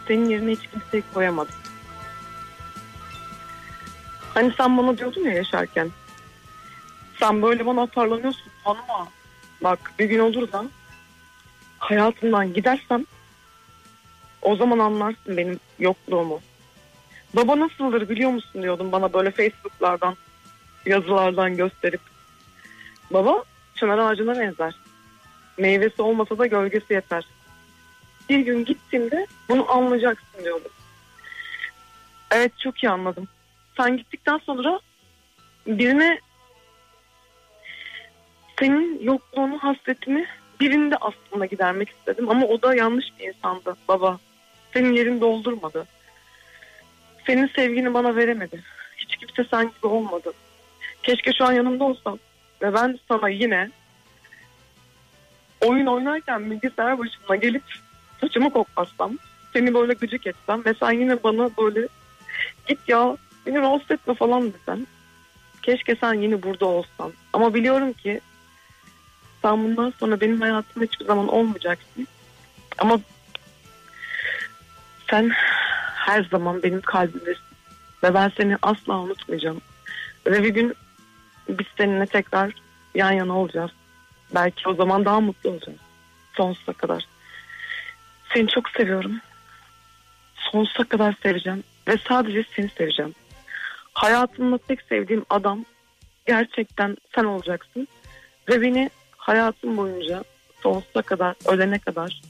senin 0.08 0.28
yerine 0.28 0.50
hiç 0.50 0.66
kimseyi 0.72 1.02
koyamadım. 1.14 1.54
Hani 4.34 4.52
sen 4.56 4.78
bana 4.78 4.98
diyordun 4.98 5.20
ya 5.20 5.32
yaşarken. 5.32 5.90
Sen 7.20 7.42
böyle 7.42 7.66
bana 7.66 7.82
atarlanıyorsun 7.82 8.52
tanıma. 8.64 9.08
Bak 9.62 9.92
bir 9.98 10.04
gün 10.04 10.18
olur 10.18 10.52
da 10.52 10.64
hayatımdan 11.78 12.54
gidersem 12.54 13.04
o 14.42 14.56
zaman 14.56 14.78
anlarsın 14.78 15.36
benim 15.36 15.60
yokluğumu. 15.78 16.40
Baba 17.36 17.60
nasıldır 17.60 18.08
biliyor 18.08 18.30
musun 18.30 18.62
diyordum 18.62 18.92
bana 18.92 19.12
böyle 19.12 19.30
Facebook'lardan 19.30 20.16
yazılardan 20.86 21.56
gösterip. 21.56 22.00
Baba 23.10 23.44
çınar 23.74 23.98
ağacına 23.98 24.38
benzer. 24.40 24.74
Meyvesi 25.58 26.02
olmasa 26.02 26.38
da 26.38 26.46
gölgesi 26.46 26.94
yeter. 26.94 27.24
Bir 28.28 28.38
gün 28.38 28.64
gittiğimde 28.64 29.26
bunu 29.48 29.72
anlayacaksın 29.72 30.44
diyordum. 30.44 30.70
Evet 32.30 32.58
çok 32.58 32.82
iyi 32.82 32.90
anladım. 32.90 33.28
Sen 33.76 33.96
gittikten 33.96 34.38
sonra 34.38 34.80
birine 35.66 36.18
senin 38.58 39.02
yokluğunu, 39.02 39.58
hasretini 39.58 40.26
birinde 40.60 40.96
aslında 40.96 41.46
gidermek 41.46 41.88
istedim. 41.88 42.30
Ama 42.30 42.46
o 42.46 42.62
da 42.62 42.74
yanlış 42.74 43.06
bir 43.18 43.28
insandı 43.28 43.76
baba. 43.88 44.18
Senin 44.72 44.92
yerini 44.92 45.20
doldurmadı. 45.20 45.86
Senin 47.26 47.46
sevgini 47.56 47.94
bana 47.94 48.16
veremedi. 48.16 48.62
Hiç 48.96 49.16
kimse 49.16 49.44
sen 49.50 49.64
gibi 49.64 49.86
olmadı. 49.86 50.32
Keşke 51.02 51.32
şu 51.32 51.44
an 51.44 51.52
yanımda 51.52 51.84
olsam. 51.84 52.18
Ve 52.62 52.74
ben 52.74 52.98
sana 53.08 53.28
yine 53.28 53.70
oyun 55.60 55.86
oynarken 55.86 56.50
bilgisayar 56.50 56.98
başına 56.98 57.36
gelip 57.36 57.62
saçımı 58.20 58.50
koklasam. 58.52 59.18
Seni 59.52 59.74
böyle 59.74 59.92
gıcık 59.92 60.26
etsem. 60.26 60.64
Ve 60.64 60.74
sen 60.80 60.92
yine 60.92 61.22
bana 61.22 61.50
böyle 61.58 61.88
git 62.66 62.88
ya 62.88 63.16
beni 63.46 63.58
rahatsız 63.58 63.90
etme 63.90 64.14
falan 64.14 64.52
desen. 64.52 64.86
Keşke 65.62 65.96
sen 65.96 66.14
yine 66.14 66.42
burada 66.42 66.66
olsan. 66.66 67.12
Ama 67.32 67.54
biliyorum 67.54 67.92
ki 67.92 68.20
sen 69.42 69.64
bundan 69.64 69.92
sonra 70.00 70.20
benim 70.20 70.40
hayatımda 70.40 70.84
hiçbir 70.84 71.04
zaman 71.04 71.28
olmayacaksın. 71.28 72.06
Ama 72.78 73.00
sen 75.10 75.32
her 76.06 76.24
zaman 76.24 76.62
benim 76.62 76.80
kalbimdesin. 76.80 77.44
Ve 78.02 78.14
ben 78.14 78.32
seni 78.36 78.56
asla 78.62 79.00
unutmayacağım. 79.00 79.60
Ve 80.26 80.42
bir 80.42 80.48
gün 80.48 80.74
biz 81.48 81.66
seninle 81.76 82.06
tekrar 82.06 82.52
yan 82.94 83.12
yana 83.12 83.38
olacağız. 83.38 83.70
Belki 84.34 84.68
o 84.68 84.74
zaman 84.74 85.04
daha 85.04 85.20
mutlu 85.20 85.50
olacağız. 85.50 85.78
Sonsuza 86.36 86.72
kadar. 86.72 87.06
Seni 88.34 88.48
çok 88.48 88.68
seviyorum. 88.70 89.20
Sonsuza 90.34 90.84
kadar 90.84 91.14
seveceğim. 91.22 91.64
Ve 91.88 91.98
sadece 92.08 92.44
seni 92.56 92.68
seveceğim. 92.68 93.14
Hayatımda 93.92 94.58
tek 94.58 94.82
sevdiğim 94.82 95.24
adam 95.30 95.64
gerçekten 96.26 96.96
sen 97.14 97.24
olacaksın. 97.24 97.88
Ve 98.48 98.62
beni 98.62 98.90
hayatım 99.16 99.76
boyunca 99.76 100.24
sonsuza 100.62 101.02
kadar, 101.02 101.34
ölene 101.44 101.78
kadar 101.78 102.20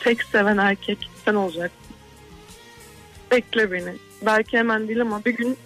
tek 0.00 0.22
seven 0.22 0.56
erkek 0.56 0.98
sen 1.24 1.34
olacaksın. 1.34 1.85
Bekle 3.30 3.72
beni. 3.72 3.92
Belki 4.22 4.58
hemen 4.58 4.88
değil 4.88 5.00
ama 5.00 5.24
bir 5.24 5.36
gün 5.36 5.56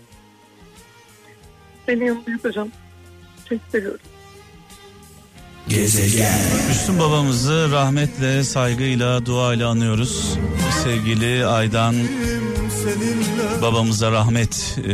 senin 1.87 2.05
yanında 2.05 2.31
yatacağım. 2.31 2.73
Çok 3.49 3.59
seviyorum. 3.73 4.01
Müslüm 6.69 6.99
babamızı 6.99 7.69
rahmetle, 7.73 8.45
saygıyla, 8.45 9.27
duayla 9.27 9.69
anıyoruz. 9.69 10.39
Sevgili 10.85 11.47
Aydan 11.47 11.95
babamıza 13.63 14.13
rahmet, 14.13 14.79
e, 14.79 14.93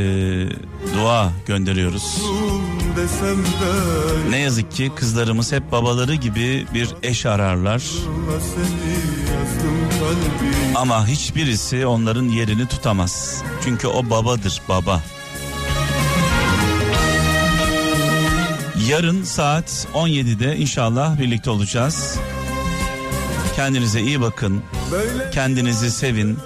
dua 0.95 1.33
gönderiyoruz. 1.47 2.23
Desem 2.97 3.45
de 3.45 4.31
Ne 4.31 4.39
yazık 4.39 4.73
ki 4.73 4.93
kızlarımız 4.97 5.53
hep 5.53 5.73
babaları 5.73 6.15
gibi 6.15 6.67
bir 6.75 6.89
eş 7.03 7.27
ararlar. 7.27 7.83
Ama 10.75 11.07
hiçbirisi 11.07 11.87
onların 11.87 12.25
yerini 12.29 12.67
tutamaz. 12.69 13.43
Çünkü 13.65 13.87
o 13.87 14.11
babadır, 14.11 14.63
baba. 14.69 15.03
Yarın 18.89 19.23
saat 19.23 19.87
17'de 19.95 20.57
inşallah 20.57 21.19
birlikte 21.19 21.51
olacağız. 21.51 22.19
Kendinize 23.57 24.01
iyi 24.01 24.21
bakın. 24.21 24.63
Kendinizi 25.33 25.91
sevin. 25.91 26.39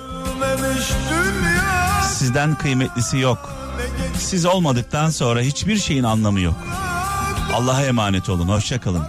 Sizden 2.19 2.55
kıymetlisi 2.55 3.19
yok. 3.19 3.60
Siz 4.21 4.47
olmadıktan 4.47 5.11
sonra 5.11 5.41
hiçbir 5.41 5.77
şeyin 5.79 6.03
anlamı 6.05 6.41
yok. 6.41 6.55
Allah'a 7.55 7.83
emanet 7.83 8.29
olun. 8.29 8.49
Hoşça 8.49 8.81
kalın. 8.81 9.03